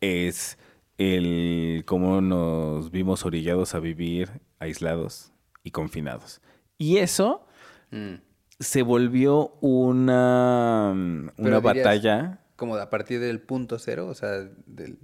es 0.00 0.58
el 0.98 1.82
cómo 1.86 2.20
nos 2.20 2.90
vimos 2.90 3.24
orillados 3.24 3.74
a 3.74 3.80
vivir 3.80 4.30
aislados 4.58 5.32
y 5.62 5.70
confinados. 5.72 6.40
Y 6.78 6.98
eso 6.98 7.46
Mm. 7.90 8.14
se 8.58 8.82
volvió 8.82 9.54
una, 9.60 10.90
una 10.92 11.32
Pero 11.36 11.60
dirías- 11.60 11.62
batalla. 11.84 12.40
Como 12.56 12.76
a 12.76 12.88
partir 12.90 13.20
del 13.20 13.40
punto 13.40 13.78
cero, 13.78 14.06
o 14.08 14.14
sea, 14.14 14.30
del... 14.66 14.98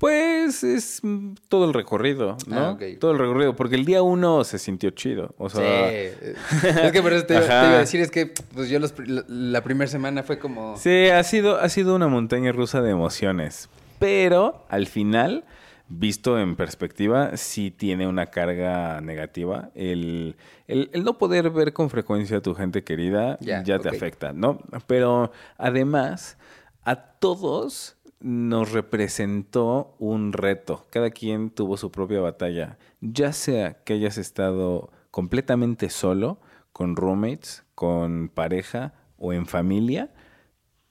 Pues 0.00 0.64
es 0.64 1.00
mm, 1.04 1.34
todo 1.50 1.66
el 1.66 1.74
recorrido, 1.74 2.38
¿no? 2.46 2.58
Ah, 2.58 2.70
ok. 2.70 2.82
Todo 2.98 3.12
el 3.12 3.18
recorrido, 3.18 3.54
porque 3.54 3.74
el 3.74 3.84
día 3.84 4.00
uno 4.02 4.44
se 4.44 4.58
sintió 4.58 4.88
chido. 4.92 5.34
O 5.36 5.50
Sí. 5.50 5.58
sea, 5.58 5.90
es 5.92 6.90
que 6.92 7.02
por 7.02 7.12
eso 7.12 7.26
te, 7.26 7.34
iba 7.34 7.74
a 7.74 7.78
decir, 7.80 8.00
es 8.00 8.10
que 8.10 8.32
pues 8.54 8.70
yo 8.70 8.78
los 8.78 8.94
la, 9.28 9.62
primera 9.62 9.90
semana 9.90 10.22
fue 10.22 10.38
como... 10.38 10.78
Sí, 10.78 11.08
ha 11.10 11.22
sido, 11.22 11.58
ha 11.60 11.68
sido 11.68 11.94
una 11.94 12.08
montaña 12.08 12.50
rusa 12.50 12.80
de 12.80 12.92
emociones. 12.92 13.68
Pero 13.98 14.64
al 14.70 14.86
final, 14.86 15.44
visto 15.90 16.38
en 16.40 16.56
perspectiva, 16.56 17.36
sí 17.36 17.70
tiene 17.70 18.06
una 18.08 18.24
carga 18.28 19.02
negativa. 19.02 19.68
El, 19.74 20.34
el- 20.66 20.88
el 20.94 21.04
no 21.04 21.18
poder 21.18 21.50
ver 21.50 21.74
con 21.74 21.90
frecuencia 21.90 22.38
a 22.38 22.40
tu 22.40 22.54
gente 22.54 22.82
querida 22.84 23.36
ya, 23.42 23.62
Ya, 23.64 23.78
te 23.78 23.90
afecta, 23.90 24.32
¿no? 24.32 24.60
Pero 24.86 25.30
además, 25.58 26.38
a 26.84 26.96
todos 26.96 27.96
nos 28.20 28.72
representó 28.72 29.96
un 29.98 30.32
reto. 30.32 30.86
Cada 30.90 31.10
quien 31.10 31.50
tuvo 31.50 31.76
su 31.76 31.90
propia 31.90 32.20
batalla. 32.20 32.78
Ya 33.00 33.32
sea 33.32 33.82
que 33.84 33.94
hayas 33.94 34.18
estado 34.18 34.92
completamente 35.10 35.90
solo, 35.90 36.40
con 36.72 36.96
roommates, 36.96 37.64
con 37.74 38.28
pareja 38.28 38.94
o 39.16 39.32
en 39.32 39.46
familia, 39.46 40.12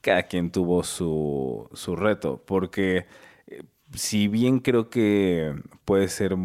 cada 0.02 0.24
quien 0.24 0.52
tuvo 0.52 0.84
su, 0.84 1.70
su 1.74 1.96
reto, 1.96 2.44
porque 2.46 3.06
eh, 3.48 3.64
si 3.94 4.28
bien 4.28 4.60
creo 4.60 4.90
que 4.90 5.56
puede 5.86 6.08
ser 6.08 6.36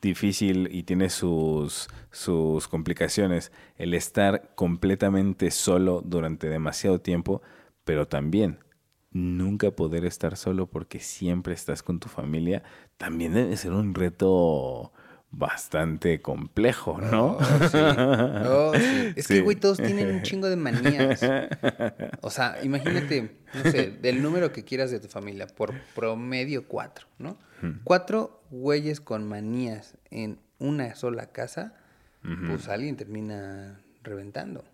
difícil 0.00 0.68
y 0.72 0.82
tiene 0.82 1.08
sus, 1.10 1.88
sus 2.10 2.68
complicaciones 2.68 3.52
el 3.76 3.94
estar 3.94 4.54
completamente 4.54 5.50
solo 5.50 6.02
durante 6.04 6.48
demasiado 6.48 7.00
tiempo, 7.00 7.42
pero 7.84 8.06
también 8.08 8.58
nunca 9.14 9.70
poder 9.70 10.04
estar 10.04 10.36
solo 10.36 10.66
porque 10.66 11.00
siempre 11.00 11.54
estás 11.54 11.82
con 11.82 12.00
tu 12.00 12.08
familia, 12.08 12.62
también 12.98 13.32
debe 13.32 13.56
ser 13.56 13.72
un 13.72 13.94
reto 13.94 14.92
bastante 15.30 16.20
complejo, 16.20 17.00
¿no? 17.00 17.38
Oh, 17.38 17.68
sí. 17.70 17.78
Oh, 18.46 18.72
sí. 18.74 19.12
Es 19.16 19.28
que, 19.28 19.40
güey, 19.40 19.56
todos 19.56 19.78
tienen 19.78 20.14
un 20.14 20.22
chingo 20.22 20.48
de 20.48 20.56
manías. 20.56 21.20
O 22.20 22.30
sea, 22.30 22.58
imagínate, 22.62 23.36
no 23.54 23.70
sé, 23.70 23.90
del 23.90 24.22
número 24.22 24.52
que 24.52 24.64
quieras 24.64 24.90
de 24.90 25.00
tu 25.00 25.08
familia, 25.08 25.46
por 25.46 25.74
promedio 25.94 26.66
cuatro, 26.66 27.06
¿no? 27.18 27.38
Cuatro 27.82 28.42
güeyes 28.50 29.00
con 29.00 29.26
manías 29.26 29.96
en 30.10 30.38
una 30.58 30.94
sola 30.94 31.26
casa, 31.32 31.74
pues 32.46 32.68
alguien 32.68 32.96
termina 32.96 33.80
reventando, 34.02 34.64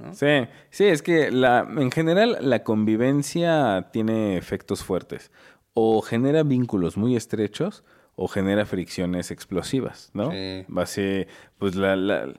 ¿no? 0.00 0.14
Sí, 0.14 0.46
sí, 0.70 0.84
es 0.84 1.02
que 1.02 1.30
la, 1.30 1.66
en 1.76 1.90
general 1.90 2.38
la 2.40 2.62
convivencia 2.64 3.88
tiene 3.92 4.36
efectos 4.36 4.82
fuertes. 4.84 5.30
O 5.74 6.02
genera 6.02 6.42
vínculos 6.42 6.96
muy 6.96 7.14
estrechos 7.16 7.84
o 8.16 8.26
genera 8.28 8.66
fricciones 8.66 9.30
explosivas, 9.30 10.10
¿no? 10.14 10.30
Sí. 10.32 10.64
Así, 10.76 11.26
pues 11.58 11.74
la, 11.76 11.94
la- 11.96 12.34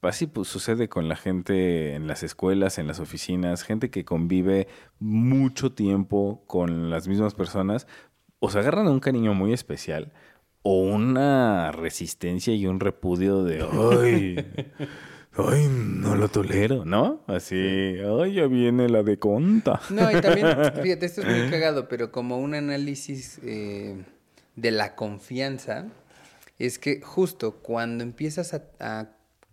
así 0.00 0.26
pues, 0.26 0.48
sucede 0.48 0.88
con 0.88 1.08
la 1.08 1.16
gente 1.16 1.94
en 1.94 2.06
las 2.06 2.22
escuelas, 2.22 2.78
en 2.78 2.86
las 2.86 2.98
oficinas, 3.00 3.62
gente 3.62 3.90
que 3.90 4.04
convive 4.04 4.68
mucho 5.00 5.72
tiempo 5.72 6.44
con 6.46 6.90
las 6.90 7.08
mismas 7.08 7.34
personas, 7.34 7.86
o 8.38 8.50
se 8.50 8.58
agarran 8.58 8.86
a 8.86 8.90
un 8.90 9.00
cariño 9.00 9.34
muy 9.34 9.52
especial 9.52 10.12
o 10.62 10.78
una 10.80 11.72
resistencia 11.72 12.54
y 12.54 12.66
un 12.66 12.78
repudio 12.80 13.42
de, 13.44 13.62
ay, 14.02 14.46
ay, 15.36 15.68
no 15.68 16.14
lo 16.14 16.28
tolero, 16.28 16.84
¿no? 16.84 17.20
Así, 17.26 17.56
ay, 17.56 18.34
ya 18.34 18.46
viene 18.46 18.88
la 18.88 19.02
de 19.02 19.18
conta. 19.18 19.80
No, 19.90 20.10
y 20.10 20.20
también, 20.20 20.46
fíjate, 20.82 21.06
esto 21.06 21.22
es 21.22 21.26
muy 21.26 21.50
cagado, 21.50 21.88
pero 21.88 22.12
como 22.12 22.38
un 22.38 22.54
análisis 22.54 23.38
eh, 23.42 24.04
de 24.56 24.70
la 24.70 24.94
confianza, 24.94 25.86
es 26.58 26.78
que 26.78 27.00
justo 27.00 27.56
cuando 27.56 28.04
empiezas 28.04 28.54
a, 28.54 28.62
a 28.80 29.08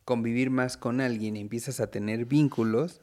convivir 0.06 0.50
más 0.50 0.78
con 0.78 1.02
alguien 1.02 1.38
y 1.38 1.42
empiezas 1.42 1.80
a 1.80 1.88
tener 1.88 2.26
vínculos, 2.26 3.02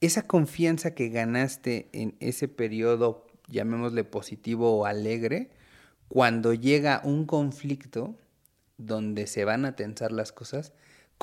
esa 0.00 0.26
confianza 0.26 0.94
que 0.94 1.08
ganaste 1.08 1.88
en 1.92 2.14
ese 2.20 2.48
periodo, 2.48 3.26
llamémosle 3.48 4.04
positivo 4.04 4.78
o 4.78 4.84
alegre, 4.84 5.50
cuando 6.08 6.52
llega 6.52 7.00
un 7.04 7.24
conflicto 7.24 8.14
donde 8.76 9.26
se 9.26 9.44
van 9.44 9.64
a 9.64 9.76
tensar 9.76 10.12
las 10.12 10.32
cosas, 10.32 10.72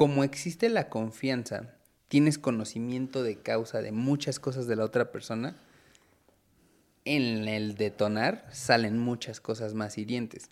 como 0.02 0.24
existe 0.24 0.68
la 0.70 0.90
confianza, 0.90 1.76
tienes 2.08 2.40
conocimiento 2.40 3.22
de 3.22 3.36
causa 3.36 3.84
de 3.84 3.92
muchas 3.92 4.40
cosas 4.40 4.66
de 4.66 4.76
la 4.76 4.84
otra 4.84 5.12
persona, 5.12 5.56
en 7.06 7.48
el 7.48 7.76
detonar 7.76 8.48
salen 8.52 8.98
muchas 8.98 9.40
cosas 9.40 9.76
más 9.76 10.00
hirientes. 10.00 10.50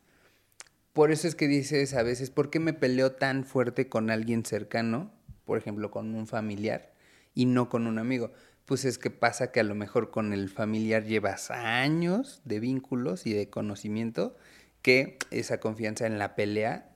Por 0.94 1.10
eso 1.10 1.28
es 1.28 1.34
que 1.34 1.48
dices 1.48 1.96
a 1.96 2.04
veces, 2.04 2.30
¿por 2.30 2.52
qué 2.52 2.60
me 2.60 2.74
peleo 2.74 3.14
tan 3.14 3.44
fuerte 3.44 3.90
con 3.90 4.12
alguien 4.12 4.46
cercano? 4.46 5.10
Por 5.46 5.58
ejemplo, 5.58 5.90
con 5.90 6.14
un 6.14 6.28
familiar 6.28 6.94
y 7.34 7.46
no 7.46 7.70
con 7.70 7.88
un 7.88 7.98
amigo. 7.98 8.32
Pues 8.66 8.86
es 8.86 9.00
que 9.00 9.10
pasa 9.10 9.52
que 9.52 9.62
a 9.62 9.64
lo 9.64 9.74
mejor 9.74 10.12
con 10.12 10.32
el 10.32 10.48
familiar 10.50 11.06
llevas 11.06 11.50
años 11.50 12.44
de 12.46 12.60
vínculos 12.60 13.26
y 13.26 13.34
de 13.34 13.50
conocimiento 13.50 14.38
que 14.84 15.18
esa 15.32 15.60
confianza 15.60 16.06
en 16.06 16.20
la 16.20 16.36
pelea, 16.36 16.89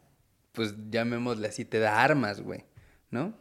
pues 0.53 0.75
llamémosle 0.89 1.47
así, 1.47 1.65
te 1.65 1.79
da 1.79 2.03
armas, 2.03 2.41
güey, 2.41 2.63
¿no? 3.11 3.33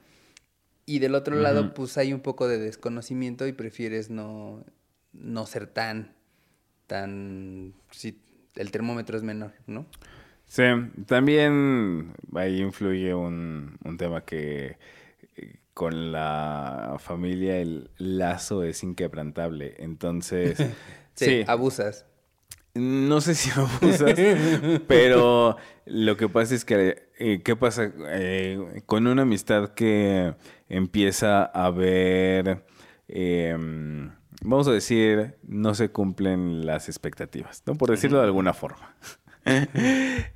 Y 0.85 0.99
del 0.99 1.15
otro 1.15 1.37
lado, 1.37 1.73
pues 1.75 1.97
hay 1.97 2.13
un 2.13 2.21
poco 2.21 2.49
de 2.49 2.59
desconocimiento 2.59 3.47
y 3.47 3.53
prefieres 3.53 4.11
no, 4.11 4.65
no 5.13 5.47
ser 5.47 5.69
tan, 5.69 6.13
tan, 6.89 7.75
sí, 7.93 8.21
el 8.57 8.73
termómetro 8.73 9.17
es 9.17 9.23
menor, 9.23 9.53
¿no? 9.67 9.87
Sí, 10.47 10.65
también 11.07 12.15
ahí 12.35 12.61
influye 12.61 13.15
un, 13.15 13.79
un 13.85 13.97
tema 13.97 14.25
que 14.25 14.77
eh, 15.37 15.61
con 15.73 16.13
la 16.13 16.97
familia 16.99 17.59
el 17.59 17.91
lazo 17.97 18.65
es 18.65 18.83
inquebrantable. 18.83 19.77
Entonces, 19.79 20.59
Sí, 21.15 21.25
sí, 21.27 21.45
abusas. 21.47 22.07
No 22.75 23.21
sé 23.21 23.35
si 23.35 23.51
abusas, 23.59 24.15
pero 24.87 25.57
lo 25.85 26.17
que 26.17 26.29
pasa 26.29 26.55
es 26.55 26.65
que, 26.65 27.09
eh, 27.19 27.43
¿qué 27.45 27.57
pasa 27.57 27.93
eh, 28.09 28.83
con 28.87 29.07
una 29.07 29.23
amistad 29.23 29.71
que 29.71 30.35
empieza 30.69 31.45
a 31.45 31.71
ver, 31.71 32.65
em, 33.09 34.11
vamos 34.43 34.69
a 34.69 34.73
decir, 34.73 35.37
no 35.43 35.75
se 35.75 35.91
cumplen 35.91 36.65
las 36.65 36.89
expectativas, 36.89 37.63
¿no? 37.67 37.75
Por 37.75 37.91
decirlo 37.91 38.19
de 38.19 38.25
alguna 38.25 38.55
forma. 38.55 38.95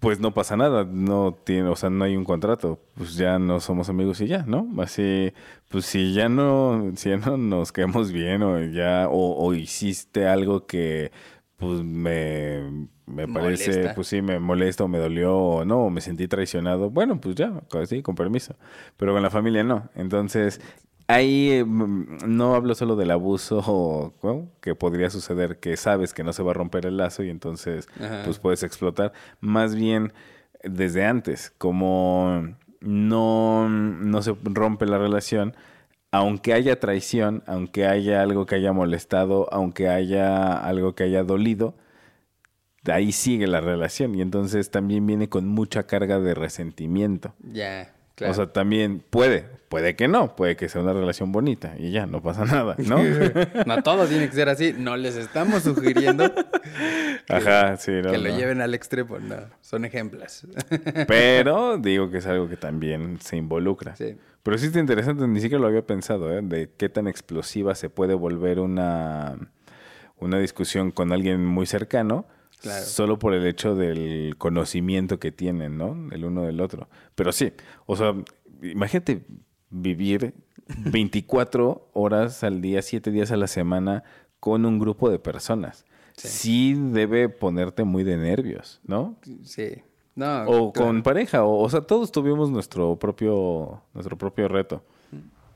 Pues 0.00 0.20
no 0.20 0.32
pasa 0.32 0.56
nada, 0.56 0.84
no 0.84 1.36
tiene, 1.42 1.70
o 1.70 1.74
sea, 1.74 1.90
no 1.90 2.04
hay 2.04 2.14
un 2.16 2.24
contrato, 2.24 2.78
pues 2.94 3.16
ya 3.16 3.40
no 3.40 3.58
somos 3.58 3.88
amigos 3.88 4.20
y 4.20 4.28
ya, 4.28 4.44
¿no? 4.46 4.68
Así, 4.80 5.32
pues 5.70 5.86
si 5.86 6.12
ya 6.14 6.28
no, 6.28 6.92
si 6.94 7.08
ya 7.08 7.16
no 7.16 7.36
nos 7.36 7.72
quedamos 7.72 8.12
bien 8.12 8.44
o 8.44 8.62
ya, 8.62 9.08
o, 9.08 9.44
o 9.44 9.54
hiciste 9.54 10.28
algo 10.28 10.66
que, 10.66 11.10
pues 11.58 11.82
me, 11.82 12.88
me 13.04 13.28
parece, 13.28 13.70
Molesta. 13.70 13.94
pues 13.94 14.06
sí, 14.06 14.22
me 14.22 14.38
molesta 14.38 14.84
o 14.84 14.88
me 14.88 14.98
dolió 14.98 15.36
o 15.36 15.64
no, 15.66 15.84
o 15.84 15.90
me 15.90 16.00
sentí 16.00 16.28
traicionado, 16.28 16.88
bueno, 16.88 17.20
pues 17.20 17.34
ya, 17.34 17.52
sí, 17.86 18.00
con 18.02 18.14
permiso, 18.14 18.56
pero 18.96 19.12
con 19.12 19.22
la 19.22 19.30
familia 19.30 19.62
no, 19.62 19.90
entonces 19.94 20.60
Ahí 21.10 21.64
mm, 21.64 22.18
no 22.26 22.54
hablo 22.54 22.74
solo 22.74 22.94
del 22.94 23.10
abuso 23.10 24.12
que 24.60 24.74
podría 24.74 25.08
suceder, 25.08 25.58
que 25.58 25.76
sabes 25.78 26.12
que 26.12 26.22
no 26.22 26.32
se 26.34 26.42
va 26.42 26.50
a 26.50 26.54
romper 26.54 26.84
el 26.84 26.98
lazo 26.98 27.22
y 27.24 27.30
entonces 27.30 27.88
Ajá. 27.98 28.22
pues 28.24 28.38
puedes 28.38 28.62
explotar. 28.62 29.12
Más 29.40 29.74
bien 29.74 30.12
desde 30.62 31.06
antes, 31.06 31.50
como 31.56 32.54
no, 32.80 33.68
no 33.70 34.22
se 34.22 34.36
rompe 34.44 34.84
la 34.84 34.98
relación, 34.98 35.56
aunque 36.10 36.52
haya 36.54 36.80
traición, 36.80 37.42
aunque 37.46 37.86
haya 37.86 38.22
algo 38.22 38.46
que 38.46 38.56
haya 38.56 38.72
molestado, 38.72 39.52
aunque 39.52 39.88
haya 39.88 40.58
algo 40.58 40.94
que 40.94 41.04
haya 41.04 41.22
dolido, 41.22 41.74
ahí 42.90 43.12
sigue 43.12 43.46
la 43.46 43.60
relación 43.60 44.14
y 44.14 44.22
entonces 44.22 44.70
también 44.70 45.06
viene 45.06 45.28
con 45.28 45.46
mucha 45.46 45.86
carga 45.86 46.18
de 46.20 46.34
resentimiento. 46.34 47.34
Ya, 47.40 47.94
claro. 48.18 48.32
O 48.32 48.34
sea, 48.34 48.52
también 48.52 49.02
puede, 49.08 49.46
puede 49.68 49.94
que 49.94 50.08
no, 50.08 50.34
puede 50.34 50.56
que 50.56 50.68
sea 50.68 50.82
una 50.82 50.92
relación 50.92 51.30
bonita 51.30 51.74
y 51.78 51.92
ya, 51.92 52.06
no 52.06 52.20
pasa 52.20 52.44
nada, 52.44 52.74
¿no? 52.78 52.98
no 53.66 53.82
todo 53.82 54.06
tiene 54.06 54.28
que 54.28 54.34
ser 54.34 54.48
así. 54.48 54.74
No 54.76 54.96
les 54.96 55.16
estamos 55.16 55.62
sugiriendo 55.62 56.24
Ajá, 57.28 57.76
sí, 57.76 57.92
no, 58.02 58.10
que 58.10 58.18
lo 58.18 58.36
lleven 58.36 58.60
al 58.60 58.74
extremo. 58.74 59.18
No, 59.18 59.36
son 59.60 59.84
ejemplos. 59.84 60.46
Pero 61.06 61.78
digo 61.78 62.10
que 62.10 62.18
es 62.18 62.26
algo 62.26 62.48
que 62.48 62.56
también 62.56 63.20
se 63.20 63.36
involucra. 63.36 63.94
Sí. 63.96 64.16
Pero 64.42 64.58
sí 64.58 64.66
está 64.66 64.80
interesante, 64.80 65.26
ni 65.28 65.40
siquiera 65.40 65.60
lo 65.60 65.68
había 65.68 65.86
pensado, 65.86 66.32
¿eh? 66.32 66.40
De 66.42 66.70
qué 66.76 66.88
tan 66.88 67.06
explosiva 67.06 67.74
se 67.74 67.90
puede 67.90 68.14
volver 68.14 68.60
una, 68.60 69.36
una 70.16 70.38
discusión 70.38 70.90
con 70.90 71.12
alguien 71.12 71.44
muy 71.44 71.66
cercano. 71.66 72.26
Claro. 72.60 72.84
Solo 72.84 73.18
por 73.18 73.34
el 73.34 73.46
hecho 73.46 73.74
del 73.74 74.34
conocimiento 74.36 75.18
que 75.20 75.30
tienen, 75.30 75.78
¿no? 75.78 75.96
El 76.10 76.24
uno 76.24 76.42
del 76.42 76.60
otro. 76.60 76.88
Pero 77.14 77.32
sí, 77.32 77.52
o 77.86 77.96
sea, 77.96 78.14
imagínate 78.62 79.24
vivir 79.70 80.34
24 80.66 81.90
horas 81.92 82.42
al 82.44 82.60
día, 82.60 82.82
7 82.82 83.10
días 83.10 83.30
a 83.30 83.36
la 83.36 83.46
semana 83.46 84.02
con 84.40 84.64
un 84.64 84.78
grupo 84.78 85.10
de 85.10 85.18
personas. 85.18 85.84
sí. 86.16 86.74
debe 86.74 87.28
ponerte 87.28 87.84
muy 87.84 88.02
de 88.04 88.16
nervios, 88.16 88.80
¿no? 88.84 89.16
Sí. 89.44 89.82
No, 90.16 90.42
o 90.48 90.72
claro. 90.72 90.88
con 90.88 91.02
pareja, 91.04 91.44
o, 91.44 91.60
o 91.62 91.70
sea, 91.70 91.82
todos 91.82 92.10
tuvimos 92.10 92.50
nuestro 92.50 92.96
propio, 92.96 93.82
nuestro 93.94 94.18
propio 94.18 94.48
reto. 94.48 94.82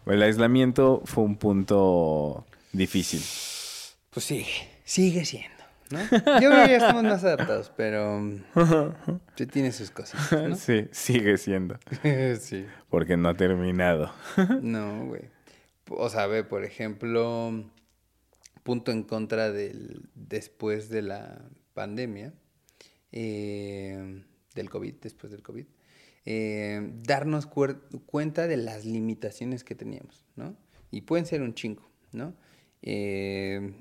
El 0.06 0.22
aislamiento 0.22 1.02
fue 1.04 1.24
un 1.24 1.36
punto 1.36 2.44
difícil. 2.72 3.20
Pues 4.10 4.24
sigue, 4.24 4.46
sigue 4.84 5.24
siendo, 5.24 5.61
¿no? 5.92 6.00
Yo 6.00 6.50
creo 6.50 6.64
que 6.64 6.70
ya 6.70 6.76
estamos 6.78 7.04
más 7.04 7.22
adaptados, 7.24 7.72
pero 7.76 8.20
sí 9.36 9.46
tiene 9.46 9.72
sus 9.72 9.90
cositas, 9.90 10.32
¿no? 10.32 10.56
Sí, 10.56 10.88
sigue 10.90 11.38
siendo, 11.38 11.78
sí. 12.40 12.66
porque 12.88 13.16
no 13.16 13.28
ha 13.28 13.34
terminado. 13.34 14.12
No, 14.62 15.06
güey. 15.06 15.22
O 15.90 16.08
sea, 16.08 16.26
ve, 16.26 16.42
por 16.42 16.64
ejemplo, 16.64 17.64
punto 18.62 18.92
en 18.92 19.02
contra 19.02 19.52
del 19.52 20.08
después 20.14 20.88
de 20.88 21.02
la 21.02 21.42
pandemia, 21.74 22.32
eh, 23.12 24.22
del 24.54 24.70
COVID, 24.70 24.94
después 24.94 25.30
del 25.30 25.42
COVID, 25.42 25.66
eh, 26.24 26.90
darnos 27.02 27.46
cuenta 27.46 28.46
de 28.46 28.56
las 28.56 28.84
limitaciones 28.84 29.64
que 29.64 29.74
teníamos, 29.74 30.24
¿no? 30.36 30.56
Y 30.90 31.02
pueden 31.02 31.26
ser 31.26 31.42
un 31.42 31.54
chingo, 31.54 31.88
¿no? 32.12 32.34
Eh, 32.82 33.74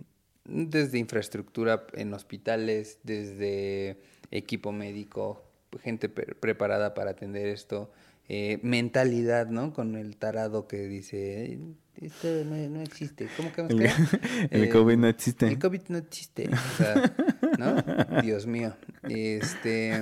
desde 0.46 0.98
infraestructura 0.98 1.86
en 1.94 2.14
hospitales, 2.14 3.00
desde 3.04 3.98
equipo 4.32 4.72
médico, 4.72 5.44
gente 5.82 6.10
pre- 6.10 6.36
preparada 6.36 6.94
para 6.94 7.12
atender 7.12 7.48
esto, 7.48 7.92
eh, 8.28 8.60
mentalidad, 8.64 9.48
¿no? 9.48 9.74
Con 9.74 9.96
el 9.96 10.16
tarado 10.18 10.68
que 10.68 10.88
dice, 10.88 11.46
"Eh, 11.46 11.60
esto 12.02 12.28
no, 12.46 12.56
no 12.70 12.82
existe. 12.82 13.28
¿Cómo 13.38 13.52
que 13.52 13.62
El, 13.62 13.90
el 14.52 14.70
COVID 14.70 14.98
no 14.98 15.08
existe. 15.08 15.48
El 15.48 15.60
COVID 15.60 15.82
no 15.90 15.98
existe. 15.98 16.50
O 16.50 16.78
sea, 16.78 17.14
¿no? 17.58 18.22
Dios 18.24 18.48
mío. 18.48 18.76
Este. 19.10 20.02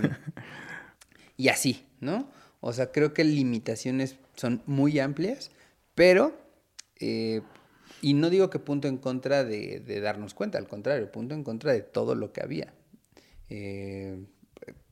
Y 1.38 1.48
así, 1.50 1.86
¿no? 2.00 2.30
O 2.62 2.74
sea, 2.74 2.92
creo 2.92 3.14
que 3.14 3.24
limitaciones 3.24 4.18
son 4.36 4.62
muy 4.66 5.00
amplias, 5.00 5.52
pero. 5.96 6.38
eh, 7.00 7.42
y 8.02 8.14
no 8.14 8.30
digo 8.30 8.50
que 8.50 8.60
punto 8.60 8.88
en 8.88 8.98
contra 8.98 9.44
de, 9.44 10.02
darnos 10.02 10.34
cuenta, 10.34 10.58
al 10.58 10.68
contrario, 10.68 11.12
punto 11.12 11.36
en 11.36 11.44
contra 11.44 11.74
de 11.74 11.82
todo 11.82 12.16
lo 12.16 12.32
que 12.32 12.42
había. 12.42 12.74
Eh, 13.50 14.26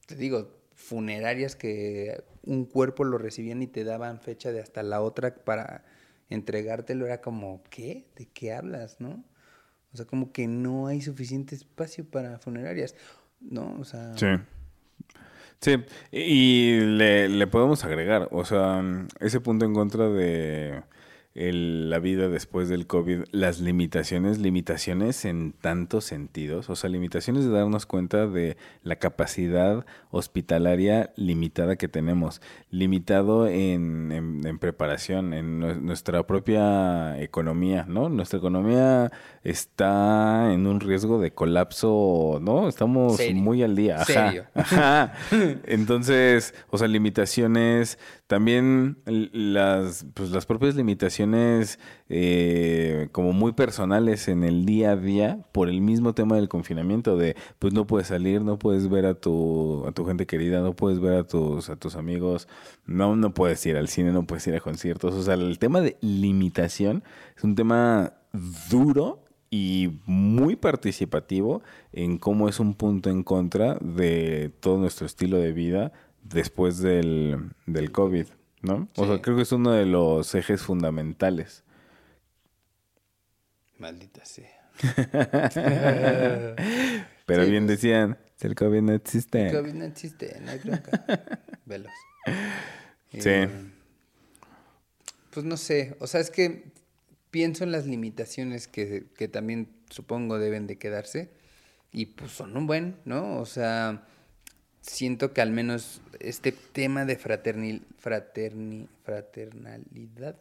te 0.05 0.15
digo, 0.15 0.49
funerarias 0.75 1.55
que 1.55 2.23
un 2.43 2.65
cuerpo 2.65 3.03
lo 3.03 3.17
recibían 3.17 3.61
y 3.61 3.67
te 3.67 3.83
daban 3.83 4.19
fecha 4.21 4.51
de 4.51 4.61
hasta 4.61 4.83
la 4.83 5.01
otra 5.01 5.35
para 5.35 5.83
entregártelo, 6.29 7.05
era 7.05 7.21
como, 7.21 7.63
¿qué? 7.69 8.07
¿De 8.15 8.27
qué 8.27 8.53
hablas, 8.53 8.99
no? 8.99 9.23
O 9.93 9.97
sea, 9.97 10.05
como 10.05 10.31
que 10.31 10.47
no 10.47 10.87
hay 10.87 11.01
suficiente 11.01 11.55
espacio 11.55 12.05
para 12.09 12.39
funerarias, 12.39 12.95
¿no? 13.39 13.75
O 13.79 13.85
sea, 13.85 14.17
Sí. 14.17 14.27
Sí, 15.59 15.75
y 16.11 16.79
le, 16.81 17.27
le 17.29 17.47
podemos 17.47 17.83
agregar, 17.83 18.27
o 18.31 18.45
sea, 18.45 18.83
ese 19.19 19.39
punto 19.39 19.65
en 19.65 19.73
contra 19.73 20.07
de 20.07 20.83
el- 21.37 21.89
la 21.89 21.99
vida 21.99 22.27
después 22.29 22.67
del 22.69 22.87
COVID, 22.87 23.25
las 23.31 23.59
limitaciones, 23.59 24.39
limitaciones 24.39 25.23
en 25.25 25.53
tantos 25.53 26.03
sentidos, 26.05 26.69
o 26.69 26.75
sea, 26.75 26.89
limitaciones 26.89 27.45
de 27.45 27.51
darnos 27.51 27.85
cuenta 27.85 28.27
de 28.27 28.57
la 28.83 28.95
capacidad 28.97 29.85
hospitalaria 30.09 31.11
limitada 31.15 31.75
que 31.75 31.87
tenemos, 31.87 32.41
limitado 32.71 33.47
en, 33.47 34.11
en- 34.11 34.45
en 34.45 34.59
preparación, 34.59 35.33
en 35.33 35.61
nue- 35.61 35.79
nuestra 35.79 36.25
propia 36.27 37.19
economía, 37.21 37.85
¿no? 37.87 38.09
Nuestra 38.09 38.39
economía 38.39 39.11
está 39.43 40.53
en 40.53 40.67
un 40.67 40.79
riesgo 40.79 41.19
de 41.19 41.31
colapso, 41.31 42.39
¿no? 42.41 42.67
Estamos 42.67 43.17
Serio. 43.17 43.41
muy 43.41 43.63
al 43.63 43.75
día. 43.75 43.95
Ajá. 44.01 44.05
Serio. 44.05 44.45
Ajá. 44.53 45.13
Entonces, 45.65 46.53
o 46.69 46.77
sea, 46.77 46.87
limitaciones, 46.87 47.97
también 48.27 48.97
las, 49.05 50.05
pues, 50.13 50.31
las 50.31 50.45
propias 50.45 50.75
limitaciones 50.75 51.79
eh, 52.09 53.07
como 53.13 53.31
muy 53.31 53.53
personales 53.53 54.27
en 54.27 54.43
el 54.43 54.65
día 54.65 54.91
a 54.91 54.95
día 54.97 55.39
por 55.53 55.69
el 55.69 55.79
mismo 55.79 56.13
tema 56.13 56.35
del 56.35 56.49
confinamiento, 56.49 57.17
de 57.17 57.37
pues 57.57 57.73
no 57.73 57.87
puedes 57.87 58.07
salir, 58.07 58.41
no 58.41 58.59
puedes 58.59 58.89
ver 58.89 59.05
a 59.05 59.13
tu, 59.13 59.85
a 59.87 59.93
tu 59.93 60.05
gente 60.05 60.25
querida, 60.25 60.59
no 60.61 60.75
puedes 60.75 60.99
ver 60.99 61.13
a 61.13 61.23
tus, 61.23 61.69
a 61.69 61.77
tus 61.77 61.95
amigos, 61.95 62.49
no, 62.85 63.15
no 63.15 63.33
puedes 63.33 63.65
ir 63.65 63.77
al 63.77 63.87
cine, 63.87 64.11
no 64.11 64.27
puedes 64.27 64.45
ir 64.47 64.55
a 64.55 64.59
conciertos. 64.59 65.13
O 65.13 65.23
sea, 65.23 65.35
el 65.35 65.57
tema 65.57 65.79
de 65.79 65.97
limitación 66.01 67.03
es 67.35 67.43
un 67.45 67.55
tema 67.55 68.13
duro 68.69 69.23
y 69.49 70.01
muy 70.05 70.57
participativo 70.57 71.61
en 71.93 72.17
cómo 72.17 72.49
es 72.49 72.59
un 72.59 72.73
punto 72.73 73.09
en 73.09 73.23
contra 73.23 73.75
de 73.75 74.51
todo 74.59 74.77
nuestro 74.77 75.05
estilo 75.05 75.37
de 75.37 75.53
vida 75.53 75.93
después 76.29 76.79
del, 76.79 77.51
del 77.65 77.91
COVID, 77.91 78.27
¿no? 78.61 78.87
O 78.95 79.05
sea, 79.07 79.21
creo 79.21 79.35
que 79.35 79.43
es 79.43 79.51
uno 79.51 79.71
de 79.71 79.85
los 79.85 80.33
ejes 80.35 80.61
fundamentales. 80.61 81.63
maldita 83.77 84.25
sea. 84.25 84.49
Pero 87.25 87.43
Sí, 87.43 87.51
bien 87.51 87.65
pues. 87.65 87.77
decían, 87.77 88.17
el 88.41 88.55
COVID 88.55 88.81
no 88.81 88.93
existe. 88.93 89.47
El 89.47 89.55
COVID 89.57 89.73
no 89.73 89.85
existe, 89.85 90.39
no 90.41 90.51
hay 90.51 90.59
bronca. 90.59 91.41
Velos. 91.65 91.91
Sí. 93.11 93.29
Eh, 93.29 93.49
pues 95.31 95.45
no 95.45 95.57
sé, 95.57 95.95
o 95.99 96.07
sea, 96.07 96.19
es 96.19 96.31
que 96.31 96.71
pienso 97.31 97.63
en 97.63 97.71
las 97.71 97.85
limitaciones 97.85 98.67
que, 98.67 99.05
que 99.15 99.27
también 99.27 99.69
supongo 99.89 100.39
deben 100.39 100.65
de 100.67 100.77
quedarse 100.77 101.29
y 101.91 102.07
pues 102.07 102.31
son 102.31 102.57
un 102.57 102.65
buen, 102.67 102.97
¿no? 103.05 103.37
O 103.39 103.45
sea, 103.45 104.07
siento 104.87 105.33
que 105.33 105.41
al 105.41 105.51
menos 105.51 106.01
este 106.19 106.51
tema 106.51 107.05
de 107.05 107.15
fraternil, 107.17 107.85
fraterni, 107.99 108.87
fraternalidad, 109.03 110.35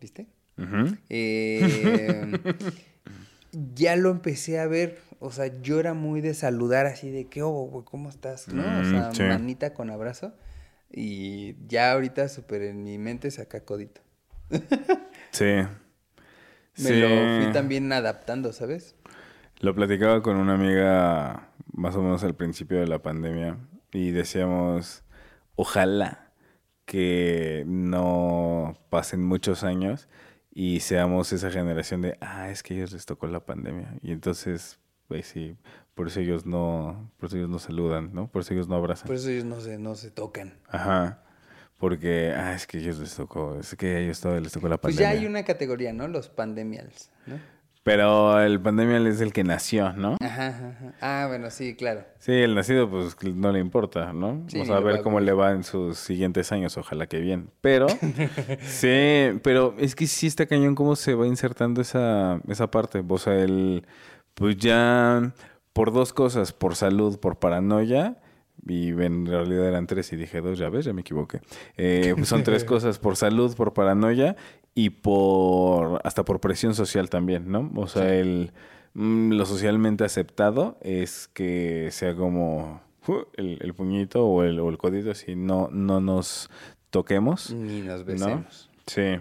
¿viste? 0.00 0.26
Ujú. 0.56 0.96
Eh, 1.10 2.40
ya 3.74 3.96
lo 3.96 4.10
empecé 4.10 4.58
a 4.60 4.66
ver, 4.66 4.98
o 5.18 5.32
sea, 5.32 5.60
yo 5.60 5.80
era 5.80 5.92
muy 5.92 6.20
de 6.20 6.34
saludar 6.34 6.86
así 6.86 7.10
de 7.10 7.26
que, 7.26 7.42
oh, 7.42 7.50
güey, 7.50 7.84
¿cómo 7.84 8.08
estás? 8.08 8.48
¿No? 8.48 8.62
O 8.78 8.82
Mm, 8.84 8.90
sea, 8.90 9.12
sí. 9.12 9.22
manita 9.24 9.74
con 9.74 9.90
abrazo. 9.90 10.32
Y 10.92 11.54
ya 11.68 11.92
ahorita 11.92 12.28
súper 12.28 12.62
en 12.62 12.82
mi 12.82 12.98
mente 12.98 13.30
saca 13.30 13.60
codito. 13.64 14.00
Sí. 15.32 15.44
Me 15.44 16.90
Sí. 16.90 17.00
lo 17.00 17.08
fui 17.36 17.52
también 17.52 17.92
adaptando, 17.92 18.52
¿sabes? 18.52 18.94
Lo 19.60 19.74
platicaba 19.74 20.22
con 20.22 20.36
una 20.36 20.54
amiga 20.54 21.48
más 21.72 21.94
o 21.94 22.02
menos 22.02 22.24
al 22.24 22.34
principio 22.34 22.78
de 22.80 22.86
la 22.86 23.00
pandemia 23.02 23.58
y 23.92 24.10
decíamos, 24.10 25.04
ojalá 25.54 26.32
que 26.86 27.64
no 27.66 28.78
pasen 28.88 29.22
muchos 29.22 29.62
años 29.62 30.08
y 30.52 30.80
seamos 30.80 31.32
esa 31.32 31.50
generación 31.50 32.00
de, 32.02 32.16
ah, 32.20 32.50
es 32.50 32.62
que 32.62 32.74
a 32.74 32.76
ellos 32.78 32.92
les 32.92 33.06
tocó 33.06 33.26
la 33.26 33.44
pandemia. 33.44 33.94
Y 34.02 34.12
entonces, 34.12 34.80
pues 35.08 35.26
sí, 35.26 35.56
por 35.94 36.08
eso 36.08 36.20
ellos 36.20 36.46
no, 36.46 37.12
por 37.18 37.28
eso 37.28 37.36
ellos 37.36 37.50
no 37.50 37.58
saludan, 37.58 38.14
¿no? 38.14 38.28
Por 38.28 38.42
eso 38.42 38.54
ellos 38.54 38.66
no 38.66 38.76
abrazan. 38.76 39.06
Por 39.06 39.16
eso 39.16 39.28
ellos 39.28 39.44
no 39.44 39.60
se, 39.60 39.78
no 39.78 39.94
se 39.94 40.10
tocan. 40.10 40.54
Ajá. 40.68 41.22
Porque, 41.76 42.32
ah, 42.36 42.54
es 42.54 42.66
que 42.66 42.78
a 42.78 42.80
ellos 42.80 42.98
les 42.98 43.14
tocó, 43.14 43.58
es 43.60 43.74
que 43.76 43.94
a 43.96 43.98
ellos 44.00 44.20
todavía 44.20 44.42
les 44.42 44.52
tocó 44.52 44.68
la 44.68 44.78
Pues 44.78 44.96
pandemia. 44.96 45.14
ya 45.14 45.20
hay 45.20 45.26
una 45.26 45.44
categoría, 45.44 45.92
¿no? 45.92 46.08
Los 46.08 46.28
pandemials, 46.30 47.10
¿no? 47.26 47.38
Pero 47.82 48.38
el 48.42 48.60
pandemia 48.60 48.98
es 49.08 49.22
el 49.22 49.32
que 49.32 49.42
nació, 49.42 49.94
¿no? 49.94 50.16
Ajá, 50.20 50.48
ajá. 50.48 50.94
Ah, 51.00 51.24
bueno, 51.28 51.50
sí, 51.50 51.74
claro. 51.74 52.04
Sí, 52.18 52.32
el 52.32 52.54
nacido 52.54 52.90
pues 52.90 53.16
no 53.34 53.52
le 53.52 53.58
importa, 53.58 54.12
¿no? 54.12 54.44
Sí, 54.48 54.66
sea, 54.66 54.76
a 54.76 54.80
ver 54.80 55.00
cómo 55.00 55.16
bien. 55.16 55.26
le 55.26 55.32
va 55.32 55.52
en 55.52 55.64
sus 55.64 55.96
siguientes 55.96 56.52
años, 56.52 56.76
ojalá 56.76 57.06
que 57.06 57.20
bien. 57.20 57.50
Pero, 57.62 57.86
sí, 58.60 59.40
pero 59.42 59.74
es 59.78 59.94
que 59.94 60.06
sí 60.06 60.26
está 60.26 60.44
cañón 60.44 60.74
cómo 60.74 60.94
se 60.94 61.14
va 61.14 61.26
insertando 61.26 61.80
esa, 61.80 62.40
esa 62.48 62.70
parte. 62.70 63.02
O 63.08 63.18
sea, 63.18 63.34
el, 63.40 63.86
pues 64.34 64.58
ya 64.58 65.32
por 65.72 65.90
dos 65.90 66.12
cosas, 66.12 66.52
por 66.52 66.76
salud, 66.76 67.18
por 67.18 67.38
paranoia, 67.38 68.18
y 68.66 68.90
en 68.90 69.24
realidad 69.24 69.66
eran 69.66 69.86
tres 69.86 70.12
y 70.12 70.16
dije 70.16 70.40
dos, 70.40 70.58
ya 70.58 70.68
ves, 70.68 70.84
ya 70.84 70.92
me 70.92 71.00
equivoqué. 71.00 71.40
Eh, 71.76 72.12
pues 72.14 72.28
son 72.28 72.42
tres 72.42 72.64
cosas, 72.66 72.98
por 72.98 73.16
salud, 73.16 73.54
por 73.56 73.72
paranoia 73.72 74.36
y 74.74 74.90
por, 74.90 76.00
hasta 76.04 76.24
por 76.24 76.40
presión 76.40 76.74
social 76.74 77.10
también, 77.10 77.50
¿no? 77.50 77.70
O 77.76 77.86
sea, 77.86 78.14
el, 78.14 78.52
mm, 78.94 79.32
lo 79.32 79.44
socialmente 79.46 80.04
aceptado 80.04 80.78
es 80.80 81.28
que 81.28 81.88
sea 81.90 82.14
como 82.14 82.80
uh, 83.08 83.18
el, 83.36 83.58
el 83.60 83.74
puñito 83.74 84.24
o 84.26 84.42
el, 84.42 84.58
o 84.60 84.68
el 84.68 84.78
codito, 84.78 85.10
así 85.10 85.34
no, 85.36 85.68
no 85.72 86.00
nos 86.00 86.48
toquemos, 86.90 87.52
Ni 87.52 87.82
nos 87.82 88.00
¿no? 88.00 88.04
besemos. 88.06 88.70
Sí. 88.86 89.16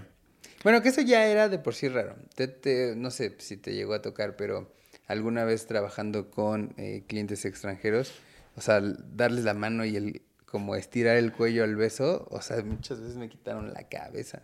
Bueno, 0.63 0.81
que 0.81 0.89
eso 0.89 1.01
ya 1.01 1.25
era 1.25 1.47
de 1.49 1.57
por 1.59 1.73
sí 1.73 1.87
raro. 1.87 2.15
Te- 2.35 2.47
te- 2.47 2.95
no 2.95 3.11
sé 3.11 3.35
si 3.39 3.57
te 3.57 3.73
llegó 3.73 3.93
a 3.93 4.01
tocar, 4.01 4.35
pero 4.35 4.71
alguna 5.07 5.45
vez 5.45 5.65
trabajando 5.67 6.29
con 6.29 6.73
eh, 6.77 7.03
clientes 7.07 7.45
extranjeros, 7.45 8.13
o 8.55 8.61
sea, 8.61 8.81
darles 8.81 9.45
la 9.45 9.53
mano 9.53 9.85
y 9.85 9.95
el 9.95 10.21
como 10.45 10.75
estirar 10.75 11.15
el 11.17 11.31
cuello 11.31 11.63
al 11.63 11.75
beso, 11.75 12.27
o 12.31 12.41
sea, 12.41 12.63
muchas 12.63 12.99
veces 12.99 13.17
me 13.17 13.29
quitaron 13.29 13.71
la 13.73 13.87
cabeza. 13.87 14.41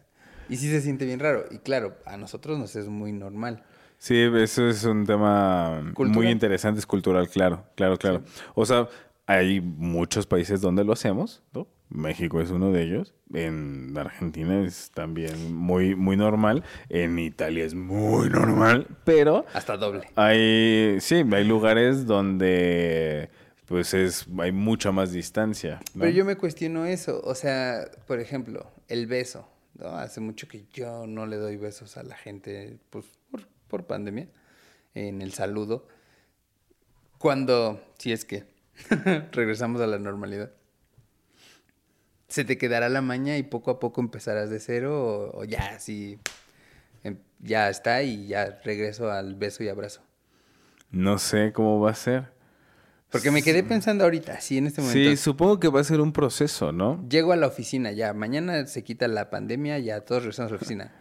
Y 0.50 0.58
sí 0.58 0.70
se 0.70 0.82
siente 0.82 1.06
bien 1.06 1.20
raro. 1.20 1.46
Y 1.52 1.60
claro, 1.60 1.96
a 2.06 2.18
nosotros 2.18 2.60
nos 2.60 2.76
es 2.76 2.88
muy 2.88 3.12
normal. 3.12 3.64
Sí, 3.98 4.16
eso 4.36 4.68
es 4.68 4.84
un 4.84 5.06
tema 5.06 5.82
muy 5.98 6.28
interesante, 6.28 6.80
es 6.80 6.86
cultural, 6.86 7.30
claro, 7.30 7.64
claro, 7.76 7.98
claro. 7.98 8.24
O 8.54 8.66
sea, 8.66 8.88
hay 9.26 9.62
muchos 9.62 10.28
países 10.28 10.62
donde 10.62 10.84
lo 10.84 10.94
hacemos, 10.94 11.42
¿no? 11.54 11.68
México 11.90 12.42
es 12.42 12.50
uno 12.52 12.72
de 12.72 12.84
ellos. 12.84 13.14
En 13.34 13.98
Argentina 13.98 14.64
es 14.64 14.92
también 14.94 15.54
muy, 15.54 15.96
muy 15.96 16.18
normal. 16.18 16.64
En 16.90 17.18
Italia 17.20 17.64
es 17.64 17.74
muy 17.74 18.30
normal. 18.30 18.88
Pero 19.06 19.46
Hasta 19.54 19.78
doble. 19.78 20.08
hay, 20.16 20.98
sí, 21.00 21.24
hay 21.32 21.44
lugares 21.44 22.06
donde 22.06 23.30
pues 23.66 23.94
es, 23.94 24.28
hay 24.40 24.52
mucha 24.52 24.92
más 24.92 25.12
distancia. 25.12 25.80
¿no? 25.94 26.02
Pero 26.02 26.12
yo 26.12 26.26
me 26.26 26.38
cuestiono 26.38 26.86
eso. 26.86 27.22
O 27.24 27.36
sea, 27.36 27.86
por 28.08 28.20
ejemplo, 28.20 28.72
el 28.88 29.08
beso. 29.08 29.48
¿No? 29.76 29.90
Hace 29.90 30.20
mucho 30.22 30.48
que 30.48 30.66
yo 30.74 31.08
no 31.08 31.26
le 31.26 31.38
doy 31.38 31.58
besos 31.58 31.98
a 31.98 32.04
la 32.04 32.16
gente 32.16 32.78
pues, 32.90 33.06
por, 33.68 33.86
pandemia. 33.86 34.28
En 34.94 35.22
el 35.22 35.34
saludo. 35.34 35.88
Cuando, 37.18 37.82
si 37.98 38.12
es 38.12 38.26
que 38.26 38.46
regresamos 39.32 39.82
a 39.82 39.88
la 39.88 40.00
normalidad. 40.00 40.52
¿Se 42.28 42.44
te 42.44 42.58
quedará 42.58 42.90
la 42.90 43.02
maña 43.02 43.38
y 43.38 43.44
poco 43.44 43.72
a 43.72 43.80
poco 43.80 44.02
empezarás 44.02 44.50
de 44.50 44.60
cero? 44.60 45.32
O, 45.34 45.40
o 45.40 45.44
ya, 45.44 45.76
así. 45.76 46.20
em, 47.04 47.18
Ya 47.40 47.70
está 47.70 48.04
y 48.04 48.28
ya 48.28 48.60
regreso 48.64 49.12
al 49.12 49.36
beso 49.36 49.64
y 49.64 49.70
abrazo. 49.70 50.02
No 50.92 51.18
sé 51.18 51.52
cómo 51.54 51.80
va 51.80 51.92
a 51.92 51.96
ser. 51.96 52.35
Porque 53.16 53.32
me 53.32 53.42
quedé 53.42 53.64
pensando 53.64 54.04
ahorita, 54.04 54.34
así 54.34 54.58
en 54.58 54.68
este 54.68 54.82
momento. 54.82 55.10
Sí, 55.12 55.18
supongo 55.18 55.60
que 55.60 55.68
va 55.70 55.80
a 55.80 55.84
ser 55.84 56.02
un 56.02 56.12
proceso, 56.12 56.72
¿no? 56.72 57.04
Llego 57.10 57.32
a 57.32 57.36
la 57.36 57.48
oficina 57.48 57.92
ya, 57.92 58.14
mañana 58.14 58.66
se 58.68 58.84
quita 58.84 59.08
la 59.08 59.30
pandemia, 59.30 59.80
ya 59.80 60.02
todos 60.02 60.24
regresamos 60.24 60.52
a 60.52 60.56
la 60.56 60.58
oficina. 60.58 60.92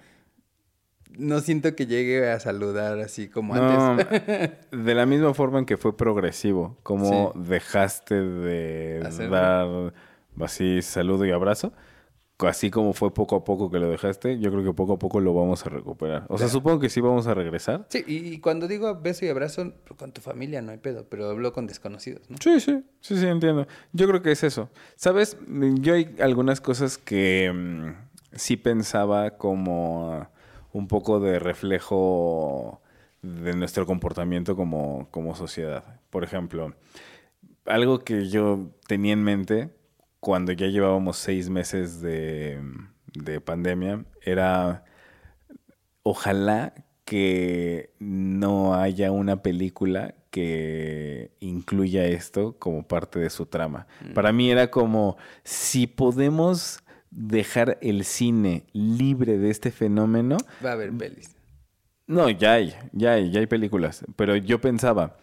No 1.17 1.39
siento 1.41 1.77
que 1.77 1.87
llegue 1.87 2.29
a 2.31 2.41
saludar 2.41 2.99
así 2.99 3.29
como 3.29 3.55
No, 3.55 3.91
antes. 3.93 4.51
de 4.73 4.95
la 4.95 5.07
misma 5.07 5.33
forma 5.35 5.61
en 5.61 5.65
que 5.67 5.77
fue 5.77 5.97
progresivo, 5.97 6.77
como 6.83 7.33
Sí. 7.35 7.41
dejaste 7.49 8.15
de 8.21 9.01
Hacerlo. 9.07 9.31
dar 9.31 9.95
así 10.41 10.83
saludo 10.83 11.25
y 11.25 11.31
abrazo, 11.31 11.73
así 12.47 12.71
como 12.71 12.93
fue 12.93 13.13
poco 13.13 13.37
a 13.37 13.45
poco 13.45 13.71
que 13.71 13.79
lo 13.79 13.89
dejaste, 13.89 14.39
yo 14.39 14.51
creo 14.51 14.65
que 14.65 14.73
poco 14.73 14.95
a 14.95 14.99
poco 14.99 15.21
lo 15.21 15.35
vamos 15.35 15.65
a 15.67 15.71
recuperar. 15.71 16.27
O 16.29 16.39
sea, 16.39 16.49
supongo 16.49 16.81
que 16.81 16.89
sí 16.89 17.01
vamos 17.01 17.27
a 17.27 17.35
regresar. 17.35 17.87
Sí, 17.89 18.05
y 18.07 18.39
cuando 18.41 18.69
digo 18.69 19.01
beso 19.01 19.25
y 19.25 19.29
abrazo, 19.29 19.73
con 19.97 20.13
tu 20.13 20.21
familia 20.21 20.63
no 20.63 20.73
hay 20.73 20.79
pedo, 20.79 21.07
pero 21.09 21.31
hablo 21.31 21.53
con 21.53 21.67
desconocidos, 21.67 22.29
¿no? 22.31 22.37
Sí, 22.41 22.61
sí, 22.61 22.83
sí, 23.01 23.17
sí, 23.17 23.27
entiendo. 23.27 23.67
Yo 23.93 24.07
creo 24.09 24.23
que 24.23 24.33
es 24.33 24.43
eso. 24.45 24.71
¿Sabes? 24.97 25.37
Yo 25.81 25.95
hay 25.95 26.15
algunas 26.21 26.61
cosas 26.61 26.99
que 26.99 27.53
mm, 27.53 28.37
sí 28.37 28.57
pensaba 28.57 29.33
como 29.33 30.29
un 30.73 30.89
poco 30.89 31.21
de 31.21 31.39
reflejo 31.39 32.81
de 33.23 33.55
nuestro 33.55 33.87
comportamiento 33.87 34.57
como, 34.57 35.09
como 35.11 35.35
sociedad. 35.35 36.01
Por 36.11 36.25
ejemplo, 36.25 36.75
algo 37.65 38.01
que 38.01 38.29
yo 38.29 38.71
tenía 38.87 39.15
en 39.15 39.23
mente 39.23 39.71
cuando 40.25 40.53
ya 40.53 40.69
llevábamos 40.69 41.19
seis 41.19 41.51
meses 41.51 42.01
de, 42.01 42.59
de 43.13 43.43
pandemia 43.43 44.07
era 44.23 44.83
ojalá 46.03 46.73
que 47.05 47.91
no 47.99 48.75
haya 48.75 49.13
una 49.13 49.43
película 49.43 50.15
que 50.31 51.31
incluya 51.41 52.07
esto 52.07 52.59
como 52.59 52.89
parte 52.89 53.19
de 53.19 53.29
su 53.29 53.45
trama. 53.45 53.87
Para 54.15 54.33
mí 54.33 54.51
era 54.51 54.71
como 54.71 55.19
si 55.43 55.87
podemos 55.87 56.83
dejar 57.11 57.77
el 57.83 58.07
cine 58.07 58.65
libre 58.73 59.37
de 59.37 59.51
este 59.51 59.71
fenómeno, 59.71 60.39
Va 60.65 60.71
a 60.71 60.73
haber 60.73 60.91
pelis. 60.93 61.37
no, 62.07 62.31
ya 62.31 62.55
hay, 62.55 62.75
ya 62.93 63.13
hay, 63.13 63.31
ya 63.31 63.41
hay 63.41 63.47
películas. 63.47 64.07
Pero 64.17 64.37
yo 64.37 64.59
pensaba, 64.59 65.19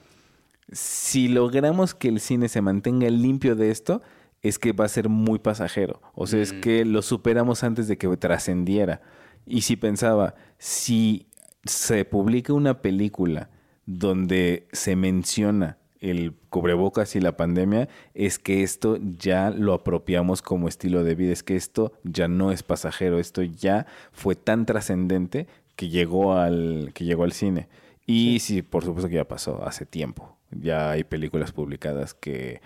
si 0.72 1.28
logramos 1.28 1.96
que 1.96 2.08
el 2.08 2.20
cine 2.20 2.48
se 2.50 2.62
mantenga 2.62 3.10
limpio 3.10 3.56
de 3.56 3.72
esto, 3.72 4.04
es 4.42 4.58
que 4.60 4.74
va 4.74 4.86
a 4.86 4.90
ser 4.90 5.10
muy 5.10 5.40
pasajero. 5.40 6.02
O 6.14 6.28
sea, 6.28 6.42
es 6.42 6.54
que 6.54 6.86
lo 6.86 7.02
superamos 7.02 7.64
antes 7.64 7.88
de 7.88 7.98
que 7.98 8.08
trascendiera. 8.18 9.02
Y 9.46 9.62
si 9.62 9.76
pensaba, 9.76 10.36
si 10.58 11.28
se 11.64 12.06
publica 12.06 12.54
una 12.54 12.82
película 12.82 13.50
donde 13.86 14.68
se 14.72 14.96
menciona 14.96 15.78
el 16.00 16.34
cubrebocas 16.50 17.16
y 17.16 17.22
la 17.22 17.38
pandemia, 17.38 17.88
es 18.16 18.40
que 18.40 18.64
esto 18.64 18.98
ya 19.20 19.52
lo 19.52 19.74
apropiamos 19.74 20.42
como 20.42 20.68
estilo 20.68 21.04
de 21.04 21.14
vida, 21.14 21.32
es 21.32 21.44
que 21.44 21.56
esto 21.56 21.94
ya 22.04 22.28
no 22.28 22.52
es 22.52 22.64
pasajero, 22.64 23.20
esto 23.20 23.44
ya 23.44 23.86
fue 24.12 24.36
tan 24.36 24.66
trascendente 24.66 25.48
que 25.76 25.90
llegó 25.90 26.34
al 26.34 26.92
que 26.96 27.06
llegó 27.06 27.24
al 27.24 27.34
cine. 27.34 27.70
Y 28.08 28.40
sí. 28.40 28.64
por 28.64 28.84
supuesto 28.84 29.10
que 29.10 29.16
ya 29.16 29.28
pasó 29.28 29.64
hace 29.66 29.86
tiempo. 29.86 30.38
Ya 30.52 30.92
hay 30.92 31.04
películas 31.04 31.52
publicadas 31.52 32.14
que 32.14 32.62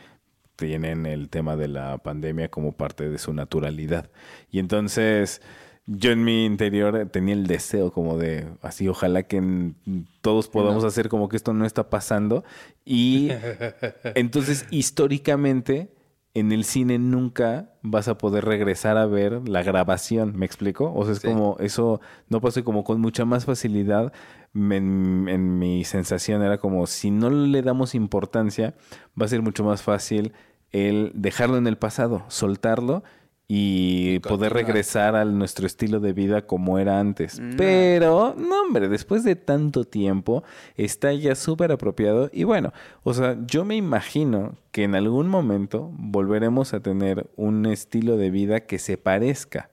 tienen 0.56 1.06
el 1.06 1.30
tema 1.30 1.56
de 1.56 1.68
la 1.68 1.98
pandemia 1.98 2.50
como 2.50 2.72
parte 2.74 3.10
de 3.10 3.18
su 3.18 3.34
naturalidad. 3.34 4.10
Y 4.52 4.60
entonces 4.60 5.42
yo 5.88 6.12
en 6.12 6.24
mi 6.24 6.46
interior 6.46 7.08
tenía 7.12 7.36
el 7.36 7.46
deseo 7.46 7.92
como 7.92 8.18
de 8.18 8.48
así, 8.62 8.88
ojalá 8.88 9.24
que 9.24 9.38
en- 9.38 9.76
todos 10.22 10.48
podamos 10.48 10.82
No. 10.84 10.88
hacer 10.90 11.10
como 11.10 11.30
que 11.30 11.38
esto 11.38 11.54
no 11.54 11.66
está 11.66 11.90
pasando. 11.90 12.44
Y 12.84 13.30
entonces 14.16 14.66
históricamente 14.72 15.92
en 16.34 16.52
el 16.52 16.66
cine 16.66 16.98
nunca 17.00 17.70
vas 17.82 18.08
a 18.10 18.18
poder 18.18 18.44
regresar 18.46 18.98
a 18.98 19.06
ver 19.06 19.48
la 19.48 19.64
grabación, 19.64 20.36
¿me 20.36 20.46
explico? 20.46 20.92
O 20.94 21.04
sea, 21.06 21.14
es 21.14 21.20
Sí. 21.20 21.28
como 21.28 21.56
eso 21.60 22.02
no 22.30 22.42
pasó 22.42 22.60
y 22.60 22.64
como 22.64 22.84
con 22.84 23.00
mucha 23.00 23.24
más 23.24 23.46
facilidad. 23.46 24.12
En, 24.56 25.28
en 25.28 25.60
mi 25.60 25.84
sensación 25.84 26.42
era 26.42 26.58
como 26.58 26.88
si 26.88 27.12
no 27.12 27.30
le 27.30 27.62
damos 27.62 27.94
importancia, 27.94 28.74
va 29.20 29.26
a 29.26 29.30
ser 29.30 29.42
mucho 29.42 29.64
más 29.64 29.84
fácil 29.84 30.34
el 30.72 31.12
dejarlo 31.14 31.58
en 31.58 31.68
el 31.68 31.78
pasado, 31.78 32.26
soltarlo 32.30 33.04
y, 33.48 34.20
poder 34.20 34.54
regresar 34.54 35.16
a 35.16 35.24
nuestro 35.24 35.68
estilo 35.68 36.00
de 36.00 36.14
vida 36.14 36.48
como 36.48 36.80
era 36.80 37.00
antes. 37.00 37.40
No. 37.40 37.56
Pero, 37.58 38.36
no, 38.38 38.62
hombre, 38.62 38.90
después 38.90 39.24
de 39.24 39.36
tanto 39.36 39.84
tiempo 39.86 40.44
está 40.76 41.14
ya 41.14 41.36
súper 41.36 41.72
apropiado. 41.72 42.30
Y 42.34 42.44
bueno, 42.44 42.74
o 43.04 43.14
sea, 43.14 43.38
yo 43.46 43.64
me 43.64 43.76
imagino 43.76 44.56
que 44.72 44.84
en 44.84 44.96
algún 44.96 45.28
momento 45.28 45.92
volveremos 45.94 46.74
a 46.74 46.80
tener 46.80 47.30
un 47.36 47.68
estilo 47.68 48.18
de 48.18 48.32
vida 48.32 48.62
que 48.62 48.80
se 48.80 48.98
parezca 48.98 49.70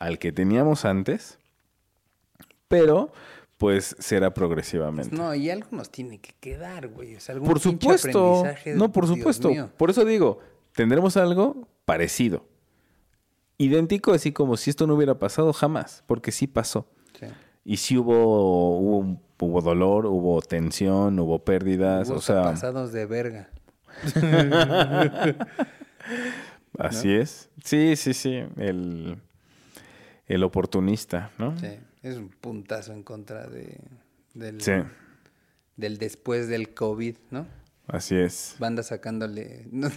al 0.00 0.18
que 0.18 0.32
teníamos 0.32 0.84
antes, 0.84 1.38
pero 2.66 3.12
pues 3.58 3.96
será 3.98 4.32
progresivamente. 4.32 5.10
Pues 5.10 5.20
no, 5.20 5.34
y 5.34 5.50
algo 5.50 5.68
nos 5.72 5.90
tiene 5.90 6.18
que 6.20 6.32
quedar, 6.40 6.88
güey. 6.88 7.16
O 7.16 7.20
sea, 7.20 7.34
algún 7.34 7.48
por 7.48 7.60
supuesto. 7.60 8.38
aprendizaje, 8.40 8.74
No, 8.74 8.90
por 8.92 9.06
Dios 9.06 9.18
supuesto. 9.18 9.48
mío. 9.50 9.70
Por 9.76 9.90
eso 9.90 10.04
digo, 10.04 10.38
tendremos 10.74 11.16
algo 11.16 11.68
parecido. 11.84 12.46
Idéntico, 13.58 14.12
así 14.12 14.30
como 14.32 14.56
si 14.56 14.70
esto 14.70 14.86
no 14.86 14.94
hubiera 14.94 15.18
pasado 15.18 15.52
jamás, 15.52 16.04
porque 16.06 16.30
sí 16.30 16.46
pasó. 16.46 16.86
Sí. 17.18 17.26
Y 17.64 17.76
sí 17.78 17.98
hubo, 17.98 18.78
hubo, 18.78 19.20
hubo 19.40 19.60
dolor, 19.60 20.06
hubo 20.06 20.40
tensión, 20.40 21.18
hubo 21.18 21.40
pérdidas, 21.44 22.08
Hubo 22.08 22.18
o 22.18 22.20
sea, 22.20 22.42
pasados 22.44 22.92
de 22.92 23.06
verga. 23.06 23.50
así 26.78 27.12
es. 27.14 27.50
Sí, 27.64 27.96
sí, 27.96 28.14
sí, 28.14 28.42
el, 28.56 29.18
el 30.26 30.44
oportunista, 30.44 31.30
¿no? 31.38 31.58
Sí, 31.58 31.66
es 32.08 32.16
un 32.16 32.28
puntazo 32.28 32.92
en 32.92 33.02
contra 33.02 33.46
de, 33.46 33.78
del, 34.34 34.60
Sí, 34.60 34.72
del 35.76 35.98
después 35.98 36.48
del 36.48 36.74
COVID, 36.74 37.16
¿no? 37.30 37.46
así 37.88 38.16
es. 38.16 38.54
Banda 38.58 38.82
sacándole, 38.82 39.66
no, 39.72 39.90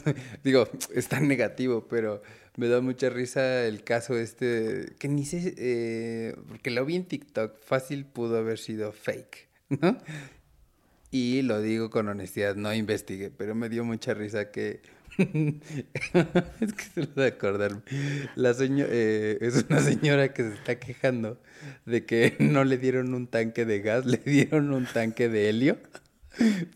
digo, 0.43 0.67
es 0.93 1.07
tan 1.07 1.27
negativo, 1.27 1.87
pero 1.87 2.21
me 2.57 2.67
da 2.67 2.81
mucha 2.81 3.09
risa 3.09 3.65
el 3.65 3.83
caso 3.83 4.17
este, 4.17 4.93
que 4.97 5.07
ni 5.07 5.25
sé, 5.25 5.53
eh, 5.57 6.35
porque 6.47 6.71
lo 6.71 6.85
vi 6.85 6.95
en 6.95 7.05
TikTok, 7.05 7.61
fácil 7.61 8.05
pudo 8.05 8.37
haber 8.37 8.57
sido 8.57 8.91
fake, 8.91 9.47
¿no? 9.81 9.97
Y 11.11 11.41
lo 11.41 11.61
digo 11.61 11.89
con 11.89 12.07
honestidad, 12.07 12.55
no 12.55 12.73
investigué, 12.73 13.29
pero 13.29 13.53
me 13.53 13.67
dio 13.69 13.83
mucha 13.83 14.13
risa 14.13 14.49
que... 14.49 14.81
es 16.61 16.73
que 16.73 16.83
se 16.93 17.01
lo 17.01 17.21
de 17.21 17.27
acordar. 17.27 17.81
La 18.35 18.53
eh, 18.59 19.37
es 19.41 19.65
una 19.69 19.79
señora 19.79 20.33
que 20.33 20.43
se 20.43 20.53
está 20.53 20.79
quejando 20.79 21.39
de 21.85 22.05
que 22.05 22.35
no 22.39 22.63
le 22.63 22.77
dieron 22.77 23.13
un 23.13 23.27
tanque 23.27 23.65
de 23.65 23.81
gas, 23.81 24.05
le 24.07 24.17
dieron 24.17 24.73
un 24.73 24.85
tanque 24.85 25.29
de 25.29 25.49
helio. 25.49 25.77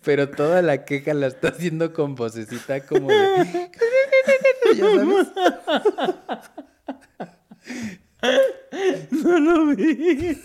Pero 0.03 0.29
toda 0.29 0.61
la 0.61 0.83
queja 0.83 1.13
la 1.13 1.27
está 1.27 1.47
haciendo 1.47 1.93
con 1.93 2.15
vocecita 2.15 2.85
como 2.85 3.07
de... 3.07 3.69
¿Ya? 4.75 4.85
No 9.11 9.39
lo 9.39 9.75
vi. 9.75 10.37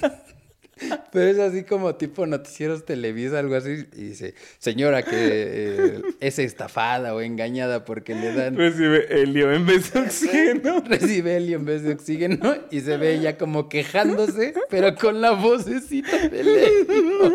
Pero 1.13 1.31
es 1.31 1.39
así 1.39 1.65
como 1.65 1.95
tipo 1.97 2.27
noticieros 2.27 2.85
Televisa, 2.85 3.39
algo 3.39 3.57
así. 3.57 3.87
Y 3.95 4.05
dice, 4.05 4.35
señora 4.59 5.03
que 5.03 5.11
eh, 5.13 6.03
es 6.21 6.39
estafada 6.39 7.15
o 7.15 7.21
engañada 7.21 7.85
porque 7.85 8.15
le 8.15 8.33
dan... 8.33 8.57
Recibe 8.57 9.07
helio 9.11 9.53
en 9.53 9.67
vez 9.67 9.93
de 9.93 10.01
oxígeno. 10.01 10.81
Recibe 10.87 11.37
helio 11.37 11.57
en 11.57 11.65
vez 11.65 11.83
de 11.83 11.95
oxígeno 11.95 12.57
y 12.71 12.81
se 12.81 12.97
ve 12.97 13.15
ella 13.15 13.37
como 13.37 13.69
quejándose, 13.69 14.55
pero 14.69 14.95
con 14.95 15.21
la 15.21 15.33
vocecita 15.33 16.29
del 16.29 16.49
helio. 16.49 17.33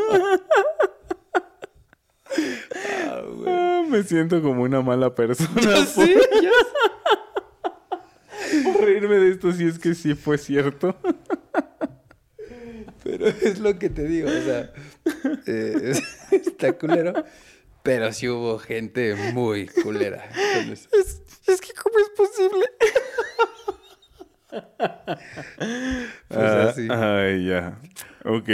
Ah, 3.47 3.83
me 3.87 4.03
siento 4.03 4.41
como 4.41 4.63
una 4.63 4.81
mala 4.81 5.13
persona. 5.13 5.61
Yo 5.61 5.85
sí, 5.85 6.15
yo 6.41 6.51
por 8.63 8.85
reírme 8.85 9.15
de 9.15 9.31
esto 9.31 9.51
si 9.51 9.65
es 9.65 9.79
que 9.79 9.95
sí 9.95 10.15
fue 10.15 10.37
cierto. 10.37 10.95
Pero 13.05 13.27
es 13.41 13.59
lo 13.59 13.77
que 13.79 13.89
te 13.89 14.03
digo, 14.03 14.27
o 14.27 14.41
sea, 14.43 14.73
eh, 15.45 15.93
está 16.31 16.73
culero, 16.73 17.13
pero 17.83 18.11
sí 18.11 18.27
hubo 18.27 18.57
gente 18.59 19.15
muy 19.31 19.67
culera. 19.67 20.27
Es, 20.67 20.89
es 21.47 21.61
que 21.61 21.71
¿cómo 21.73 21.99
es 21.99 22.09
posible? 22.09 22.65
Pues 26.27 26.29
Ah, 26.29 26.69
así. 26.69 26.87
Ay, 26.89 27.45
ya. 27.47 27.77
Ok, 28.23 28.49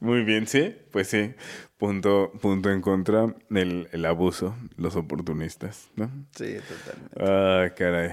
muy 0.00 0.24
bien, 0.24 0.46
sí. 0.46 0.74
Pues 0.90 1.08
sí, 1.08 1.34
punto, 1.76 2.32
punto 2.40 2.70
en 2.70 2.80
contra 2.80 3.34
el, 3.50 3.88
el 3.92 4.04
abuso, 4.06 4.56
los 4.76 4.96
oportunistas, 4.96 5.88
¿no? 5.96 6.10
Sí, 6.34 6.56
totalmente. 6.56 7.16
Ah, 7.20 7.68
caray. 7.76 8.12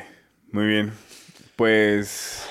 Muy 0.51 0.65
bien. 0.67 0.91
Pues, 1.55 2.43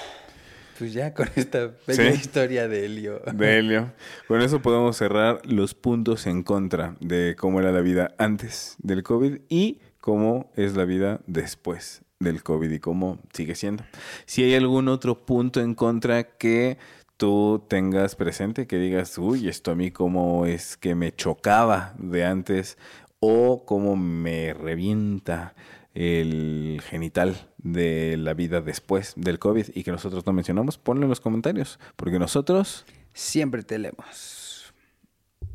Pues 0.79 0.93
ya 0.93 1.13
con 1.15 1.29
esta 1.37 1.73
bella 1.87 2.13
Sí. 2.13 2.19
historia 2.21 2.69
de 2.69 2.85
Helio. 2.87 3.21
de 3.33 3.59
Helio, 3.59 3.93
con 4.29 4.41
eso 4.43 4.63
podemos 4.63 4.97
cerrar 4.97 5.41
los 5.45 5.75
puntos 5.75 6.27
en 6.27 6.43
contra 6.43 6.95
de 7.01 7.35
cómo 7.39 7.61
era 7.61 7.73
la 7.73 7.81
vida 7.81 8.15
antes 8.19 8.77
del 8.79 9.03
COVID 9.03 9.39
y 9.49 9.81
cómo 10.01 10.51
es 10.57 10.77
la 10.77 10.85
vida 10.85 11.21
después 11.27 12.03
del 12.21 12.43
COVID 12.43 12.71
y 12.71 12.79
cómo 12.79 13.19
sigue 13.33 13.55
siendo. 13.55 13.85
Si 14.27 14.43
hay 14.45 14.55
algún 14.55 14.89
otro 14.89 15.25
punto 15.27 15.61
en 15.61 15.75
contra 15.75 16.23
que 16.25 16.79
tú 17.17 17.65
tengas 17.69 18.15
presente, 18.15 18.67
que 18.67 18.77
digas, 18.79 19.19
uy, 19.19 19.49
esto 19.49 19.73
a 19.73 19.75
mí 19.75 19.91
cómo 19.91 20.47
es 20.47 20.77
que 20.77 20.95
me 20.95 21.13
chocaba 21.13 21.95
de 21.99 22.25
antes 22.25 22.79
o 23.21 23.65
cómo 23.65 23.97
me 23.97 24.55
revienta 24.55 25.55
el 25.95 26.81
genital 26.85 27.51
de 27.59 28.17
la 28.17 28.35
vida 28.35 28.61
después 28.61 29.15
del 29.17 29.39
COVID 29.39 29.67
y 29.75 29.83
que 29.83 29.91
nosotros 29.91 30.27
no 30.27 30.33
mencionamos, 30.33 30.79
ponlo 30.79 31.05
en 31.05 31.11
los 31.11 31.21
comentarios, 31.21 31.79
porque 31.97 32.19
nosotros 32.19 32.85
Siempre 33.13 33.65
te 33.65 33.79
leemos. 33.79 34.73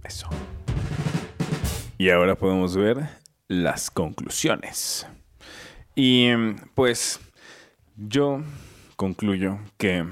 eso. 0.03 0.27
Y 1.97 2.09
ahora 2.09 2.35
podemos 2.35 2.75
ver 2.75 3.07
las 3.47 3.89
conclusiones. 3.89 5.07
Y 5.95 6.29
pues 6.75 7.21
yo 7.95 8.41
concluyo 8.97 9.59
que 9.77 10.05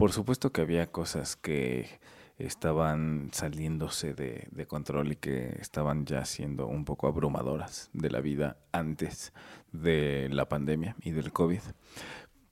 por 0.00 0.12
supuesto 0.12 0.50
que 0.50 0.62
había 0.62 0.86
cosas 0.86 1.36
que 1.36 1.99
estaban 2.46 3.30
saliéndose 3.32 4.14
de, 4.14 4.48
de 4.50 4.66
control 4.66 5.12
y 5.12 5.16
que 5.16 5.56
estaban 5.60 6.06
ya 6.06 6.24
siendo 6.24 6.66
un 6.66 6.84
poco 6.84 7.06
abrumadoras 7.06 7.90
de 7.92 8.10
la 8.10 8.20
vida 8.20 8.56
antes 8.72 9.32
de 9.72 10.28
la 10.30 10.48
pandemia 10.48 10.96
y 11.02 11.10
del 11.12 11.32
COVID. 11.32 11.60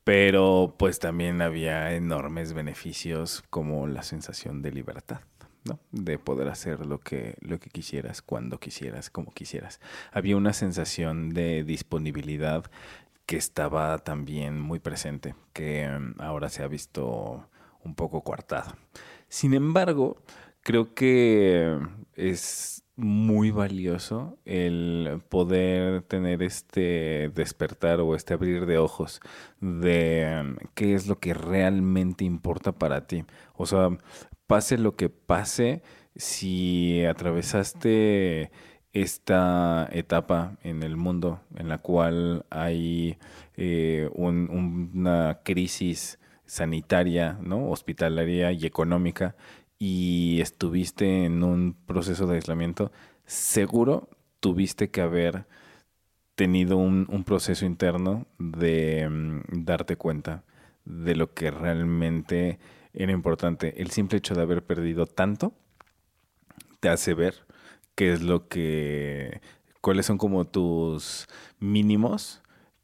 Pero 0.04 0.74
pues 0.78 0.98
también 1.00 1.42
había 1.42 1.92
enormes 1.94 2.54
beneficios 2.54 3.44
como 3.50 3.86
la 3.86 4.02
sensación 4.02 4.62
de 4.62 4.72
libertad. 4.72 5.20
¿no? 5.64 5.80
De 5.92 6.18
poder 6.18 6.48
hacer 6.48 6.86
lo 6.86 7.00
que, 7.00 7.36
lo 7.40 7.58
que 7.58 7.68
quisieras, 7.68 8.22
cuando 8.22 8.58
quisieras, 8.58 9.10
como 9.10 9.32
quisieras. 9.32 9.80
Había 10.12 10.36
una 10.36 10.52
sensación 10.54 11.30
de 11.30 11.62
disponibilidad 11.64 12.70
que 13.26 13.36
estaba 13.36 13.98
también 13.98 14.58
muy 14.58 14.78
presente, 14.78 15.34
que 15.52 15.86
ahora 16.18 16.48
se 16.48 16.62
ha 16.62 16.68
visto 16.68 17.46
un 17.84 17.94
poco 17.94 18.22
coartada. 18.22 18.78
Sin 19.28 19.54
embargo, 19.54 20.22
creo 20.62 20.94
que 20.94 21.78
es 22.14 22.84
muy 22.96 23.50
valioso 23.52 24.38
el 24.44 25.22
poder 25.28 26.02
tener 26.02 26.42
este 26.42 27.30
despertar 27.34 28.00
o 28.00 28.16
este 28.16 28.34
abrir 28.34 28.66
de 28.66 28.78
ojos 28.78 29.20
de 29.60 30.42
mm, 30.44 30.56
qué 30.74 30.94
es 30.94 31.06
lo 31.06 31.20
que 31.20 31.34
realmente 31.34 32.24
importa 32.24 32.72
para 32.72 33.06
ti. 33.06 33.24
O 33.54 33.66
sea, 33.66 33.90
pase 34.46 34.78
lo 34.78 34.96
que 34.96 35.08
pase, 35.10 35.82
si 36.16 37.04
atravesaste 37.04 38.50
esta 38.92 39.88
etapa 39.92 40.58
en 40.62 40.82
el 40.82 40.96
mundo 40.96 41.40
en 41.56 41.68
la 41.68 41.78
cual 41.78 42.46
hay 42.50 43.18
eh, 43.56 44.08
un- 44.14 44.90
una 44.94 45.40
crisis 45.44 46.18
sanitaria, 46.48 47.38
¿no? 47.42 47.70
hospitalaria 47.70 48.50
y 48.50 48.66
económica, 48.66 49.36
y 49.78 50.40
estuviste 50.40 51.24
en 51.24 51.44
un 51.44 51.74
proceso 51.86 52.26
de 52.26 52.36
aislamiento, 52.36 52.90
seguro 53.26 54.08
tuviste 54.40 54.90
que 54.90 55.02
haber 55.02 55.46
tenido 56.34 56.76
un, 56.76 57.24
proceso 57.24 57.66
interno 57.66 58.26
de 58.38 59.08
mm, 59.08 59.64
darte 59.64 59.96
cuenta 59.96 60.44
de 60.84 61.14
lo 61.14 61.34
que 61.34 61.50
realmente 61.50 62.58
era 62.92 63.12
importante. 63.12 63.80
El 63.80 63.90
simple 63.90 64.18
hecho 64.18 64.34
de 64.34 64.42
haber 64.42 64.64
perdido 64.64 65.06
tanto 65.06 65.52
te 66.80 66.88
hace 66.88 67.14
ver 67.14 67.46
qué 67.94 68.12
es 68.12 68.22
lo 68.22 68.48
que, 68.48 69.40
cuáles 69.80 70.06
son 70.06 70.16
como 70.16 70.46
tus 70.46 71.26
mínimos 71.58 72.40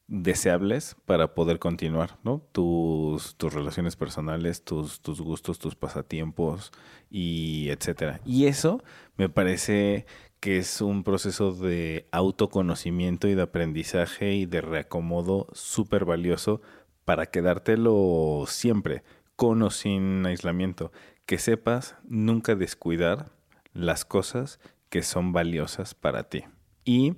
deseables 0.06 0.96
para 1.06 1.34
poder 1.34 1.58
continuar, 1.58 2.18
¿no? 2.24 2.46
Tus, 2.52 3.36
tus 3.36 3.52
relaciones 3.54 3.96
personales, 3.96 4.62
tus, 4.62 5.00
tus 5.00 5.20
gustos, 5.20 5.58
tus 5.58 5.76
pasatiempos 5.76 6.72
y 7.10 7.68
etcétera. 7.70 8.20
Y 8.24 8.46
eso 8.46 8.82
me 9.16 9.28
parece 9.28 10.06
que 10.40 10.58
es 10.58 10.82
un 10.82 11.04
proceso 11.04 11.54
de 11.54 12.06
autoconocimiento 12.12 13.28
y 13.28 13.34
de 13.34 13.42
aprendizaje 13.42 14.34
y 14.34 14.44
de 14.44 14.60
reacomodo 14.60 15.46
súper 15.52 16.04
valioso 16.04 16.60
para 17.06 17.26
quedártelo 17.26 18.44
siempre, 18.46 19.02
con 19.36 19.62
o 19.62 19.70
sin 19.70 20.26
aislamiento. 20.26 20.92
Que 21.24 21.38
sepas 21.38 21.96
nunca 22.04 22.54
descuidar 22.54 23.32
las 23.72 24.04
cosas 24.04 24.60
que 24.90 25.02
son 25.02 25.32
valiosas 25.32 25.94
para 25.94 26.24
ti. 26.24 26.44
Y 26.84 27.14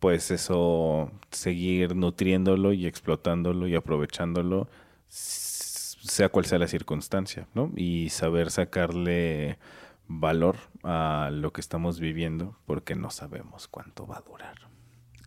pues 0.00 0.30
eso, 0.30 1.10
seguir 1.30 1.96
nutriéndolo 1.96 2.72
y 2.72 2.86
explotándolo 2.86 3.66
y 3.66 3.74
aprovechándolo, 3.74 4.68
sea 5.08 6.28
cual 6.28 6.44
sea 6.44 6.58
la 6.58 6.68
circunstancia, 6.68 7.48
¿no? 7.54 7.72
Y 7.76 8.10
saber 8.10 8.50
sacarle 8.50 9.58
valor 10.08 10.56
a 10.84 11.30
lo 11.32 11.52
que 11.52 11.60
estamos 11.60 11.98
viviendo 11.98 12.56
porque 12.66 12.94
no 12.94 13.10
sabemos 13.10 13.68
cuánto 13.68 14.06
va 14.06 14.18
a 14.18 14.20
durar. 14.20 14.56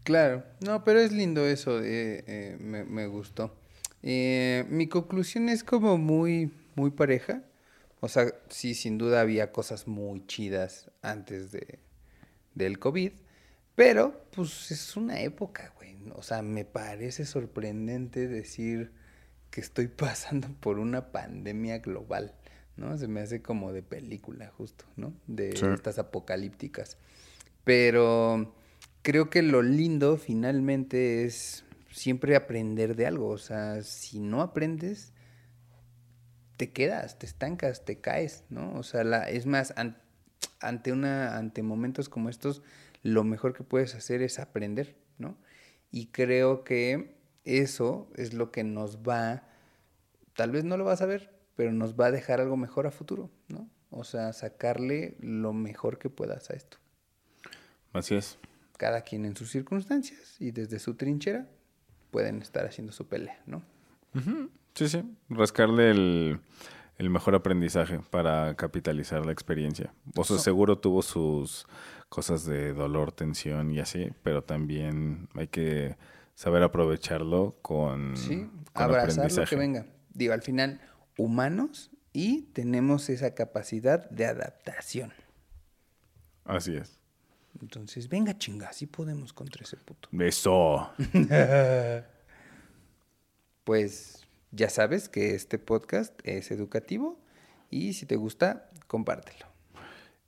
Claro, 0.04 0.44
no, 0.66 0.84
pero 0.84 1.00
es 1.00 1.12
lindo 1.12 1.46
eso, 1.46 1.82
eh, 1.84 2.24
eh, 2.28 2.58
me, 2.60 2.84
me 2.84 3.08
gustó. 3.08 3.56
Eh, 4.02 4.66
mi 4.70 4.88
conclusión 4.88 5.50
es 5.50 5.64
como 5.64 5.98
muy, 5.98 6.52
muy 6.76 6.92
pareja. 6.92 7.44
O 8.00 8.08
sea, 8.08 8.34
sí, 8.50 8.76
sin 8.76 8.98
duda 8.98 9.22
había 9.22 9.52
cosas 9.52 9.88
muy 9.88 10.26
chidas 10.26 10.90
antes 11.02 11.52
de, 11.52 11.80
del 12.56 12.80
COVID, 12.80 13.12
pero 13.80 14.26
pues 14.36 14.72
es 14.72 14.98
una 14.98 15.22
época, 15.22 15.72
güey. 15.78 15.96
O 16.16 16.22
sea, 16.22 16.42
me 16.42 16.66
parece 16.66 17.26
sorprendente 17.26 18.28
decir 18.28 18.92
que 19.52 19.62
estoy 19.62 19.88
pasando 20.04 20.50
por 20.60 20.80
una 20.80 21.14
pandemia 21.14 21.78
global, 21.80 22.36
¿no? 22.76 22.98
Se 22.98 23.08
me 23.08 23.22
hace 23.22 23.42
como 23.42 23.72
de 23.72 23.82
película, 23.82 24.50
justo, 24.58 24.84
¿no? 24.98 25.14
De 25.28 25.56
Sí. 25.56 25.66
estas 25.74 25.98
apocalípticas. 25.98 26.98
Pero 27.64 28.54
creo 29.02 29.30
que 29.30 29.42
lo 29.44 29.62
lindo 29.62 30.18
finalmente 30.18 31.24
es 31.24 31.64
siempre 31.90 32.36
aprender 32.36 32.98
de 32.98 33.06
algo. 33.08 33.30
O 33.30 33.38
sea, 33.38 33.82
si 33.82 34.20
no 34.20 34.42
aprendes, 34.42 35.14
te 36.58 36.72
quedas, 36.74 37.18
te 37.18 37.26
estancas, 37.26 37.86
te 37.86 38.02
caes, 38.02 38.44
¿no? 38.50 38.74
O 38.74 38.84
sea, 38.84 39.06
la, 39.06 39.30
es 39.30 39.46
más, 39.46 39.74
an- 39.78 40.02
ante 40.60 40.92
una, 40.92 41.38
ante 41.38 41.64
momentos 41.64 42.10
como 42.10 42.28
estos, 42.28 42.62
lo 43.04 43.24
mejor 43.24 43.54
que 43.54 43.64
puedes 43.64 43.96
hacer 43.96 44.22
es 44.22 44.40
aprender, 44.40 44.96
¿no? 45.18 45.38
Y 45.92 46.08
creo 46.08 46.64
que 46.64 47.16
eso 47.46 48.10
es 48.16 48.34
lo 48.34 48.52
que 48.52 48.64
nos 48.64 48.98
va, 48.98 49.44
tal 50.36 50.52
vez 50.52 50.64
no 50.64 50.78
lo 50.78 50.86
vas 50.86 51.02
a 51.02 51.06
ver, 51.06 51.34
pero 51.56 51.72
nos 51.72 52.00
va 52.00 52.08
a 52.08 52.12
dejar 52.12 52.42
algo 52.42 52.58
mejor 52.58 52.88
a 52.88 52.92
futuro, 52.92 53.30
¿no? 53.48 53.70
O 53.90 54.04
sea, 54.04 54.34
sacarle 54.34 55.16
lo 55.20 55.52
mejor 55.54 55.98
que 55.98 56.10
puedas 56.10 56.50
a 56.52 56.54
esto. 56.54 56.78
Así 57.92 58.16
es. 58.16 58.38
Cada 58.78 59.02
quien 59.02 59.26
en 59.26 59.36
sus 59.36 59.50
circunstancias 59.50 60.36
y 60.40 60.52
desde 60.52 60.80
su 60.80 60.94
trinchera 60.94 61.48
pueden 62.12 62.42
estar 62.42 62.66
haciendo 62.66 62.94
su 62.94 63.08
pelea, 63.08 63.42
¿no? 63.46 63.64
Sí, 64.76 64.88
sí. 64.88 65.04
Rascarle 65.30 65.92
el, 65.92 66.40
el 67.00 67.10
mejor 67.10 67.34
aprendizaje 67.34 68.00
para 68.12 68.56
capitalizar 68.56 69.26
la 69.26 69.32
experiencia. 69.32 69.94
O 70.16 70.26
sea, 70.26 70.38
seguro 70.38 70.78
tuvo 70.78 71.02
sus 71.02 71.66
cosas 72.10 72.46
de 72.46 72.74
dolor, 72.74 73.14
tensión 73.14 73.72
y 73.72 73.80
así, 73.80 74.12
pero 74.22 74.44
también 74.44 75.30
hay 75.34 75.48
que 75.48 75.96
saber 76.36 76.62
aprovecharlo 76.62 77.56
con, 77.62 78.18
Sí, 78.18 78.50
con 78.74 78.84
abrazar 78.84 79.32
lo 79.32 79.46
que 79.46 79.56
venga. 79.56 79.86
Digo, 80.14 80.34
al 80.34 80.42
final, 80.42 80.82
humanos 81.18 81.90
y 82.12 82.44
tenemos 82.52 83.10
esa 83.10 83.34
capacidad 83.34 84.10
de 84.10 84.26
adaptación. 84.26 85.14
Así 86.44 86.76
es. 86.76 87.00
Entonces, 87.62 88.10
venga, 88.10 88.38
chinga, 88.38 88.74
sí 88.74 88.88
podemos 88.88 89.32
contra 89.32 89.64
ese 89.64 89.78
puto. 89.78 90.10
Eso. 90.20 90.92
Pues 93.66 94.26
ya 94.52 94.70
sabes 94.70 95.10
que 95.10 95.36
este 95.36 95.60
podcast 95.60 96.18
es 96.24 96.52
educativo 96.52 97.20
y 97.70 97.94
si 97.94 98.06
te 98.06 98.16
gusta, 98.16 98.70
compártelo. 98.88 99.46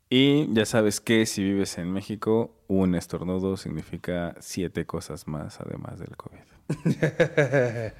Y 0.10 0.54
ya 0.54 0.66
sabes 0.66 1.00
que 1.00 1.26
si 1.26 1.42
vives 1.44 1.78
en 1.78 1.92
México, 1.92 2.54
un 2.68 2.96
estornudo 2.96 3.56
significa 3.56 4.36
siete 4.40 4.86
cosas 4.86 5.28
más 5.28 5.60
además 5.62 6.00
del 6.00 6.18
COVID. 6.18 6.40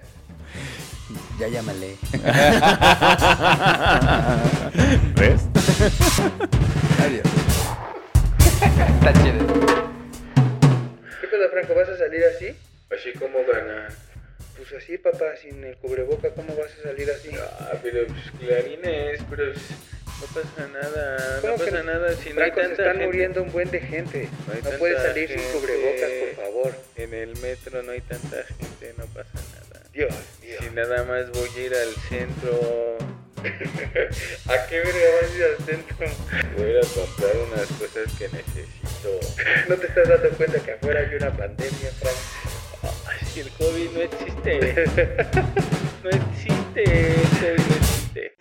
Ya 1.40 1.48
llámale. 1.50 1.98
¿Ves? 5.16 5.42
Adiós. 7.00 7.26
Está 8.62 9.14
chido. 9.14 9.48
¿Qué 11.20 11.28
pedo, 11.28 11.50
Franco? 11.50 11.74
¿Vas 11.76 11.90
a 11.90 11.98
salir 11.98 12.24
así? 12.24 12.56
Así 12.92 13.12
como 13.20 13.40
ganar. 13.52 13.92
Pues 14.62 14.84
así, 14.84 14.98
papá, 15.00 15.36
sin 15.42 15.64
el 15.64 15.76
cubreboca, 15.78 16.30
¿cómo 16.36 16.56
vas 16.56 16.72
a 16.80 16.84
salir 16.84 17.10
así? 17.10 17.30
Ah, 17.36 17.74
pero 17.82 18.06
pues, 18.06 18.20
clarines, 18.40 19.20
pero 19.28 19.52
pues, 19.54 19.66
no 20.20 20.26
pasa 20.28 20.68
nada, 20.72 21.40
¿Cómo 21.42 21.54
no 21.54 21.60
pasa 21.66 21.82
nada. 21.84 22.14
Si 22.14 22.30
no 22.32 22.44
hay 22.44 22.52
Franco, 22.52 22.56
se 22.62 22.68
tanta 22.68 22.72
están 22.84 22.86
gente- 22.94 23.06
muriendo 23.08 23.42
un 23.44 23.52
buen 23.52 23.72
de 23.72 23.80
gente. 23.80 24.30
No, 24.48 24.72
No, 24.72 24.78
puedes 24.78 24.98
tanta 24.98 25.10
salir 25.14 25.30
sin 25.30 25.40
gente. 25.40 25.54
cubrebocas, 25.58 26.10
por 26.36 26.46
favor. 26.46 26.76
En 26.96 27.14
el 27.16 27.36
metro 27.38 27.82
no 27.82 27.92
hay 27.92 28.02
tanta 28.02 28.44
gente, 28.44 28.94
no 29.00 29.06
pasa 29.08 29.30
nada. 29.34 29.84
Dios, 29.94 30.14
Dios. 30.42 30.60
Si 30.64 30.70
nada 30.76 31.04
más 31.06 31.32
voy 31.32 31.50
a 31.58 31.60
ir 31.60 31.74
al 31.74 31.96
centro. 32.08 32.98
¿A 33.42 34.68
qué 34.68 34.78
verga 34.80 35.08
vas 35.22 35.32
a 35.32 35.36
ir 35.36 35.44
al 35.44 35.58
centro? 35.66 35.98
Voy 36.56 36.66
a 36.68 36.70
ir 36.70 36.78
a 36.78 36.82
comprar 36.88 37.36
unas 37.52 37.68
cosas 37.80 38.14
que 38.20 38.30
necesito. 38.30 39.20
¿No 39.70 39.76
te 39.78 39.88
estás 39.88 40.08
dando 40.08 40.30
cuenta 40.38 40.60
que 40.60 40.72
afuera 40.74 41.00
hay 41.00 41.16
una 41.16 41.36
pandemia, 41.36 41.90
si 43.32 43.40
el 43.40 43.50
COVID 43.52 43.92
no 43.92 44.02
existe. 44.02 44.60
no 46.04 46.10
existe, 46.10 46.84
el 46.84 47.30
COVID 47.40 47.68
no 47.68 47.76
existe. 47.76 48.41